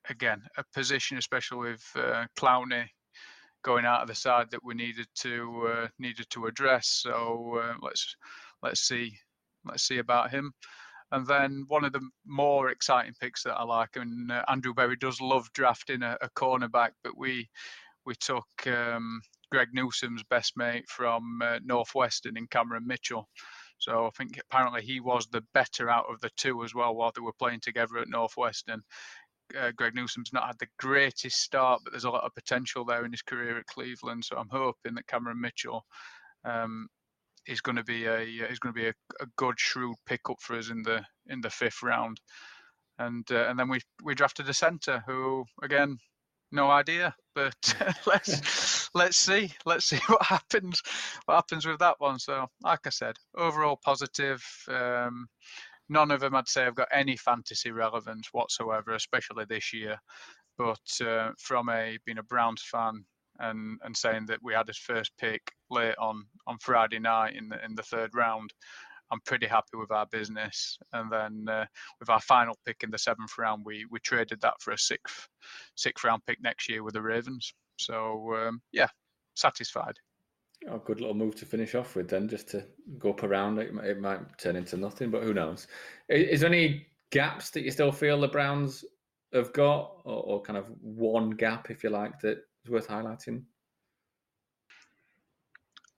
again, 0.10 0.42
a 0.58 0.64
position, 0.74 1.18
especially 1.18 1.72
with 1.72 1.84
uh, 1.96 2.26
Clowney 2.38 2.86
going 3.64 3.86
out 3.86 4.02
of 4.02 4.08
the 4.08 4.16
side 4.16 4.48
that 4.52 4.64
we 4.64 4.74
needed 4.74 5.08
to 5.16 5.68
uh, 5.74 5.88
needed 6.00 6.30
to 6.30 6.46
address. 6.46 6.88
So 6.88 7.60
uh, 7.62 7.74
let's 7.82 8.16
let's 8.62 8.82
see 8.82 9.14
let's 9.66 9.84
see 9.84 9.98
about 10.00 10.32
him. 10.32 10.52
And 11.14 11.28
then 11.28 11.66
one 11.68 11.86
of 11.86 11.94
the 11.94 12.02
more 12.26 12.70
exciting 12.70 13.14
picks 13.22 13.44
that 13.44 13.54
I 13.54 13.64
like, 13.64 13.96
and 13.98 14.32
uh, 14.32 14.44
Andrew 14.50 14.74
Berry 14.74 14.96
does 14.96 15.22
love 15.22 15.48
drafting 15.54 16.02
a, 16.02 16.18
a 16.22 16.30
cornerback, 16.32 16.90
but 17.04 17.16
we 17.16 17.48
we 18.04 18.16
took 18.16 18.48
um, 18.66 19.22
Greg 19.52 19.70
Newsome's 19.74 20.24
best 20.24 20.58
mate 20.58 20.90
from 20.90 21.40
uh, 21.44 21.60
Northwestern 21.64 22.36
in 22.36 22.48
Cameron 22.48 22.88
Mitchell. 22.88 23.30
So 23.78 24.08
I 24.08 24.10
think 24.18 24.40
apparently 24.40 24.82
he 24.82 25.00
was 25.00 25.28
the 25.28 25.44
better 25.54 25.88
out 25.88 26.06
of 26.12 26.20
the 26.20 26.32
two 26.36 26.64
as 26.64 26.74
well 26.74 26.96
while 26.96 27.12
they 27.16 27.22
were 27.22 27.32
playing 27.38 27.60
together 27.62 28.00
at 28.00 28.10
Northwestern. 28.10 28.82
Uh, 29.58 29.72
Greg 29.76 29.94
Newsome's 29.94 30.34
not 30.34 30.48
had 30.48 30.58
the 30.60 30.68
greatest 30.80 31.38
start, 31.42 31.82
but 31.84 31.94
there's 31.94 32.06
a 32.06 32.10
lot 32.10 32.24
of 32.24 32.34
potential 32.34 32.86
there 32.86 33.06
in 33.06 33.12
his 33.12 33.22
career 33.22 33.60
at 33.60 33.68
Cleveland. 33.68 34.26
So 34.26 34.36
I'm 34.36 34.50
hoping 34.50 34.96
that 34.96 35.08
Cameron 35.08 35.40
Mitchell 35.40 35.86
um, 36.44 36.88
is 37.48 37.62
going 37.62 37.76
to 37.76 37.84
be 37.84 38.06
a 38.06 38.20
is 38.20 38.60
going 38.60 38.74
to 38.74 38.82
be 38.82 38.88
a, 38.88 38.94
a, 39.22 39.26
good 39.38 39.60
shrewd 39.60 39.96
pickup 40.06 40.38
for 40.40 40.56
us 40.56 40.70
in 40.70 40.84
the 40.84 41.04
in 41.28 41.42
the 41.42 41.50
fifth 41.50 41.84
round, 41.84 42.20
and 43.00 43.26
uh, 43.32 43.46
and 43.50 43.60
then 43.60 43.70
we 43.70 43.80
we 44.04 44.16
drafted 44.16 44.48
a 44.50 44.54
centre 44.54 45.04
who 45.08 45.46
again 45.62 45.98
no 46.52 46.70
idea, 46.70 47.16
but 47.36 47.76
let's 48.06 48.90
let's 48.96 49.18
see 49.18 49.52
let's 49.66 49.86
see 49.86 49.98
what 50.08 50.24
happens 50.24 50.82
what 51.26 51.36
happens 51.36 51.66
with 51.66 51.80
that 51.80 52.00
one. 52.00 52.20
So 52.20 52.48
like 52.62 52.82
I 52.86 52.90
said, 52.90 53.16
overall 53.36 53.80
positive. 53.84 54.44
Um, 54.68 55.28
none 55.90 56.12
of 56.12 56.22
them 56.22 56.36
I'd 56.36 56.48
say 56.48 56.64
have 56.64 56.76
got 56.76 56.88
any 56.92 57.18
fantasy 57.18 57.72
relevance 57.72 58.30
whatsoever, 58.32 58.94
especially 58.94 59.46
this 59.46 59.74
year. 59.74 59.98
But 60.58 61.06
uh, 61.06 61.32
from 61.38 61.70
a 61.70 61.98
being 62.06 62.20
a 62.20 62.24
Browns 62.24 62.64
fan, 62.64 63.06
and 63.44 63.80
and 63.84 63.96
saying 63.96 64.26
that 64.28 64.40
we 64.42 64.54
had 64.54 64.68
his 64.68 64.78
first 64.78 65.12
pick 65.18 65.42
late 65.70 65.96
on 66.00 66.24
on 66.48 66.58
Friday 66.60 67.00
night 67.00 67.36
in 67.36 67.50
the 67.50 67.64
in 67.66 67.76
the 67.76 67.84
third 67.84 68.12
round. 68.16 68.50
I'm 69.12 69.22
pretty 69.26 69.48
happy 69.48 69.76
with 69.76 69.92
our 69.92 70.08
business. 70.08 70.78
And 70.94 71.12
then 71.12 71.46
uh, 71.48 71.66
with 72.00 72.10
our 72.10 72.22
final 72.22 72.58
pick 72.66 72.78
in 72.84 72.90
the 72.90 72.98
seventh 72.98 73.38
round, 73.38 73.64
we 73.66 73.86
we 73.92 74.00
traded 74.00 74.42
that 74.42 74.56
for 74.60 74.72
a 74.74 74.78
sixth 74.78 75.28
sixth 75.76 76.04
round 76.04 76.22
pick 76.26 76.42
next 76.42 76.70
year 76.70 76.84
with 76.84 76.96
the 76.96 77.02
Ravens. 77.02 77.54
So 77.78 78.34
um, 78.36 78.62
yeah, 78.72 78.88
satisfied. 79.36 79.96
Oh, 80.70 80.80
good 80.80 81.02
little 81.02 81.16
move 81.16 81.36
to 81.36 81.46
finish 81.46 81.76
off 81.76 81.96
with 81.96 82.10
then, 82.10 82.30
just 82.30 82.48
to 82.50 82.66
go 82.98 83.10
up 83.10 83.24
around. 83.24 83.60
It, 83.60 83.74
it 83.84 84.00
might 84.00 84.22
turn 84.38 84.56
into 84.56 84.78
nothing, 84.78 85.12
but 85.12 85.24
who 85.24 85.34
knows? 85.34 85.68
Is, 86.08 86.30
is 86.30 86.40
there 86.40 86.50
any 86.50 86.88
gaps 87.12 87.50
that 87.52 87.64
you 87.64 87.72
still 87.72 87.92
feel 87.92 88.20
the 88.20 88.30
Browns 88.30 88.86
have 89.34 89.52
got, 89.52 90.02
or, 90.06 90.24
or 90.24 90.42
kind 90.42 90.58
of 90.58 90.66
one 90.80 91.32
gap, 91.32 91.70
if 91.70 91.84
you 91.84 91.90
like, 91.90 92.18
that 92.22 92.38
is 92.66 92.72
worth 92.72 92.88
highlighting? 92.88 93.44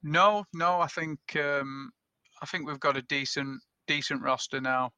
No, 0.04 0.46
no. 0.54 0.80
I 0.82 0.88
think 0.88 1.20
um, 1.36 1.92
I 2.42 2.46
think 2.46 2.68
we've 2.68 2.80
got 2.80 2.98
a 2.98 3.02
decent 3.04 3.62
decent 3.88 4.22
roster 4.22 4.62
now. 4.62 4.92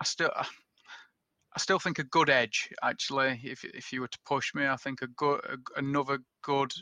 I 0.00 0.04
still 0.04 0.30
I 0.36 1.58
still 1.58 1.78
think 1.78 1.98
a 1.98 2.04
good 2.04 2.28
edge 2.28 2.68
actually. 2.82 3.40
If 3.42 3.64
if 3.64 3.92
you 3.92 4.02
were 4.02 4.08
to 4.08 4.18
push 4.26 4.54
me, 4.54 4.66
I 4.66 4.76
think 4.76 5.02
a 5.02 5.06
good 5.08 5.40
a, 5.44 5.56
another 5.78 6.18
good 6.42 6.72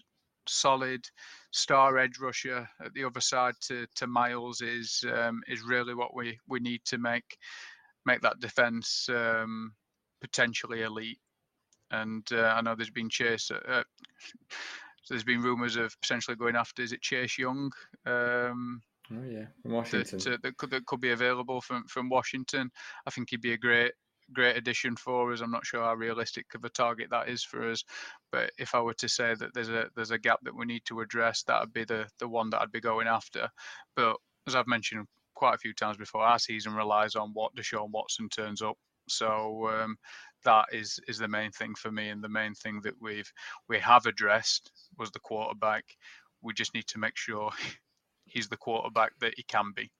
solid 0.46 1.04
star 1.52 1.96
edge 1.98 2.18
rusher 2.20 2.68
at 2.84 2.92
the 2.94 3.04
other 3.04 3.20
side 3.20 3.54
to 3.68 3.86
to 3.96 4.06
Myles 4.06 4.60
is 4.60 5.04
um, 5.12 5.42
is 5.46 5.62
really 5.62 5.94
what 5.94 6.14
we 6.14 6.38
we 6.48 6.60
need 6.60 6.80
to 6.86 6.98
make 6.98 7.38
make 8.06 8.20
that 8.22 8.40
defense 8.40 9.08
um, 9.08 9.72
potentially 10.20 10.82
elite. 10.82 11.20
And 12.02 12.26
uh, 12.32 12.54
I 12.56 12.60
know 12.60 12.74
there's 12.74 12.90
been 12.90 13.10
chase. 13.10 13.50
Uh, 13.50 13.60
uh 13.68 13.82
so 15.04 15.12
there's 15.12 15.24
been 15.24 15.42
rumours 15.42 15.76
of 15.76 15.94
potentially 16.00 16.36
going 16.36 16.56
after 16.56 16.82
is 16.82 16.92
it 16.92 17.02
Chase 17.02 17.36
Young? 17.36 17.70
Um, 18.06 18.80
oh 19.12 19.22
yeah, 19.28 19.46
from 19.62 19.72
Washington. 19.72 20.18
That, 20.18 20.32
uh, 20.32 20.36
that, 20.42 20.56
could 20.56 20.70
that 20.70 20.86
could 20.86 21.00
be 21.00 21.10
available 21.10 21.60
from 21.60 21.84
from 21.88 22.08
Washington. 22.08 22.70
I 23.06 23.10
think 23.10 23.28
he'd 23.30 23.42
be 23.42 23.52
a 23.52 23.58
great 23.58 23.92
great 24.32 24.56
addition 24.56 24.96
for 24.96 25.30
us. 25.30 25.42
I'm 25.42 25.50
not 25.50 25.66
sure 25.66 25.82
how 25.84 25.94
realistic 25.94 26.46
of 26.54 26.64
a 26.64 26.70
target 26.70 27.08
that 27.10 27.28
is 27.28 27.44
for 27.44 27.70
us, 27.70 27.84
but 28.32 28.50
if 28.58 28.74
I 28.74 28.80
were 28.80 28.94
to 28.94 29.08
say 29.08 29.34
that 29.34 29.52
there's 29.52 29.68
a 29.68 29.88
there's 29.94 30.10
a 30.10 30.18
gap 30.18 30.40
that 30.42 30.56
we 30.56 30.64
need 30.64 30.86
to 30.86 31.00
address, 31.00 31.42
that 31.42 31.60
would 31.60 31.74
be 31.74 31.84
the 31.84 32.08
the 32.18 32.28
one 32.28 32.48
that 32.50 32.62
I'd 32.62 32.72
be 32.72 32.80
going 32.80 33.06
after. 33.06 33.48
But 33.94 34.16
as 34.46 34.54
I've 34.54 34.66
mentioned 34.66 35.06
quite 35.34 35.54
a 35.54 35.58
few 35.58 35.74
times 35.74 35.98
before, 35.98 36.22
our 36.22 36.38
season 36.38 36.72
relies 36.74 37.14
on 37.14 37.30
what 37.34 37.54
Deshaun 37.54 37.90
Watson 37.90 38.30
turns 38.30 38.62
up. 38.62 38.78
So 39.08 39.68
um, 39.68 39.96
that 40.44 40.66
is 40.72 41.00
is 41.08 41.18
the 41.18 41.28
main 41.28 41.50
thing 41.50 41.74
for 41.74 41.90
me, 41.90 42.10
and 42.10 42.22
the 42.22 42.28
main 42.28 42.54
thing 42.54 42.80
that 42.84 42.94
we've 43.00 43.30
we 43.68 43.78
have 43.78 44.06
addressed 44.06 44.70
was 44.98 45.10
the 45.10 45.20
quarterback. 45.20 45.84
We 46.42 46.52
just 46.52 46.74
need 46.74 46.86
to 46.88 46.98
make 46.98 47.16
sure 47.16 47.50
he's 48.24 48.48
the 48.48 48.56
quarterback 48.56 49.12
that 49.20 49.34
he 49.36 49.42
can 49.44 49.72
be. 49.74 49.90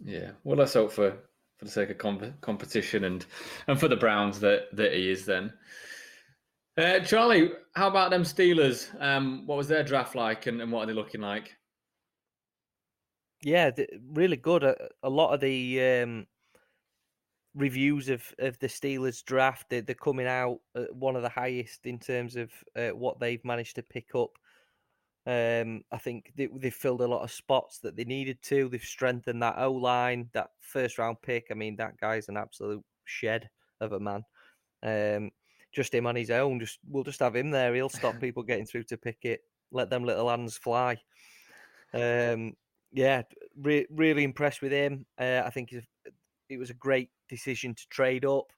Yeah, 0.00 0.30
well, 0.44 0.56
let's 0.56 0.74
hope 0.74 0.92
for 0.92 1.16
for 1.58 1.64
the 1.64 1.70
sake 1.70 1.90
of 1.90 1.98
comp- 1.98 2.40
competition 2.40 3.04
and 3.04 3.24
and 3.66 3.78
for 3.78 3.88
the 3.88 3.96
Browns 3.96 4.40
that 4.40 4.68
that 4.74 4.92
he 4.92 5.10
is 5.10 5.24
then. 5.24 5.52
Uh, 6.78 7.00
Charlie, 7.00 7.52
how 7.74 7.88
about 7.88 8.10
them 8.10 8.22
Steelers? 8.22 8.88
Um, 9.00 9.46
what 9.46 9.56
was 9.56 9.68
their 9.68 9.82
draft 9.82 10.14
like, 10.14 10.46
and, 10.46 10.60
and 10.60 10.70
what 10.70 10.82
are 10.82 10.86
they 10.86 10.92
looking 10.92 11.22
like? 11.22 11.56
Yeah, 13.42 13.70
really 14.12 14.36
good. 14.36 14.62
A, 14.62 14.76
a 15.02 15.08
lot 15.08 15.32
of 15.32 15.40
the 15.40 16.02
um, 16.02 16.26
reviews 17.56 18.08
of, 18.08 18.22
of 18.38 18.58
the 18.58 18.66
Steelers 18.66 19.24
draft, 19.24 19.68
they're, 19.70 19.82
they're 19.82 19.94
coming 19.94 20.26
out 20.26 20.58
one 20.92 21.16
of 21.16 21.22
the 21.22 21.28
highest 21.28 21.86
in 21.86 21.98
terms 21.98 22.36
of 22.36 22.50
uh, 22.76 22.90
what 22.90 23.18
they've 23.18 23.44
managed 23.44 23.76
to 23.76 23.82
pick 23.82 24.14
up. 24.14 24.30
Um, 25.26 25.82
I 25.90 25.98
think 25.98 26.32
they, 26.36 26.48
have 26.62 26.74
filled 26.74 27.00
a 27.00 27.08
lot 27.08 27.24
of 27.24 27.32
spots 27.32 27.78
that 27.80 27.96
they 27.96 28.04
needed 28.04 28.40
to. 28.42 28.68
They've 28.68 28.82
strengthened 28.82 29.42
that 29.42 29.58
O 29.58 29.72
line, 29.72 30.28
that 30.34 30.50
first 30.60 30.98
round 30.98 31.16
pick. 31.22 31.46
I 31.50 31.54
mean, 31.54 31.76
that 31.76 31.98
guy's 31.98 32.28
an 32.28 32.36
absolute 32.36 32.84
shed 33.06 33.48
of 33.80 33.92
a 33.92 33.98
man. 33.98 34.22
Um, 34.84 35.30
just 35.72 35.92
him 35.92 36.06
on 36.06 36.14
his 36.14 36.30
own. 36.30 36.60
Just 36.60 36.78
we'll 36.88 37.02
just 37.02 37.20
have 37.20 37.34
him 37.34 37.50
there. 37.50 37.74
He'll 37.74 37.88
stop 37.88 38.20
people 38.20 38.44
getting 38.44 38.66
through 38.66 38.84
to 38.84 38.96
Pickett. 38.96 39.40
Let 39.72 39.90
them 39.90 40.04
little 40.04 40.28
hands 40.28 40.56
fly. 40.56 40.96
Um, 41.92 42.52
yeah, 42.92 43.22
re- 43.60 43.86
really 43.90 44.22
impressed 44.22 44.62
with 44.62 44.72
him. 44.72 45.06
Uh, 45.18 45.42
I 45.44 45.50
think 45.50 45.74
it 46.48 46.58
was 46.58 46.70
a 46.70 46.74
great 46.74 47.10
decision 47.28 47.74
to 47.74 47.88
trade 47.88 48.24
up 48.24 48.52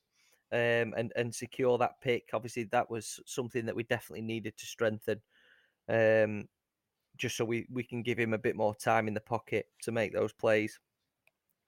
um, 0.52 0.94
and 0.96 1.12
and 1.16 1.34
secure 1.34 1.78
that 1.78 2.00
pick. 2.02 2.30
Obviously, 2.32 2.64
that 2.64 2.90
was 2.90 3.20
something 3.26 3.66
that 3.66 3.76
we 3.76 3.82
definitely 3.84 4.22
needed 4.22 4.56
to 4.56 4.66
strengthen. 4.66 5.20
Um, 5.88 6.48
just 7.16 7.36
so 7.36 7.44
we, 7.44 7.66
we 7.70 7.82
can 7.82 8.02
give 8.02 8.18
him 8.18 8.32
a 8.32 8.38
bit 8.38 8.56
more 8.56 8.74
time 8.74 9.08
in 9.08 9.14
the 9.14 9.20
pocket 9.20 9.66
to 9.82 9.92
make 9.92 10.12
those 10.12 10.32
plays. 10.32 10.78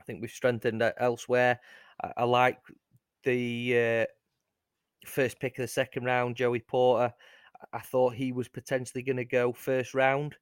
I 0.00 0.04
think 0.04 0.20
we've 0.20 0.30
strengthened 0.30 0.82
elsewhere. 0.98 1.58
I, 2.02 2.12
I 2.18 2.24
like 2.24 2.58
the 3.24 4.06
uh, 4.06 5.08
first 5.08 5.40
pick 5.40 5.58
of 5.58 5.62
the 5.62 5.68
second 5.68 6.04
round, 6.04 6.36
Joey 6.36 6.60
Porter. 6.60 7.12
I 7.72 7.80
thought 7.80 8.14
he 8.14 8.32
was 8.32 8.48
potentially 8.48 9.02
going 9.02 9.16
to 9.16 9.24
go 9.24 9.52
first 9.52 9.92
round 9.92 10.36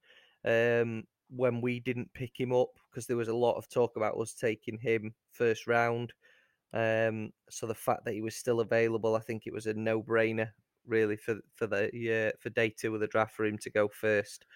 um, 0.45 1.05
when 1.31 1.61
we 1.61 1.81
didn't 1.81 2.13
pick 2.15 2.33
him 2.39 2.53
up 2.53 2.71
because 2.91 3.07
there 3.07 3.17
was 3.17 3.29
a 3.29 3.37
lot 3.37 3.57
of 3.57 3.69
talk 3.69 3.97
about 3.97 4.19
us 4.19 4.35
taking 4.35 4.79
him 4.79 5.15
first 5.33 5.67
round. 5.67 6.13
Um, 6.73 7.31
so 7.51 7.67
the 7.67 7.75
fact 7.75 8.05
that 8.05 8.15
he 8.15 8.21
was 8.21 8.37
still 8.37 8.61
available, 8.61 9.15
I 9.15 9.21
think 9.21 9.47
it 9.47 9.53
was 9.53 9.67
a 9.67 9.75
no-brainer 9.75 10.51
really 10.87 11.17
for 11.17 11.37
for 11.55 11.67
the 11.67 12.29
uh, 12.29 12.37
for 12.41 12.51
day 12.51 12.71
two 12.71 12.95
of 12.95 13.01
the 13.01 13.07
draft 13.07 13.35
for 13.35 13.45
him 13.45 13.59
to 13.59 13.71
go 13.71 13.89
first. 13.89 14.47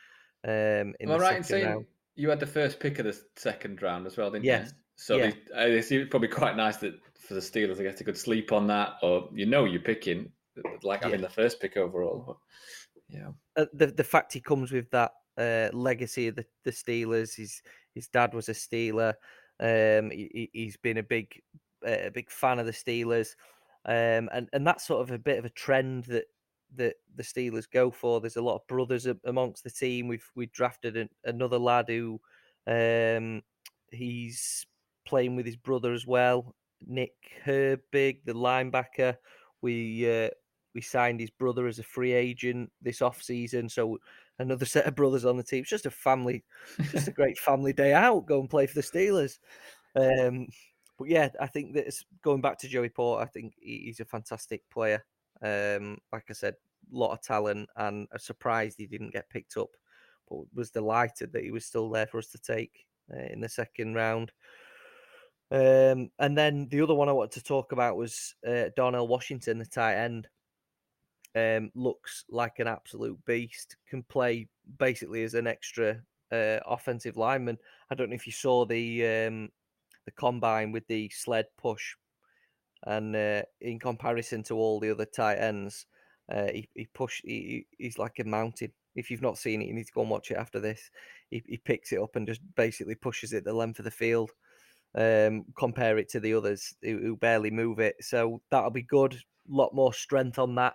Um, 0.45 0.95
in 0.99 1.09
Am 1.09 1.13
I 1.13 1.17
right 1.19 1.37
in 1.37 1.45
saying 1.45 1.67
round. 1.67 1.87
you 2.17 2.29
had 2.31 2.41
the 2.41 2.47
first 2.47 2.81
pick 2.81 2.99
of 2.99 3.05
the 3.05 3.19
second 3.37 3.81
round 3.83 4.07
as 4.07 4.17
well, 4.17 4.31
didn't 4.31 4.45
yes. 4.45 4.69
you? 4.69 4.73
So 4.97 5.17
yeah. 5.17 5.31
they, 5.55 5.73
it's 5.79 6.11
probably 6.11 6.29
quite 6.29 6.57
nice 6.57 6.79
that 6.79 6.95
for 7.19 7.35
the 7.35 7.41
Steelers 7.41 7.77
to 7.77 7.83
get 7.83 8.01
a 8.01 8.05
good 8.05 8.19
sleep 8.19 8.53
on 8.53 8.67
that, 8.69 8.95
or 9.03 9.29
you 9.33 9.47
know 9.47 9.65
you're 9.65 9.81
picking 9.81 10.31
like 10.83 11.03
having 11.03 11.21
yeah. 11.21 11.27
the 11.27 11.33
first 11.33 11.61
pick 11.61 11.77
overall. 11.77 12.25
But, 12.27 12.37
yeah, 13.09 13.29
uh, 13.57 13.67
the 13.73 13.87
the 13.87 14.05
fact 14.05 14.33
he 14.33 14.41
comes 14.41 14.73
with 14.73 14.91
that 14.91 15.13
uh, 15.39 15.69
legacy 15.73 16.29
of 16.29 16.37
the, 16.37 16.47
the 16.65 16.71
Steelers. 16.71 17.35
His 17.35 17.63
his 17.95 18.09
dad 18.09 18.35
was 18.35 18.49
a 18.49 18.53
Steeler. 18.53 19.15
Um, 19.61 20.11
he, 20.11 20.51
has 20.67 20.77
been 20.77 20.99
a 20.99 21.03
big 21.03 21.41
a 21.85 22.11
big 22.11 22.31
fan 22.31 22.59
of 22.59 22.67
the 22.67 22.73
Steelers, 22.73 23.35
um, 23.87 24.29
and 24.33 24.49
and 24.53 24.67
that's 24.67 24.87
sort 24.87 25.03
of 25.03 25.11
a 25.15 25.19
bit 25.19 25.39
of 25.39 25.45
a 25.45 25.51
trend 25.51 26.05
that 26.05 26.27
that 26.77 26.97
the 27.15 27.23
Steelers 27.23 27.71
go 27.71 27.91
for. 27.91 28.21
There's 28.21 28.37
a 28.37 28.43
lot 28.43 28.57
of 28.57 28.67
brothers 28.67 29.07
amongst 29.25 29.65
the 29.65 29.71
team. 29.71 30.09
We've 30.09 30.29
we 30.35 30.47
drafted 30.47 30.97
an, 30.97 31.09
another 31.25 31.59
lad 31.59 31.89
who 31.89 32.21
um, 32.67 33.43
he's 33.91 34.67
playing 35.07 35.37
with 35.37 35.47
his 35.47 35.57
brother 35.57 35.93
as 35.93 36.07
well, 36.07 36.55
Nick 36.87 37.15
Herbig, 37.45 38.25
the 38.25 38.33
linebacker. 38.35 39.17
We 39.61 40.25
uh, 40.25 40.31
we 40.75 40.81
signed 40.81 41.21
his 41.21 41.31
brother 41.31 41.67
as 41.67 41.79
a 41.79 41.85
free 41.85 42.13
agent 42.13 42.71
this 42.81 43.03
off 43.03 43.23
season, 43.23 43.69
so 43.69 43.99
another 44.43 44.65
set 44.65 44.87
of 44.87 44.95
brothers 44.95 45.25
on 45.25 45.37
the 45.37 45.43
team. 45.43 45.61
It's 45.61 45.71
just 45.71 45.87
a 45.87 45.91
family, 45.91 46.45
just 46.91 47.09
a 47.09 47.13
great 47.13 47.39
family 47.39 47.73
day 47.73 47.95
out. 47.95 48.27
Go 48.27 48.41
and 48.41 48.51
play 48.51 48.67
for 48.67 48.75
the 48.75 48.83
Steelers. 48.83 49.39
Um, 49.97 50.49
but 50.99 51.09
yeah, 51.09 51.29
I 51.41 51.47
think 51.47 51.75
that 51.75 51.93
going 52.23 52.41
back 52.41 52.59
to 52.59 52.69
Joey 52.69 52.89
Porter, 52.89 53.23
I 53.23 53.27
think 53.27 53.55
he's 53.61 54.01
a 54.01 54.05
fantastic 54.05 54.63
player. 54.71 55.05
Um, 55.43 55.99
like 56.13 56.27
I 56.31 56.33
said, 56.33 56.55
a 56.93 56.97
lot 56.97 57.13
of 57.13 57.23
talent, 57.23 57.69
and 57.77 58.07
a 58.13 58.19
surprised 58.19 58.77
he 58.79 58.87
didn't 58.87 59.13
get 59.13 59.31
picked 59.31 59.57
up, 59.57 59.71
but 60.29 60.41
was 60.55 60.71
delighted 60.71 61.33
that 61.33 61.45
he 61.45 61.51
was 61.51 61.65
still 61.65 61.91
there 61.91 62.07
for 62.07 62.19
us 62.19 62.29
to 62.29 62.39
take 62.39 62.87
uh, 63.13 63.25
in 63.33 63.41
the 63.41 63.49
second 63.49 63.95
round. 63.95 64.33
Um, 65.51 66.11
and 66.19 66.37
then 66.37 66.69
the 66.71 66.81
other 66.81 66.95
one 66.95 67.09
I 67.09 67.13
wanted 67.13 67.33
to 67.33 67.45
talk 67.45 67.73
about 67.73 67.97
was 67.97 68.35
uh, 68.47 68.71
Darnell 68.75 69.09
Washington, 69.09 69.59
the 69.59 69.67
tight 69.67 69.97
end. 69.97 70.29
Um, 71.35 71.71
looks 71.75 72.25
like 72.29 72.59
an 72.59 72.67
absolute 72.67 73.19
beast. 73.25 73.77
Can 73.89 74.03
play 74.03 74.49
basically 74.79 75.25
as 75.25 75.35
an 75.35 75.47
extra 75.47 76.01
uh, 76.31 76.59
offensive 76.67 77.17
lineman. 77.17 77.59
I 77.91 77.95
don't 77.95 78.11
know 78.11 78.17
if 78.17 78.27
you 78.27 78.33
saw 78.33 78.65
the 78.65 79.07
um, 79.07 79.49
the 80.05 80.13
combine 80.13 80.73
with 80.73 80.87
the 80.89 81.09
sled 81.11 81.47
push, 81.57 81.95
and 82.85 83.15
uh, 83.15 83.43
in 83.61 83.79
comparison 83.79 84.43
to 84.45 84.57
all 84.57 84.81
the 84.81 84.91
other 84.91 85.05
tight 85.05 85.37
ends, 85.37 85.87
uh, 86.31 86.49
he, 86.53 86.69
he 86.75 86.89
push 86.95 87.21
he, 87.25 87.67
he's 87.79 87.99
like 87.99 88.19
a 88.19 88.25
mountain. 88.25 88.73
If 88.95 89.11
you've 89.11 89.23
not 89.23 89.39
seen 89.39 89.63
it, 89.63 89.69
you 89.69 89.75
need 89.75 89.87
to 89.87 89.93
go 89.93 90.03
and 90.03 90.11
watch 90.11 90.31
it 90.31 90.37
after 90.37 90.61
this. 90.61 90.91
He, 91.31 91.43
he 91.47 91.57
picks 91.57 91.93
it 91.93 92.01
up 92.01 92.17
and 92.17 92.27
just 92.27 92.43
basically 92.57 92.95
pushes 92.95 93.33
it 93.33 93.45
the 93.45 93.53
length 93.53 93.79
of 93.79 93.87
the 93.87 93.91
field. 93.91 94.33
Um, 94.95 95.47
compare 95.57 95.97
it 95.97 96.11
to 96.11 96.21
the 96.21 96.35
others 96.35 96.75
who, 96.83 96.99
who 96.99 97.17
barely 97.17 97.51
move 97.51 97.79
it, 97.79 97.97
so 98.01 98.43
that'll 98.51 98.71
be 98.71 98.83
good. 98.83 99.15
A 99.15 99.19
lot 99.49 99.75
more 99.75 99.95
strength 99.95 100.39
on 100.39 100.55
that 100.57 100.75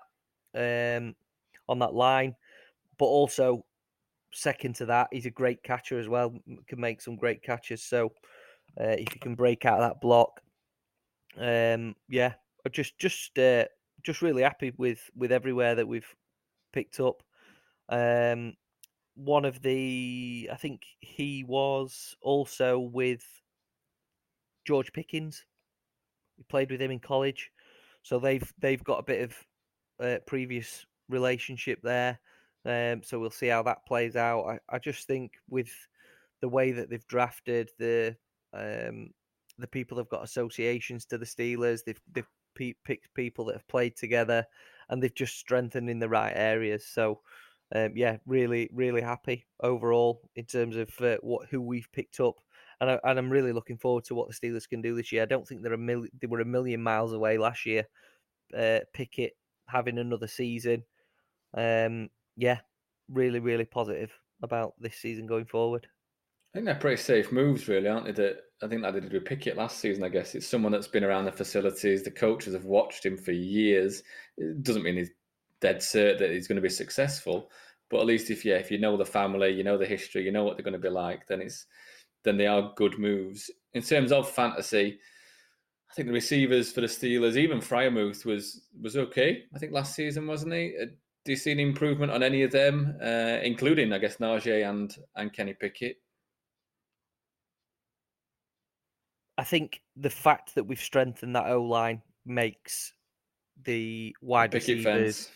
um, 0.55 1.15
on 1.69 1.79
that 1.79 1.93
line, 1.93 2.35
but 2.97 3.05
also 3.05 3.65
second 4.33 4.75
to 4.75 4.85
that, 4.85 5.07
he's 5.11 5.25
a 5.25 5.31
great 5.31 5.63
catcher 5.63 5.99
as 5.99 6.07
well. 6.07 6.33
Can 6.67 6.79
make 6.79 7.01
some 7.01 7.15
great 7.15 7.41
catches. 7.43 7.83
So 7.83 8.11
uh, 8.79 8.95
if 8.97 9.13
you 9.13 9.19
can 9.21 9.35
break 9.35 9.65
out 9.65 9.79
of 9.81 9.89
that 9.89 10.01
block, 10.01 10.41
um, 11.39 11.95
yeah, 12.09 12.33
just 12.71 12.97
just 12.97 13.37
uh, 13.37 13.65
just 14.03 14.21
really 14.21 14.43
happy 14.43 14.73
with 14.77 15.09
with 15.15 15.31
everywhere 15.31 15.75
that 15.75 15.87
we've 15.87 16.15
picked 16.73 16.99
up. 16.99 17.23
Um, 17.89 18.53
one 19.15 19.45
of 19.45 19.61
the, 19.63 20.49
I 20.51 20.55
think 20.55 20.81
he 20.99 21.43
was 21.43 22.15
also 22.21 22.79
with 22.79 23.23
George 24.65 24.93
Pickens. 24.93 25.43
We 26.37 26.43
played 26.43 26.69
with 26.69 26.81
him 26.81 26.91
in 26.91 26.99
college, 26.99 27.51
so 28.03 28.19
they've 28.19 28.53
they've 28.59 28.83
got 28.83 28.99
a 28.99 29.03
bit 29.03 29.23
of 29.23 29.35
uh, 29.99 30.17
previous 30.25 30.85
relationship 31.09 31.79
there. 31.81 32.19
Um, 32.65 33.01
so 33.03 33.19
we'll 33.19 33.29
see 33.29 33.47
how 33.47 33.63
that 33.63 33.85
plays 33.85 34.15
out. 34.15 34.45
I, 34.45 34.59
I 34.75 34.79
just 34.79 35.07
think 35.07 35.33
with 35.49 35.71
the 36.41 36.49
way 36.49 36.71
that 36.71 36.89
they've 36.89 37.07
drafted 37.07 37.71
the 37.79 38.15
um, 38.53 39.11
the 39.57 39.67
people 39.67 39.97
have 39.97 40.09
got 40.09 40.23
associations 40.23 41.05
to 41.05 41.17
the 41.17 41.25
Steelers. 41.25 41.83
They've 41.83 42.01
they've 42.11 42.27
picked 42.55 43.13
people 43.13 43.45
that 43.45 43.55
have 43.55 43.67
played 43.67 43.95
together, 43.95 44.45
and 44.89 45.01
they've 45.01 45.13
just 45.13 45.37
strengthened 45.37 45.89
in 45.89 45.99
the 45.99 46.09
right 46.09 46.33
areas. 46.35 46.85
So, 46.85 47.21
um, 47.73 47.93
yeah, 47.95 48.17
really 48.25 48.69
really 48.73 49.01
happy 49.01 49.45
overall 49.61 50.21
in 50.35 50.45
terms 50.45 50.75
of 50.75 50.89
uh, 51.01 51.17
what 51.21 51.47
who 51.49 51.61
we've 51.61 51.91
picked 51.91 52.19
up, 52.19 52.35
and 52.81 52.91
I, 52.91 52.99
and 53.03 53.17
I'm 53.17 53.29
really 53.31 53.53
looking 53.53 53.77
forward 53.77 54.03
to 54.05 54.15
what 54.15 54.27
the 54.27 54.33
Steelers 54.33 54.67
can 54.67 54.81
do 54.81 54.95
this 54.95 55.11
year. 55.11 55.23
I 55.23 55.27
don't 55.27 55.47
think 55.47 55.61
they're 55.61 55.73
a 55.73 55.77
mil- 55.77 56.07
they 56.19 56.27
were 56.27 56.41
a 56.41 56.45
million 56.45 56.81
miles 56.81 57.13
away 57.13 57.37
last 57.37 57.65
year. 57.65 57.85
Uh, 58.57 58.79
Pickett 58.93 59.33
having 59.67 59.97
another 59.97 60.27
season. 60.27 60.83
Um, 61.55 62.09
yeah, 62.35 62.59
really, 63.09 63.39
really 63.39 63.65
positive 63.65 64.11
about 64.43 64.73
this 64.79 64.95
season 64.95 65.27
going 65.27 65.45
forward. 65.45 65.87
I 66.53 66.57
think 66.57 66.65
they're 66.65 66.75
pretty 66.75 67.01
safe 67.01 67.31
moves, 67.31 67.67
really, 67.67 67.87
aren't 67.87 68.05
they? 68.05 68.11
That 68.11 68.37
I 68.63 68.67
think 68.67 68.81
that 68.81 68.93
they 68.93 68.99
did 68.99 69.13
with 69.13 69.25
Pickett 69.25 69.57
last 69.57 69.79
season. 69.79 70.03
I 70.03 70.09
guess 70.09 70.33
it's 70.33 70.47
someone 70.47 70.71
that's 70.71 70.87
been 70.87 71.03
around 71.03 71.25
the 71.25 71.31
facilities. 71.31 72.03
The 72.03 72.11
coaches 72.11 72.53
have 72.53 72.65
watched 72.65 73.05
him 73.05 73.17
for 73.17 73.31
years. 73.31 74.01
It 74.37 74.63
doesn't 74.63 74.83
mean 74.83 74.97
he's 74.97 75.11
dead 75.61 75.77
cert 75.77 76.19
that 76.19 76.31
he's 76.31 76.47
going 76.47 76.55
to 76.55 76.61
be 76.61 76.69
successful, 76.69 77.49
but 77.89 77.99
at 77.99 78.05
least 78.05 78.29
if 78.29 78.45
yeah, 78.45 78.55
if 78.55 78.71
you 78.71 78.77
know 78.77 78.97
the 78.97 79.05
family, 79.05 79.51
you 79.51 79.63
know 79.63 79.77
the 79.77 79.85
history, 79.85 80.23
you 80.23 80.31
know 80.31 80.43
what 80.43 80.57
they're 80.57 80.63
going 80.63 80.73
to 80.73 80.79
be 80.79 80.89
like, 80.89 81.27
then 81.27 81.41
it's 81.41 81.65
then 82.23 82.37
they 82.37 82.47
are 82.47 82.73
good 82.75 82.97
moves. 82.97 83.51
In 83.73 83.81
terms 83.81 84.11
of 84.11 84.29
fantasy, 84.29 84.99
I 85.89 85.93
think 85.93 86.07
the 86.07 86.13
receivers 86.13 86.71
for 86.71 86.81
the 86.81 86.87
Steelers, 86.87 87.37
even 87.37 87.59
Freiermuth 87.59 88.25
was 88.25 88.61
was 88.81 88.97
okay. 88.97 89.43
I 89.55 89.59
think 89.59 89.71
last 89.71 89.95
season 89.95 90.27
wasn't 90.27 90.53
he? 90.53 90.75
Uh, 90.81 90.85
do 91.25 91.31
you 91.31 91.37
see 91.37 91.51
an 91.51 91.59
improvement 91.59 92.11
on 92.11 92.23
any 92.23 92.43
of 92.43 92.51
them, 92.51 92.97
uh, 93.01 93.39
including 93.43 93.93
I 93.93 93.97
guess 93.97 94.17
Najee 94.17 94.69
and 94.69 94.95
and 95.15 95.33
Kenny 95.33 95.53
Pickett? 95.53 95.97
I 99.37 99.43
think 99.43 99.81
the 99.95 100.09
fact 100.09 100.55
that 100.55 100.63
we've 100.63 100.79
strengthened 100.79 101.35
that 101.35 101.47
O 101.47 101.61
line 101.61 102.01
makes 102.25 102.93
the 103.63 104.15
wide 104.21 104.51
Pickett 104.51 104.77
receivers 104.77 105.25
fence. 105.25 105.31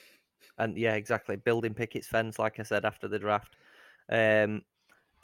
and 0.58 0.78
yeah, 0.78 0.95
exactly 0.95 1.36
building 1.36 1.74
Pickett's 1.74 2.08
fence, 2.08 2.39
like 2.39 2.60
I 2.60 2.64
said 2.64 2.86
after 2.86 3.08
the 3.08 3.20
draft. 3.20 3.56
Um, 4.12 4.64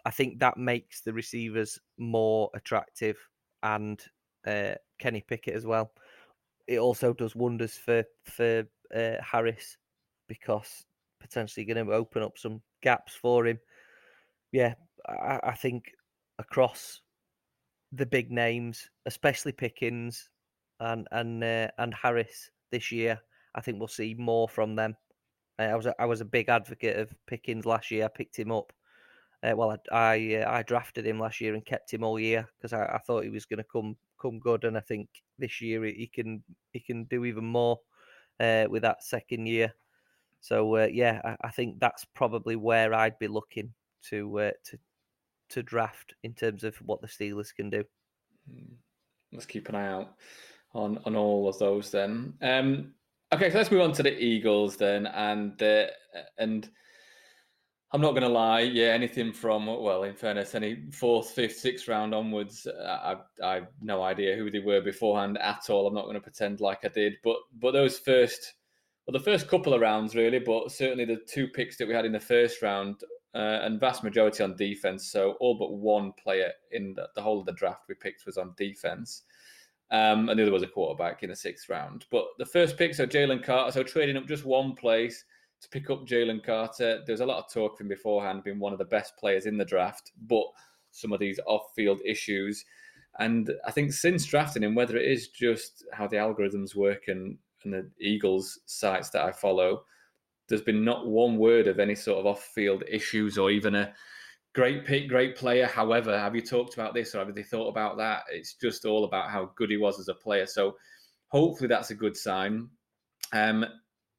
I 0.06 0.12
think 0.12 0.40
that 0.40 0.58
makes 0.58 1.02
the 1.02 1.12
receivers 1.12 1.80
more 1.98 2.50
attractive 2.54 3.18
and 3.64 4.02
uh, 4.46 4.76
Kenny 5.00 5.22
Pickett 5.22 5.56
as 5.56 5.66
well. 5.66 5.92
It 6.68 6.80
also 6.80 7.14
does 7.14 7.36
wonders 7.36 7.76
for 7.76 8.04
for 8.26 8.66
uh, 8.96 9.16
Harris 9.22 9.78
because 10.28 10.86
potentially 11.20 11.66
going 11.66 11.86
to 11.86 11.94
open 11.94 12.22
up 12.22 12.38
some 12.38 12.62
gaps 12.82 13.14
for 13.14 13.48
him. 13.48 13.60
Yeah, 14.52 14.74
I, 15.08 15.40
I 15.44 15.54
think 15.54 15.92
across 16.40 17.02
the 17.92 18.06
big 18.06 18.32
names, 18.32 18.90
especially 19.06 19.52
Pickens 19.52 20.30
and 20.80 21.08
and 21.12 21.44
uh, 21.44 21.68
and 21.78 21.94
Harris 21.94 22.50
this 22.72 22.92
year. 22.92 23.20
I 23.56 23.62
think 23.62 23.80
we'll 23.80 23.88
see 23.88 24.16
more 24.18 24.48
from 24.48 24.76
them. 24.76 24.96
Uh, 25.60 25.64
I 25.64 25.76
was 25.76 25.86
a, 25.88 26.02
I 26.02 26.06
was 26.06 26.22
a 26.22 26.26
big 26.26 26.50
advocate 26.50 26.98
of 26.98 27.14
Pickens 27.26 27.66
last 27.66 27.90
year. 27.90 28.06
I 28.06 28.10
picked 28.10 28.38
him 28.38 28.52
up. 28.52 28.72
Uh, 29.44 29.54
well, 29.56 29.72
I 29.92 29.96
I, 29.96 30.36
uh, 30.36 30.52
I, 30.52 30.64
drafted 30.64 31.06
him 31.06 31.20
last 31.20 31.42
year 31.42 31.54
and 31.54 31.66
kept 31.66 31.94
him 31.94 32.04
all 32.04 32.20
year 32.20 32.48
because 32.58 32.74
I, 32.74 32.86
I, 32.86 32.98
thought 33.00 33.24
he 33.24 33.30
was 33.30 33.46
going 33.46 33.60
to 33.60 33.64
come 33.72 33.96
come 34.20 34.40
good, 34.40 34.64
and 34.64 34.78
I 34.78 34.82
think 34.82 35.10
this 35.40 35.62
year 35.62 35.84
he 35.86 36.10
can 36.14 36.44
he 36.72 36.80
can 36.80 37.06
do 37.06 37.26
even 37.26 37.46
more 37.46 37.80
uh, 38.40 38.66
with 38.70 38.84
that 38.84 39.04
second 39.04 39.48
year. 39.48 39.74
So 40.40 40.76
uh, 40.76 40.88
yeah, 40.92 41.22
I, 41.24 41.48
I, 41.48 41.52
think 41.52 41.80
that's 41.80 42.06
probably 42.06 42.56
where 42.56 42.94
I'd 42.94 43.18
be 43.20 43.28
looking 43.28 43.74
to 44.10 44.40
uh, 44.40 44.52
to 44.66 44.80
to 45.50 45.64
draft 45.64 46.14
in 46.24 46.34
terms 46.34 46.64
of 46.64 46.76
what 46.78 47.02
the 47.02 47.08
Steelers 47.08 47.54
can 47.56 47.70
do. 47.70 47.84
Hmm. 48.50 48.76
Let's 49.32 49.46
keep 49.46 49.70
an 49.70 49.76
eye 49.76 49.92
out 49.92 50.14
on 50.74 51.00
on 51.06 51.16
all 51.16 51.48
of 51.48 51.58
those 51.60 51.92
then. 51.92 52.34
Um, 52.42 52.94
okay, 53.34 53.50
so 53.50 53.58
let's 53.58 53.72
move 53.72 53.82
on 53.82 53.94
to 53.94 54.04
the 54.04 54.18
Eagles 54.18 54.78
then, 54.78 55.08
and 55.08 55.62
uh, 55.62 55.88
and 56.38 56.70
I'm 57.94 58.02
not 58.02 58.12
going 58.12 58.24
to 58.24 58.30
lie, 58.30 58.62
yeah, 58.62 58.88
anything 58.88 59.32
from 59.32 59.66
well, 59.66 60.04
in 60.04 60.14
fairness, 60.14 60.56
any 60.56 60.84
fourth, 60.92 61.30
fifth, 61.32 61.58
sixth 61.58 61.88
round 61.88 62.14
onwards, 62.14 62.68
I 62.68 63.16
I 63.42 63.54
have 63.56 63.68
no 63.82 64.04
idea 64.04 64.36
who 64.36 64.52
they 64.52 64.60
were 64.60 64.82
beforehand 64.82 65.38
at 65.38 65.70
all. 65.70 65.88
I'm 65.88 65.94
not 65.94 66.04
going 66.04 66.16
to 66.16 66.22
pretend 66.22 66.60
like 66.60 66.84
I 66.84 66.90
did, 66.90 67.14
but 67.24 67.38
but 67.60 67.72
those 67.72 67.98
first. 67.98 68.54
Well, 69.06 69.18
the 69.18 69.24
first 69.24 69.48
couple 69.48 69.74
of 69.74 69.80
rounds, 69.80 70.16
really, 70.16 70.40
but 70.40 70.70
certainly 70.70 71.06
the 71.06 71.22
two 71.30 71.48
picks 71.48 71.78
that 71.78 71.88
we 71.88 71.94
had 71.94 72.04
in 72.04 72.12
the 72.12 72.20
first 72.20 72.62
round 72.62 73.04
uh, 73.34 73.60
and 73.62 73.80
vast 73.80 74.04
majority 74.04 74.44
on 74.44 74.58
defense. 74.58 75.10
So 75.10 75.38
all 75.40 75.58
but 75.58 75.72
one 75.72 76.12
player 76.22 76.52
in 76.72 76.94
the, 76.94 77.08
the 77.16 77.22
whole 77.22 77.40
of 77.40 77.46
the 77.46 77.54
draft 77.54 77.84
we 77.88 77.96
picked 77.96 78.26
was 78.26 78.38
on 78.38 78.54
defense. 78.58 79.24
Um, 79.92 80.28
and 80.28 80.38
the 80.38 80.44
other 80.44 80.52
was 80.52 80.64
a 80.64 80.68
quarterback 80.68 81.24
in 81.24 81.30
the 81.30 81.38
sixth 81.38 81.70
round. 81.70 82.06
But 82.12 82.26
the 82.38 82.46
first 82.46 82.78
pick, 82.78 82.94
so 82.94 83.08
Jalen 83.08 83.46
Carter, 83.46 83.72
so 83.72 83.84
trading 83.84 84.18
up 84.18 84.28
just 84.28 84.44
one 84.44 84.76
place 84.76 85.24
to 85.62 85.70
pick 85.70 85.90
up 85.90 86.06
Jalen 86.06 86.44
Carter. 86.44 87.04
There's 87.06 87.22
a 87.22 87.26
lot 87.26 87.44
of 87.44 87.52
talk 87.52 87.78
from 87.78 87.88
beforehand 87.88 88.44
being 88.44 88.60
one 88.60 88.74
of 88.74 88.80
the 88.80 88.86
best 88.86 89.18
players 89.18 89.46
in 89.46 89.58
the 89.58 89.66
draft, 89.66 90.12
but 90.28 90.46
some 90.92 91.12
of 91.12 91.20
these 91.20 91.40
off-field 91.48 92.02
issues. 92.06 92.64
And 93.20 93.52
I 93.66 93.72
think 93.72 93.94
since 93.94 94.26
drafting 94.26 94.64
him, 94.64 94.76
whether 94.76 94.98
it 94.98 95.12
is 95.12 95.30
just 95.30 95.84
how 95.94 96.08
the 96.08 96.18
algorithms 96.18 96.76
work 96.76 97.04
and, 97.08 97.38
and 97.64 97.74
the 97.74 97.90
Eagles 98.00 98.60
sites 98.66 99.10
that 99.10 99.26
I 99.26 99.32
follow, 99.32 99.84
there's 100.48 100.62
been 100.62 100.86
not 100.86 101.08
one 101.08 101.38
word 101.38 101.68
of 101.68 101.80
any 101.80 101.96
sort 101.96 102.20
of 102.20 102.26
off-field 102.26 102.84
issues 102.88 103.38
or 103.38 103.50
even 103.50 103.76
a 103.76 103.94
great 104.54 104.86
pick, 104.86 105.10
great 105.10 105.36
player. 105.36 105.66
However, 105.66 106.18
have 106.18 106.36
you 106.36 106.42
talked 106.42 106.76
about 106.76 106.94
this 106.94 107.14
or 107.14 107.26
have 107.26 107.36
they 107.36 107.44
thought 107.44 107.70
about 107.70 107.98
that? 107.98 108.24
It's 108.32 108.54
just 108.54 108.86
all 108.86 109.04
about 109.04 109.30
how 109.30 109.52
good 109.56 109.72
he 109.72 109.78
was 109.78 110.00
as 110.00 110.08
a 110.08 110.14
player. 110.14 110.46
So 110.46 110.78
hopefully 111.28 111.68
that's 111.68 111.90
a 111.92 111.96
good 111.96 112.16
sign. 112.16 112.70
Um, 113.34 113.66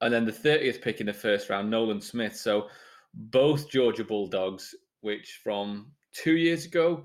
and 0.00 0.12
then 0.12 0.24
the 0.24 0.32
30th 0.32 0.80
pick 0.80 1.00
in 1.00 1.06
the 1.06 1.12
first 1.12 1.50
round, 1.50 1.70
Nolan 1.70 2.00
Smith. 2.00 2.36
So 2.36 2.68
both 3.14 3.70
Georgia 3.70 4.04
Bulldogs, 4.04 4.74
which 5.00 5.40
from 5.42 5.90
two 6.12 6.36
years 6.36 6.66
ago 6.66 7.04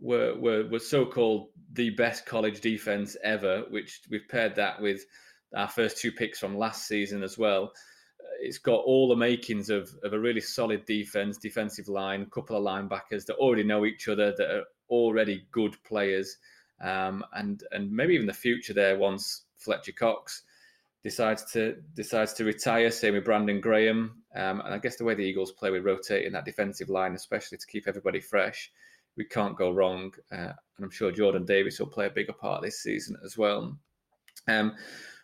were, 0.00 0.34
were, 0.38 0.66
were 0.68 0.78
so-called 0.78 1.48
the 1.72 1.90
best 1.90 2.26
college 2.26 2.60
defense 2.60 3.16
ever, 3.22 3.64
which 3.70 4.00
we've 4.10 4.28
paired 4.28 4.56
that 4.56 4.80
with 4.80 5.04
our 5.54 5.68
first 5.68 5.98
two 5.98 6.10
picks 6.10 6.38
from 6.38 6.56
last 6.56 6.88
season 6.88 7.22
as 7.22 7.38
well 7.38 7.72
it's 8.42 8.58
got 8.58 8.84
all 8.84 9.08
the 9.08 9.16
makings 9.16 9.70
of, 9.70 9.94
of 10.02 10.12
a 10.12 10.18
really 10.18 10.40
solid 10.40 10.84
defense, 10.84 11.38
defensive 11.38 11.88
line, 11.88 12.26
couple 12.26 12.56
of 12.56 12.62
linebackers 12.62 13.24
that 13.26 13.36
already 13.36 13.62
know 13.62 13.84
each 13.86 14.08
other, 14.08 14.32
that 14.36 14.50
are 14.50 14.64
already 14.90 15.46
good 15.52 15.76
players, 15.84 16.38
um, 16.80 17.24
and 17.34 17.62
and 17.70 17.90
maybe 17.90 18.14
even 18.14 18.26
the 18.26 18.32
future 18.32 18.74
there 18.74 18.98
once 18.98 19.44
Fletcher 19.58 19.92
Cox 19.92 20.42
decides 21.02 21.50
to 21.52 21.76
decides 21.94 22.32
to 22.34 22.44
retire. 22.44 22.90
Same 22.90 23.14
with 23.14 23.24
Brandon 23.24 23.60
Graham, 23.60 24.22
um, 24.34 24.60
and 24.60 24.74
I 24.74 24.78
guess 24.78 24.96
the 24.96 25.04
way 25.04 25.14
the 25.14 25.24
Eagles 25.24 25.52
play 25.52 25.70
with 25.70 25.84
rotating 25.84 26.32
that 26.32 26.44
defensive 26.44 26.88
line, 26.88 27.14
especially 27.14 27.58
to 27.58 27.66
keep 27.66 27.88
everybody 27.88 28.20
fresh, 28.20 28.70
we 29.16 29.24
can't 29.24 29.56
go 29.56 29.70
wrong. 29.70 30.12
Uh, 30.30 30.52
and 30.76 30.84
I'm 30.84 30.90
sure 30.90 31.10
Jordan 31.10 31.44
Davis 31.44 31.78
will 31.78 31.86
play 31.86 32.06
a 32.06 32.10
bigger 32.10 32.32
part 32.32 32.62
this 32.62 32.82
season 32.82 33.16
as 33.24 33.36
well. 33.36 33.76
Um, 34.48 34.74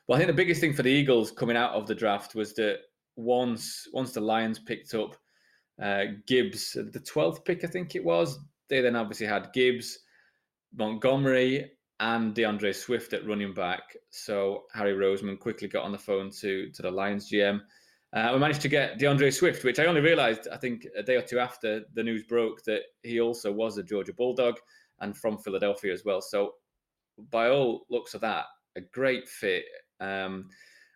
well, 0.07 0.17
I 0.17 0.19
think 0.19 0.29
the 0.29 0.43
biggest 0.43 0.61
thing 0.61 0.73
for 0.73 0.83
the 0.83 0.91
Eagles 0.91 1.31
coming 1.31 1.57
out 1.57 1.73
of 1.73 1.87
the 1.87 1.95
draft 1.95 2.35
was 2.35 2.55
that 2.55 2.79
once 3.17 3.89
once 3.93 4.13
the 4.13 4.21
Lions 4.21 4.59
picked 4.59 4.95
up 4.95 5.17
uh, 5.83 6.05
Gibbs, 6.27 6.73
the 6.73 7.01
twelfth 7.01 7.45
pick, 7.45 7.65
I 7.65 7.69
think 7.69 7.95
it 7.95 8.05
was. 8.05 8.39
They 8.69 8.81
then 8.81 8.97
obviously 8.97 9.27
had 9.27 9.53
Gibbs, 9.53 10.01
Montgomery, 10.77 11.73
and 12.01 12.35
D'Andre 12.35 12.73
Swift 12.73 13.13
at 13.13 13.27
running 13.27 13.55
back. 13.55 13.97
So 14.11 14.65
Harry 14.73 14.95
Roseman 14.95 15.39
quickly 15.39 15.69
got 15.69 15.85
on 15.85 15.93
the 15.93 15.99
phone 15.99 16.31
to 16.41 16.71
to 16.71 16.83
the 16.83 16.91
Lions 16.91 17.31
GM. 17.31 17.61
Uh, 18.13 18.31
we 18.33 18.39
managed 18.39 18.63
to 18.63 18.69
get 18.69 18.99
D'Andre 18.99 19.31
Swift, 19.31 19.65
which 19.65 19.79
I 19.79 19.85
only 19.85 20.01
realised 20.01 20.49
I 20.51 20.57
think 20.57 20.87
a 20.97 21.03
day 21.03 21.17
or 21.17 21.23
two 21.23 21.39
after 21.39 21.83
the 21.95 22.03
news 22.03 22.23
broke 22.23 22.63
that 22.65 22.83
he 23.03 23.21
also 23.21 23.53
was 23.53 23.77
a 23.77 23.83
Georgia 23.83 24.15
Bulldog 24.15 24.59
and 25.01 25.17
from 25.17 25.39
Philadelphia 25.39 25.93
as 25.93 26.05
well. 26.05 26.21
So 26.21 26.55
by 27.31 27.51
all 27.51 27.87
looks 27.91 28.15
of 28.15 28.21
that, 28.23 28.47
a 28.77 28.81
great 28.81 29.29
fit. 29.29 29.65
Um, 30.01 30.49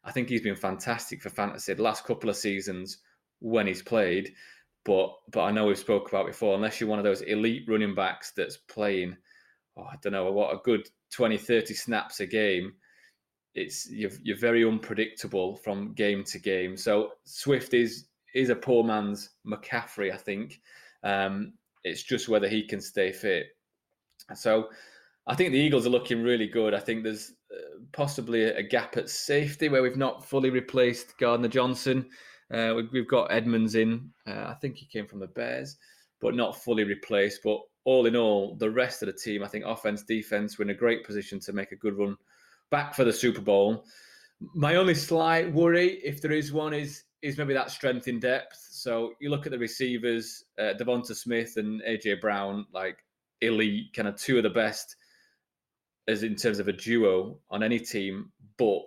I 0.05 0.13
think 0.13 0.29
he's 0.29 0.41
been 0.43 0.57
fantastic 0.57 1.23
for 1.23 1.31
fantasy 1.31 1.75
the 1.75 1.83
last 1.83 2.05
couple 2.05 2.31
of 2.31 2.37
seasons 2.37 2.99
when 3.41 3.67
he's 3.67 3.83
played. 3.83 4.33
But 4.85 5.11
but 5.31 5.43
I 5.43 5.53
know 5.53 5.67
we've 5.67 5.79
spoke 5.79 6.09
about 6.09 6.27
before, 6.27 6.55
unless 6.55 6.81
you're 6.81 6.91
one 6.91 6.99
of 6.99 7.05
those 7.05 7.21
elite 7.23 7.65
running 7.69 7.95
backs 7.95 8.33
that's 8.37 8.57
playing, 8.57 9.17
oh, 9.77 9.83
I 9.83 9.97
don't 10.03 10.13
know, 10.13 10.31
what 10.31 10.55
a 10.55 10.59
good 10.59 10.89
20, 11.13 11.39
30 11.39 11.75
snaps 11.75 12.21
a 12.21 12.27
game, 12.27 12.75
it's 13.55 13.91
you're, 13.91 14.11
you're 14.23 14.39
very 14.39 14.65
unpredictable 14.65 15.57
from 15.57 15.93
game 15.93 16.25
to 16.25 16.39
game. 16.39 16.77
So 16.77 17.13
Swift 17.25 17.75
is 17.75 18.07
is 18.35 18.49
a 18.49 18.57
poor 18.57 18.83
man's 18.83 19.31
McCaffrey, 19.47 20.13
I 20.13 20.17
think. 20.17 20.61
Um, 21.05 21.53
it's 21.85 22.03
just 22.03 22.29
whether 22.29 22.49
he 22.49 22.67
can 22.67 22.81
stay 22.81 23.13
fit. 23.13 23.49
So 24.35 24.71
I 25.27 25.35
think 25.35 25.53
the 25.53 25.59
Eagles 25.59 25.87
are 25.87 25.91
looking 25.91 26.23
really 26.23 26.47
good. 26.47 26.75
I 26.75 26.79
think 26.79 27.03
there's 27.03 27.33
uh, 27.53 27.81
possibly 27.93 28.45
a 28.45 28.63
gap 28.63 28.97
at 28.97 29.11
safety 29.11 29.69
where 29.69 29.83
we've 29.83 29.97
not 29.97 30.25
fully 30.25 30.51
replaced 30.51 31.19
Gardner 31.19 31.49
Johnson. 31.49 32.09
Uh, 32.53 32.75
we've 32.93 33.09
got 33.09 33.33
Edmunds 33.33 33.75
in. 33.75 34.11
Uh, 34.27 34.45
I 34.47 34.55
think 34.61 34.77
he 34.77 34.87
came 34.87 35.07
from 35.07 35.21
the 35.21 35.27
Bears, 35.27 35.77
but 36.21 36.35
not 36.35 36.63
fully 36.63 36.85
replaced. 36.85 37.41
But 37.45 37.61
all 37.85 38.07
in 38.07 38.17
all, 38.17 38.55
the 38.57 38.71
rest 38.71 39.03
of 39.03 39.07
the 39.07 39.13
team, 39.13 39.43
I 39.43 39.49
think 39.49 39.65
offense, 39.65 40.03
defense, 40.03 40.59
we're 40.59 40.65
in 40.65 40.71
a 40.71 40.75
great 40.75 41.05
position 41.05 41.41
to 41.41 41.53
make 41.53 41.73
a 41.73 41.77
good 41.77 41.99
run 41.99 42.17
back 42.71 42.95
for 42.95 43.05
the 43.05 43.13
Super 43.13 43.41
Bowl. 43.41 43.85
My 44.55 44.77
only 44.77 44.95
slight 44.95 45.53
worry, 45.53 46.01
if 46.05 46.21
there 46.21 46.33
is 46.33 46.53
one, 46.53 46.75
is 46.75 47.05
is 47.23 47.39
maybe 47.39 47.55
that 47.55 47.71
strength 47.71 48.09
in 48.09 48.19
depth. 48.19 48.59
So 48.71 49.13
you 49.21 49.31
look 49.31 49.47
at 49.47 49.53
the 49.53 49.59
receivers, 49.59 50.45
uh, 50.59 50.75
DeVonta 50.79 51.15
Smith 51.15 51.57
and 51.57 51.81
AJ 51.83 52.21
Brown, 52.21 52.67
like 52.73 52.99
elite, 53.41 53.93
kind 53.95 54.09
of 54.09 54.17
two 54.17 54.39
of 54.39 54.43
the 54.43 54.51
best 54.51 54.97
as 56.09 56.23
in 56.23 56.35
terms 56.35 56.59
of 56.59 56.69
a 56.69 56.73
duo 56.73 57.39
on 57.51 57.63
any 57.63 57.79
team, 57.79 58.33
but 58.59 58.81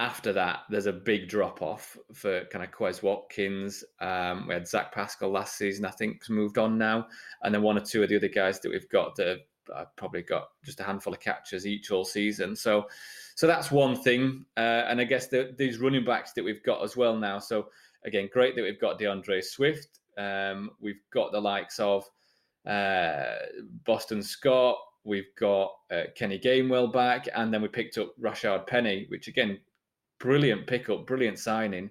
after 0.00 0.32
that, 0.32 0.60
there's 0.70 0.86
a 0.86 0.92
big 0.92 1.28
drop 1.28 1.60
off 1.60 1.96
for 2.12 2.44
kind 2.52 2.64
of 2.64 2.70
Quez 2.70 3.02
Watkins. 3.02 3.82
Um, 4.00 4.46
we 4.46 4.54
had 4.54 4.68
Zach 4.68 4.92
Pascal 4.92 5.30
last 5.30 5.56
season, 5.56 5.84
I 5.84 5.90
think, 5.90 6.22
moved 6.30 6.56
on 6.56 6.78
now, 6.78 7.08
and 7.42 7.52
then 7.52 7.62
one 7.62 7.76
or 7.76 7.80
two 7.80 8.02
of 8.02 8.08
the 8.08 8.16
other 8.16 8.28
guys 8.28 8.60
that 8.60 8.70
we've 8.70 8.88
got 8.90 9.16
that 9.16 9.38
have 9.76 9.96
probably 9.96 10.22
got 10.22 10.48
just 10.64 10.80
a 10.80 10.84
handful 10.84 11.12
of 11.12 11.20
catches 11.20 11.66
each 11.66 11.90
all 11.90 12.04
season. 12.04 12.54
So, 12.54 12.86
so 13.34 13.46
that's 13.46 13.70
one 13.72 13.96
thing, 13.96 14.44
uh, 14.56 14.84
and 14.88 15.00
I 15.00 15.04
guess 15.04 15.26
the, 15.26 15.54
these 15.58 15.78
running 15.78 16.04
backs 16.04 16.32
that 16.34 16.44
we've 16.44 16.62
got 16.62 16.82
as 16.82 16.96
well 16.96 17.16
now. 17.16 17.40
So 17.40 17.68
again, 18.04 18.28
great 18.32 18.54
that 18.54 18.62
we've 18.62 18.80
got 18.80 19.00
D'Andre 19.00 19.40
Swift. 19.40 19.98
Um, 20.16 20.70
we've 20.80 21.02
got 21.12 21.32
the 21.32 21.40
likes 21.40 21.80
of 21.80 22.04
uh, 22.66 23.34
Boston 23.84 24.22
Scott. 24.22 24.76
We've 25.04 25.34
got 25.38 25.72
uh, 25.90 26.02
Kenny 26.14 26.38
Gainwell 26.38 26.92
back, 26.92 27.28
and 27.34 27.52
then 27.52 27.62
we 27.62 27.68
picked 27.68 27.98
up 27.98 28.14
Rashaad 28.20 28.66
Penny, 28.66 29.06
which 29.08 29.26
again, 29.26 29.58
brilliant 30.20 30.66
pickup, 30.66 31.06
brilliant 31.06 31.38
signing, 31.38 31.90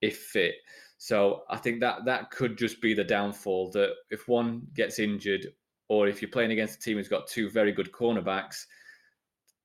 if 0.00 0.18
fit. 0.18 0.54
So 0.98 1.44
I 1.48 1.56
think 1.56 1.80
that 1.80 2.04
that 2.06 2.30
could 2.30 2.58
just 2.58 2.80
be 2.80 2.94
the 2.94 3.04
downfall 3.04 3.70
that 3.72 3.90
if 4.10 4.26
one 4.28 4.62
gets 4.74 4.98
injured, 4.98 5.46
or 5.88 6.08
if 6.08 6.20
you're 6.20 6.30
playing 6.30 6.52
against 6.52 6.78
a 6.78 6.80
team 6.80 6.96
who's 6.96 7.08
got 7.08 7.28
two 7.28 7.48
very 7.50 7.72
good 7.72 7.92
cornerbacks, 7.92 8.66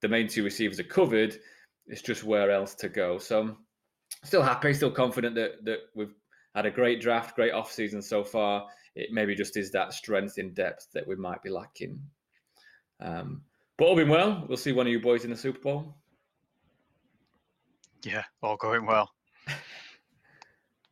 the 0.01 0.07
main 0.07 0.27
two 0.27 0.43
receivers 0.43 0.79
are 0.79 0.83
covered. 0.83 1.37
It's 1.87 2.01
just 2.01 2.23
where 2.23 2.51
else 2.51 2.75
to 2.75 2.89
go. 2.89 3.17
So 3.17 3.57
still 4.23 4.43
happy, 4.43 4.73
still 4.73 4.91
confident 4.91 5.35
that 5.35 5.65
that 5.65 5.79
we've 5.95 6.13
had 6.55 6.65
a 6.65 6.71
great 6.71 7.01
draft, 7.01 7.35
great 7.35 7.51
off 7.51 7.71
season 7.71 8.01
so 8.01 8.23
far. 8.23 8.67
It 8.95 9.09
maybe 9.11 9.33
just 9.33 9.57
is 9.57 9.71
that 9.71 9.93
strength 9.93 10.37
in 10.37 10.53
depth 10.53 10.87
that 10.93 11.07
we 11.07 11.15
might 11.15 11.41
be 11.41 11.49
lacking. 11.49 11.99
Um, 12.99 13.41
but 13.77 13.85
all 13.85 13.95
been 13.95 14.09
well. 14.09 14.45
We'll 14.47 14.57
see 14.57 14.71
one 14.71 14.85
of 14.85 14.91
you 14.91 15.01
boys 15.01 15.25
in 15.25 15.31
the 15.31 15.35
Super 15.35 15.59
Bowl. 15.59 15.97
Yeah, 18.03 18.23
all 18.41 18.57
going 18.57 18.85
well. 18.85 19.09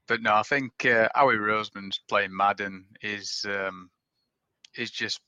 but 0.08 0.22
no, 0.22 0.34
I 0.34 0.44
think 0.44 0.86
uh, 0.86 1.10
Howie 1.14 1.36
Roseman's 1.36 2.00
playing 2.10 2.36
Madden 2.36 2.86
is 3.02 3.46
um, 3.48 3.90
is 4.78 4.92
just 4.92 5.20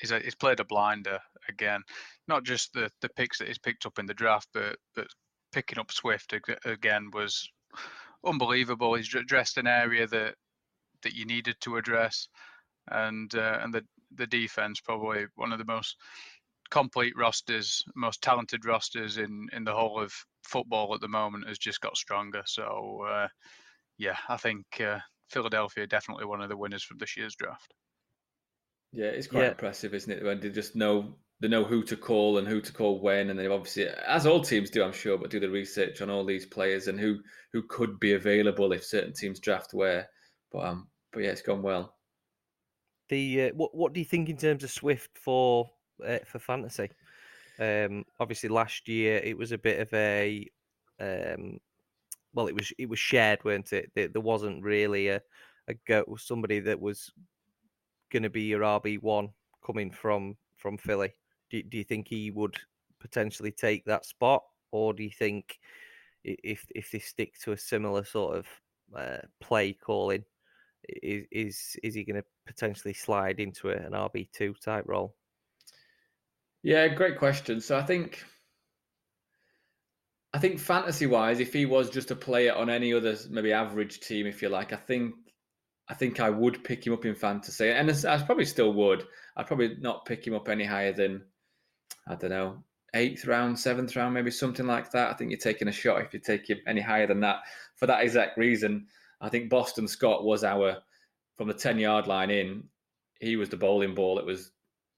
is 0.00 0.12
a, 0.12 0.20
he's 0.20 0.34
played 0.34 0.60
a 0.60 0.64
blinder 0.64 1.18
again. 1.48 1.82
Not 2.28 2.44
just 2.44 2.72
the 2.72 2.90
the 3.00 3.08
picks 3.10 3.38
that 3.38 3.48
he's 3.48 3.58
picked 3.58 3.86
up 3.86 3.98
in 3.98 4.06
the 4.06 4.14
draft, 4.14 4.48
but 4.52 4.76
but 4.94 5.08
picking 5.52 5.78
up 5.78 5.92
Swift 5.92 6.34
again 6.64 7.10
was 7.12 7.48
unbelievable. 8.24 8.94
He's 8.94 9.14
addressed 9.14 9.58
an 9.58 9.66
area 9.66 10.06
that 10.06 10.34
that 11.02 11.14
you 11.14 11.26
needed 11.26 11.56
to 11.60 11.76
address, 11.76 12.28
and 12.90 13.34
uh, 13.34 13.58
and 13.62 13.74
the 13.74 13.84
the 14.16 14.26
defense 14.26 14.80
probably 14.80 15.26
one 15.34 15.52
of 15.52 15.58
the 15.58 15.64
most 15.64 15.96
complete 16.74 17.14
rosters, 17.16 17.84
most 17.94 18.20
talented 18.20 18.64
rosters 18.64 19.16
in 19.18 19.46
in 19.52 19.62
the 19.62 19.72
whole 19.72 20.02
of 20.02 20.12
football 20.42 20.92
at 20.92 21.00
the 21.00 21.08
moment 21.08 21.46
has 21.46 21.56
just 21.56 21.80
got 21.80 21.96
stronger. 21.96 22.42
So 22.46 23.06
uh, 23.08 23.28
yeah, 23.96 24.16
I 24.28 24.36
think 24.36 24.66
uh, 24.80 24.98
Philadelphia 25.30 25.86
definitely 25.86 26.24
one 26.24 26.42
of 26.42 26.48
the 26.48 26.56
winners 26.56 26.82
from 26.82 26.98
this 26.98 27.16
year's 27.16 27.36
draft. 27.36 27.72
Yeah, 28.92 29.06
it's 29.06 29.28
quite 29.28 29.42
yeah. 29.42 29.50
impressive, 29.50 29.94
isn't 29.94 30.10
it? 30.10 30.24
When 30.24 30.40
they 30.40 30.50
just 30.50 30.74
know 30.74 31.14
they 31.40 31.46
know 31.46 31.62
who 31.62 31.84
to 31.84 31.96
call 31.96 32.38
and 32.38 32.48
who 32.48 32.60
to 32.60 32.72
call 32.72 33.00
when, 33.00 33.30
and 33.30 33.38
they 33.38 33.46
obviously, 33.46 33.86
as 33.86 34.26
all 34.26 34.40
teams 34.40 34.70
do, 34.70 34.82
I'm 34.82 34.92
sure, 34.92 35.16
but 35.16 35.30
do 35.30 35.38
the 35.38 35.48
research 35.48 36.02
on 36.02 36.10
all 36.10 36.24
these 36.24 36.46
players 36.46 36.88
and 36.88 36.98
who 36.98 37.20
who 37.52 37.62
could 37.68 38.00
be 38.00 38.14
available 38.14 38.72
if 38.72 38.84
certain 38.84 39.12
teams 39.12 39.38
draft 39.38 39.74
where. 39.74 40.08
But 40.50 40.64
um, 40.66 40.88
but 41.12 41.22
yeah, 41.22 41.30
it's 41.30 41.42
gone 41.42 41.62
well. 41.62 41.94
The 43.10 43.42
uh, 43.42 43.50
what 43.54 43.76
what 43.76 43.92
do 43.92 44.00
you 44.00 44.06
think 44.06 44.28
in 44.28 44.36
terms 44.36 44.64
of 44.64 44.72
Swift 44.72 45.16
for 45.18 45.70
uh, 46.06 46.18
for 46.26 46.38
fantasy? 46.38 46.90
Um, 47.58 48.04
obviously, 48.18 48.48
last 48.48 48.88
year 48.88 49.20
it 49.22 49.36
was 49.36 49.52
a 49.52 49.58
bit 49.58 49.80
of 49.80 49.92
a 49.92 50.48
um, 51.00 51.58
well, 52.34 52.48
it 52.48 52.54
was 52.54 52.72
it 52.78 52.88
was 52.88 52.98
shared, 52.98 53.44
weren't 53.44 53.72
it? 53.72 53.90
There, 53.94 54.08
wasn't 54.20 54.62
really 54.62 55.08
a 55.08 55.20
a 55.68 55.74
go 55.86 56.04
somebody 56.18 56.60
that 56.60 56.80
was 56.80 57.10
going 58.12 58.22
to 58.22 58.30
be 58.30 58.42
your 58.42 58.60
RB 58.60 59.00
one 59.02 59.28
coming 59.64 59.90
from 59.90 60.36
from 60.56 60.76
Philly. 60.76 61.14
Do, 61.50 61.62
do 61.62 61.78
you 61.78 61.84
think 61.84 62.08
he 62.08 62.30
would 62.30 62.56
potentially 63.00 63.52
take 63.52 63.84
that 63.84 64.04
spot, 64.04 64.42
or 64.72 64.92
do 64.92 65.02
you 65.02 65.10
think 65.10 65.58
if 66.24 66.66
if 66.74 66.90
they 66.90 66.98
stick 66.98 67.38
to 67.42 67.52
a 67.52 67.56
similar 67.56 68.04
sort 68.04 68.38
of 68.38 68.46
uh, 68.96 69.26
play 69.40 69.72
calling, 69.72 70.24
is 70.88 71.24
is 71.30 71.76
is 71.82 71.94
he 71.94 72.04
going 72.04 72.20
to 72.20 72.28
potentially 72.46 72.94
slide 72.94 73.40
into 73.40 73.70
an 73.70 73.92
RB 73.92 74.28
two 74.32 74.54
type 74.54 74.84
role? 74.86 75.14
Yeah, 76.64 76.88
great 76.88 77.18
question. 77.18 77.60
So 77.60 77.76
I 77.76 77.82
think 77.82 78.24
I 80.32 80.38
think 80.38 80.58
fantasy 80.58 81.06
wise, 81.06 81.38
if 81.38 81.52
he 81.52 81.66
was 81.66 81.90
just 81.90 82.10
a 82.10 82.16
player 82.16 82.54
on 82.54 82.70
any 82.70 82.94
other 82.94 83.16
maybe 83.28 83.52
average 83.52 84.00
team, 84.00 84.26
if 84.26 84.40
you 84.40 84.48
like, 84.48 84.72
I 84.72 84.76
think 84.76 85.14
I 85.88 85.94
think 85.94 86.20
I 86.20 86.30
would 86.30 86.64
pick 86.64 86.86
him 86.86 86.94
up 86.94 87.04
in 87.04 87.14
fantasy, 87.14 87.68
and 87.70 87.90
I 87.90 88.22
probably 88.22 88.46
still 88.46 88.72
would. 88.72 89.06
I'd 89.36 89.46
probably 89.46 89.76
not 89.78 90.06
pick 90.06 90.26
him 90.26 90.34
up 90.34 90.48
any 90.48 90.64
higher 90.64 90.94
than 90.94 91.22
I 92.08 92.14
don't 92.14 92.30
know 92.30 92.64
eighth 92.94 93.26
round, 93.26 93.58
seventh 93.58 93.94
round, 93.94 94.14
maybe 94.14 94.30
something 94.30 94.66
like 94.66 94.90
that. 94.92 95.10
I 95.10 95.14
think 95.14 95.30
you're 95.30 95.38
taking 95.38 95.68
a 95.68 95.72
shot 95.72 96.00
if 96.00 96.14
you 96.14 96.20
take 96.20 96.48
him 96.48 96.60
any 96.66 96.80
higher 96.80 97.06
than 97.06 97.20
that 97.20 97.40
for 97.76 97.86
that 97.86 98.02
exact 98.02 98.38
reason. 98.38 98.86
I 99.20 99.28
think 99.28 99.50
Boston 99.50 99.86
Scott 99.86 100.24
was 100.24 100.44
our 100.44 100.78
from 101.36 101.48
the 101.48 101.54
ten 101.54 101.78
yard 101.78 102.06
line 102.06 102.30
in. 102.30 102.64
He 103.20 103.36
was 103.36 103.50
the 103.50 103.56
bowling 103.58 103.94
ball 103.94 104.18
It 104.18 104.24
was 104.24 104.52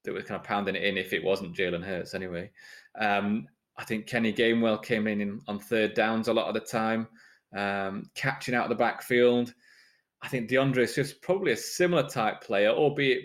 that 0.06 0.14
was 0.14 0.24
kind 0.24 0.40
of 0.40 0.46
pounding 0.46 0.74
it 0.74 0.84
in. 0.84 0.96
If 0.96 1.12
it 1.12 1.22
wasn't 1.22 1.56
Jalen 1.56 1.84
Hurts, 1.84 2.14
anyway. 2.14 2.50
Um, 2.98 3.46
I 3.76 3.84
think 3.84 4.06
Kenny 4.06 4.32
Gainwell 4.32 4.82
came 4.82 5.06
in, 5.06 5.20
in 5.20 5.40
on 5.46 5.58
third 5.58 5.94
downs 5.94 6.28
a 6.28 6.32
lot 6.32 6.48
of 6.48 6.54
the 6.54 6.60
time, 6.60 7.08
um, 7.54 8.10
catching 8.14 8.54
out 8.54 8.64
of 8.64 8.70
the 8.70 8.74
backfield. 8.74 9.52
I 10.22 10.28
think 10.28 10.48
D'Andre 10.48 10.86
Swift's 10.86 11.12
probably 11.12 11.52
a 11.52 11.56
similar 11.56 12.08
type 12.08 12.40
player, 12.40 12.70
albeit 12.70 13.20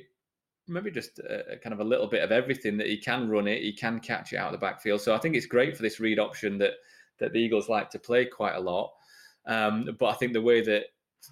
maybe 0.68 0.92
just 0.92 1.20
a, 1.20 1.58
kind 1.64 1.74
of 1.74 1.80
a 1.80 1.86
little 1.86 2.08
bit 2.08 2.24
of 2.24 2.32
everything 2.32 2.78
that 2.78 2.88
he 2.88 2.98
can 2.98 3.30
run 3.30 3.48
it, 3.48 3.62
he 3.62 3.74
can 3.74 4.00
catch 4.00 4.34
it 4.34 4.38
out 4.38 4.54
of 4.54 4.60
the 4.60 4.66
backfield. 4.66 5.02
So 5.02 5.16
I 5.16 5.18
think 5.18 5.36
it's 5.36 5.46
great 5.46 5.76
for 5.76 5.84
this 5.84 6.00
read 6.00 6.20
option 6.20 6.58
that 6.60 6.74
that 7.20 7.34
the 7.34 7.40
Eagles 7.40 7.70
like 7.70 7.90
to 7.92 8.00
play 8.00 8.26
quite 8.26 8.56
a 8.56 8.60
lot. 8.60 8.92
Um, 9.46 9.96
but 10.00 10.08
I 10.08 10.14
think 10.14 10.34
the 10.34 10.42
way 10.42 10.62
that 10.62 10.86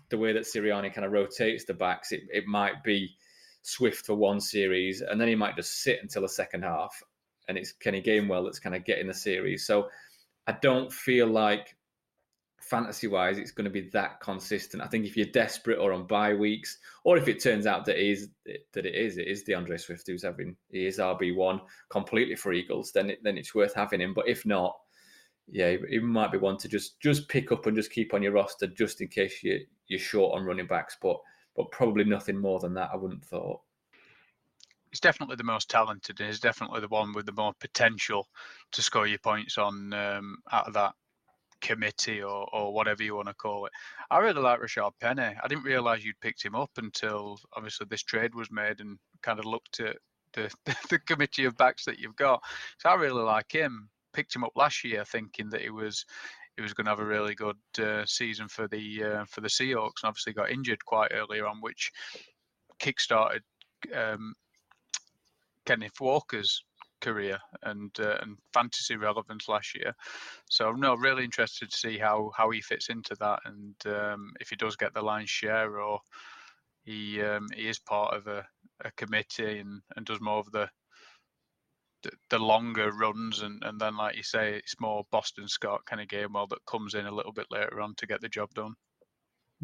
the 0.10 0.18
way 0.18 0.34
that 0.34 0.44
Sirianni 0.44 0.94
kind 0.94 1.06
of 1.06 1.12
rotates 1.12 1.66
the 1.66 1.74
backs, 1.74 2.12
it, 2.12 2.22
it 2.32 2.46
might 2.46 2.84
be 2.84 3.16
Swift 3.62 4.06
for 4.06 4.16
one 4.16 4.40
series, 4.40 5.02
and 5.02 5.20
then 5.20 5.28
he 5.28 5.36
might 5.36 5.56
just 5.56 5.84
sit 5.84 6.00
until 6.02 6.24
the 6.24 6.30
second 6.30 6.64
half, 6.64 7.02
and 7.48 7.58
it's 7.58 7.72
Kenny 7.74 8.02
Gainwell 8.02 8.46
that's 8.46 8.60
kind 8.60 8.76
of 8.76 8.86
getting 8.86 9.08
the 9.08 9.14
series. 9.14 9.66
So 9.66 9.90
I 10.48 10.54
don't 10.54 10.92
feel 10.92 11.28
like 11.28 11.76
fantasy 12.62 13.08
wise, 13.08 13.38
it's 13.38 13.52
going 13.52 13.66
to 13.66 13.72
be 13.72 13.90
that 13.90 14.20
consistent. 14.20 14.84
I 14.84 14.88
think 14.88 15.06
if 15.06 15.18
you're 15.18 15.26
desperate 15.28 15.80
or 15.80 15.92
on 15.94 16.06
bye 16.06 16.34
weeks, 16.34 16.78
or 17.04 17.18
if 17.18 17.28
it 17.28 17.42
turns 17.42 17.66
out 17.66 17.86
that 17.86 17.98
it 17.98 18.10
is 18.10 18.30
that 18.74 18.86
it 18.86 18.96
is, 18.96 19.18
it 19.18 19.28
is 19.28 19.44
D'Andre 19.44 19.78
Swift 19.78 20.08
who's 20.08 20.24
having 20.24 20.56
he 20.70 20.86
is 20.86 21.00
RB 21.00 21.36
one 21.36 21.62
completely 21.90 22.36
for 22.36 22.54
Eagles, 22.54 22.92
then 22.92 23.10
it, 23.10 23.20
then 23.24 23.38
it's 23.38 23.56
worth 23.56 23.74
having 23.74 24.02
him. 24.02 24.14
But 24.14 24.28
if 24.28 24.46
not, 24.46 24.78
yeah, 25.52 25.76
it 25.90 26.04
might 26.04 26.32
be 26.32 26.38
one 26.38 26.58
to 26.58 26.68
just 26.68 27.00
just 27.00 27.28
pick 27.28 27.52
up 27.52 27.66
and 27.66 27.76
just 27.76 27.92
keep 27.92 28.14
on 28.14 28.22
your 28.22 28.34
roster 28.34 28.68
just 28.68 29.02
in 29.02 29.08
case 29.08 29.44
you 29.44 29.66
you're 29.88 30.00
short 30.00 30.38
on 30.38 30.46
running 30.46 30.68
backs. 30.68 30.98
But 31.02 31.18
but 31.60 31.72
probably 31.72 32.06
nothing 32.06 32.38
more 32.38 32.58
than 32.62 32.74
that. 32.76 32.90
I 32.94 32.96
wouldn't 32.96 33.26
thought. 33.26 33.60
He's 34.92 35.02
definitely 35.02 35.36
the 35.36 35.44
most 35.44 35.70
talented, 35.70 36.18
and 36.18 36.30
he's 36.30 36.40
definitely 36.40 36.80
the 36.80 36.88
one 36.88 37.12
with 37.12 37.26
the 37.26 37.34
more 37.34 37.52
potential 37.60 38.26
to 38.72 38.82
score 38.82 39.06
your 39.06 39.20
points 39.20 39.58
on 39.58 39.92
um, 39.92 40.38
out 40.54 40.68
of 40.68 40.74
that 40.76 40.94
committee 41.60 42.24
or, 42.24 42.48
or 42.54 42.74
whatever 42.74 43.04
you 43.04 43.14
want 43.14 43.28
to 43.28 43.34
call 43.34 43.66
it. 43.66 43.74
I 44.10 44.20
really 44.20 44.42
like 44.42 44.62
Rashaad 44.62 44.94
Penny. 45.02 45.22
I 45.22 45.48
didn't 45.50 45.66
realize 45.66 46.06
you'd 46.06 46.22
picked 46.22 46.46
him 46.46 46.56
up 46.56 46.72
until 46.78 47.38
obviously 47.58 47.88
this 47.90 48.04
trade 48.04 48.34
was 48.34 48.50
made 48.50 48.80
and 48.80 48.98
kind 49.22 49.38
of 49.38 49.44
looked 49.44 49.82
at 49.82 49.98
the, 50.32 50.50
the 50.90 51.00
committee 51.00 51.44
of 51.44 51.58
backs 51.58 51.84
that 51.84 52.00
you've 52.00 52.16
got. 52.16 52.42
So 52.78 52.88
I 52.88 52.96
really 52.96 53.22
like 53.22 53.52
him. 53.52 53.90
Picked 54.14 54.34
him 54.34 54.46
up 54.46 54.54
last 54.56 54.86
year 54.86 55.04
thinking 55.04 55.50
that 55.50 55.62
he 55.62 55.72
was 55.72 56.06
he 56.60 56.64
was 56.64 56.74
going 56.74 56.84
to 56.84 56.92
have 56.92 57.00
a 57.00 57.06
really 57.06 57.36
good 57.36 57.56
uh, 57.82 58.06
season 58.06 58.50
for 58.50 58.68
the 58.68 59.04
uh, 59.04 59.26
for 59.30 59.40
the 59.40 59.48
Seahawks, 59.48 60.04
and 60.04 60.10
obviously 60.10 60.34
got 60.34 60.52
injured 60.52 60.84
quite 60.84 61.14
earlier 61.14 61.48
on, 61.48 61.62
which 61.62 61.90
kickstarted 62.82 63.40
um, 63.96 64.34
Kenneth 65.66 66.02
Walker's 66.02 66.62
career 67.00 67.40
and 67.64 67.92
uh, 68.02 68.18
and 68.22 68.38
fantasy 68.54 68.98
relevance 68.98 69.48
last 69.48 69.74
year. 69.74 69.96
So 70.50 70.74
no, 70.74 70.96
really 70.96 71.24
interested 71.24 71.72
to 71.72 71.78
see 71.78 71.98
how 71.98 72.32
how 72.36 72.50
he 72.50 72.60
fits 72.60 72.90
into 72.90 73.16
that 73.22 73.40
and 73.46 73.76
um, 73.86 74.34
if 74.42 74.50
he 74.50 74.58
does 74.58 74.76
get 74.76 74.94
the 74.94 75.02
lion's 75.02 75.30
share 75.30 75.80
or 75.80 76.02
he 76.84 77.22
um, 77.22 77.48
he 77.56 77.70
is 77.70 77.80
part 77.80 78.14
of 78.14 78.28
a, 78.28 78.46
a 78.84 78.92
committee 78.98 79.60
and, 79.60 79.82
and 79.96 80.06
does 80.06 80.20
more 80.20 80.40
of 80.40 80.52
the 80.52 80.70
the, 82.30 82.40
longer 82.40 82.92
runs 82.92 83.42
and, 83.42 83.62
and 83.64 83.80
then 83.80 83.98
like 83.98 84.16
you 84.16 84.24
say 84.24 84.56
it's 84.56 84.80
more 84.80 85.06
Boston 85.12 85.48
Scott 85.48 85.82
kind 85.86 86.02
of 86.02 86.08
Gainwell 86.08 86.50
that 86.50 86.66
comes 86.66 86.94
in 86.94 87.06
a 87.06 87.12
little 87.12 87.34
bit 87.34 87.48
later 87.52 87.82
on 87.82 87.96
to 87.96 88.08
get 88.08 88.22
the 88.22 88.30
job 88.30 88.54
done. 88.54 88.76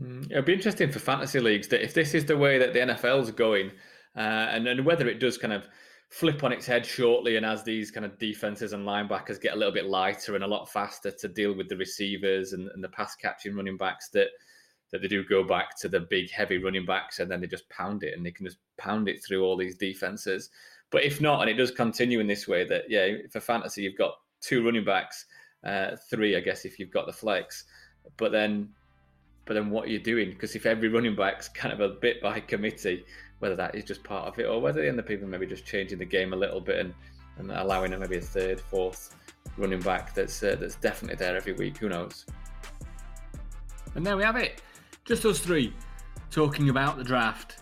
Mm, 0.01 0.29
it'll 0.29 0.43
be 0.43 0.53
interesting 0.53 0.91
for 0.91 0.99
fantasy 0.99 1.39
leagues 1.39 1.67
that 1.69 1.83
if 1.83 1.93
this 1.93 2.13
is 2.13 2.25
the 2.25 2.37
way 2.37 2.57
that 2.57 2.73
the 2.73 2.79
NFL's 2.79 3.31
going, 3.31 3.71
uh, 4.15 4.19
and 4.51 4.67
and 4.67 4.85
whether 4.85 5.07
it 5.07 5.19
does 5.19 5.37
kind 5.37 5.53
of 5.53 5.67
flip 6.09 6.43
on 6.43 6.51
its 6.51 6.65
head 6.65 6.85
shortly, 6.85 7.37
and 7.37 7.45
as 7.45 7.63
these 7.63 7.91
kind 7.91 8.05
of 8.05 8.17
defenses 8.19 8.73
and 8.73 8.85
linebackers 8.85 9.41
get 9.41 9.53
a 9.53 9.57
little 9.57 9.73
bit 9.73 9.85
lighter 9.85 10.35
and 10.35 10.43
a 10.43 10.47
lot 10.47 10.69
faster 10.69 11.11
to 11.11 11.27
deal 11.29 11.55
with 11.55 11.69
the 11.69 11.77
receivers 11.77 12.53
and, 12.53 12.69
and 12.69 12.83
the 12.83 12.89
pass 12.89 13.15
catching 13.15 13.55
running 13.55 13.77
backs, 13.77 14.09
that 14.09 14.27
that 14.91 15.01
they 15.01 15.07
do 15.07 15.23
go 15.25 15.43
back 15.43 15.77
to 15.79 15.89
the 15.89 16.01
big 16.01 16.29
heavy 16.31 16.57
running 16.57 16.85
backs 16.85 17.19
and 17.19 17.29
then 17.29 17.41
they 17.41 17.47
just 17.47 17.67
pound 17.69 18.03
it 18.03 18.13
and 18.15 18.25
they 18.25 18.31
can 18.31 18.45
just 18.45 18.59
pound 18.77 19.09
it 19.09 19.23
through 19.23 19.43
all 19.43 19.57
these 19.57 19.75
defenses. 19.75 20.49
But 20.91 21.03
if 21.03 21.19
not, 21.19 21.41
and 21.41 21.49
it 21.49 21.55
does 21.55 21.71
continue 21.71 22.19
in 22.19 22.27
this 22.27 22.47
way, 22.47 22.65
that 22.67 22.83
yeah, 22.89 23.07
for 23.31 23.39
fantasy 23.39 23.81
you've 23.81 23.97
got 23.97 24.13
two 24.41 24.63
running 24.63 24.85
backs, 24.85 25.25
uh, 25.63 25.95
three 26.09 26.35
I 26.37 26.39
guess 26.39 26.65
if 26.65 26.79
you've 26.79 26.91
got 26.91 27.05
the 27.05 27.13
flex, 27.13 27.65
but 28.17 28.31
then 28.31 28.69
but 29.45 29.53
then 29.53 29.69
what 29.69 29.85
are 29.85 29.91
you 29.91 29.99
doing? 29.99 30.29
Because 30.31 30.55
if 30.55 30.65
every 30.65 30.89
running 30.89 31.15
back's 31.15 31.47
kind 31.47 31.73
of 31.73 31.79
a 31.79 31.89
bit 31.89 32.21
by 32.21 32.39
committee, 32.39 33.05
whether 33.39 33.55
that 33.55 33.75
is 33.75 33.83
just 33.83 34.03
part 34.03 34.27
of 34.27 34.39
it 34.39 34.45
or 34.45 34.59
whether 34.59 34.81
the 34.81 34.99
of 34.99 35.05
people 35.05 35.27
maybe 35.27 35.45
just 35.45 35.65
changing 35.65 35.99
the 35.99 36.05
game 36.05 36.33
a 36.33 36.35
little 36.35 36.59
bit 36.59 36.79
and, 36.79 36.93
and 37.37 37.51
allowing 37.51 37.93
a, 37.93 37.99
maybe 37.99 38.17
a 38.17 38.21
third, 38.21 38.59
fourth 38.59 39.15
running 39.57 39.79
back 39.81 40.13
that's 40.13 40.41
uh, 40.41 40.55
that's 40.59 40.75
definitely 40.75 41.15
there 41.17 41.35
every 41.35 41.53
week. 41.53 41.77
Who 41.77 41.89
knows? 41.89 42.25
And 43.93 44.05
there 44.05 44.17
we 44.17 44.23
have 44.23 44.35
it. 44.35 44.61
Just 45.05 45.25
us 45.25 45.39
three 45.39 45.73
talking 46.31 46.69
about 46.69 46.97
the 46.97 47.03
draft. 47.03 47.57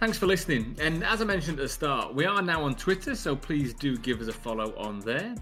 Thanks 0.00 0.18
for 0.18 0.26
listening. 0.26 0.76
And 0.80 1.04
as 1.04 1.22
I 1.22 1.24
mentioned 1.24 1.58
at 1.58 1.62
the 1.62 1.68
start, 1.68 2.14
we 2.14 2.26
are 2.26 2.42
now 2.42 2.62
on 2.64 2.74
Twitter, 2.74 3.14
so 3.14 3.34
please 3.34 3.72
do 3.72 3.96
give 3.96 4.20
us 4.20 4.28
a 4.28 4.32
follow 4.32 4.74
on 4.76 5.00
there. 5.00 5.34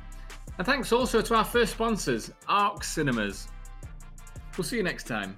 And 0.59 0.67
thanks 0.67 0.93
also 0.93 1.23
to 1.23 1.35
our 1.35 1.45
first 1.45 1.73
sponsors, 1.73 2.31
Arc 2.49 2.85
Cinemas. 2.85 3.49
We'll 4.57 4.65
see 4.65 4.77
you 4.77 4.83
next 4.83 5.07
time. 5.07 5.37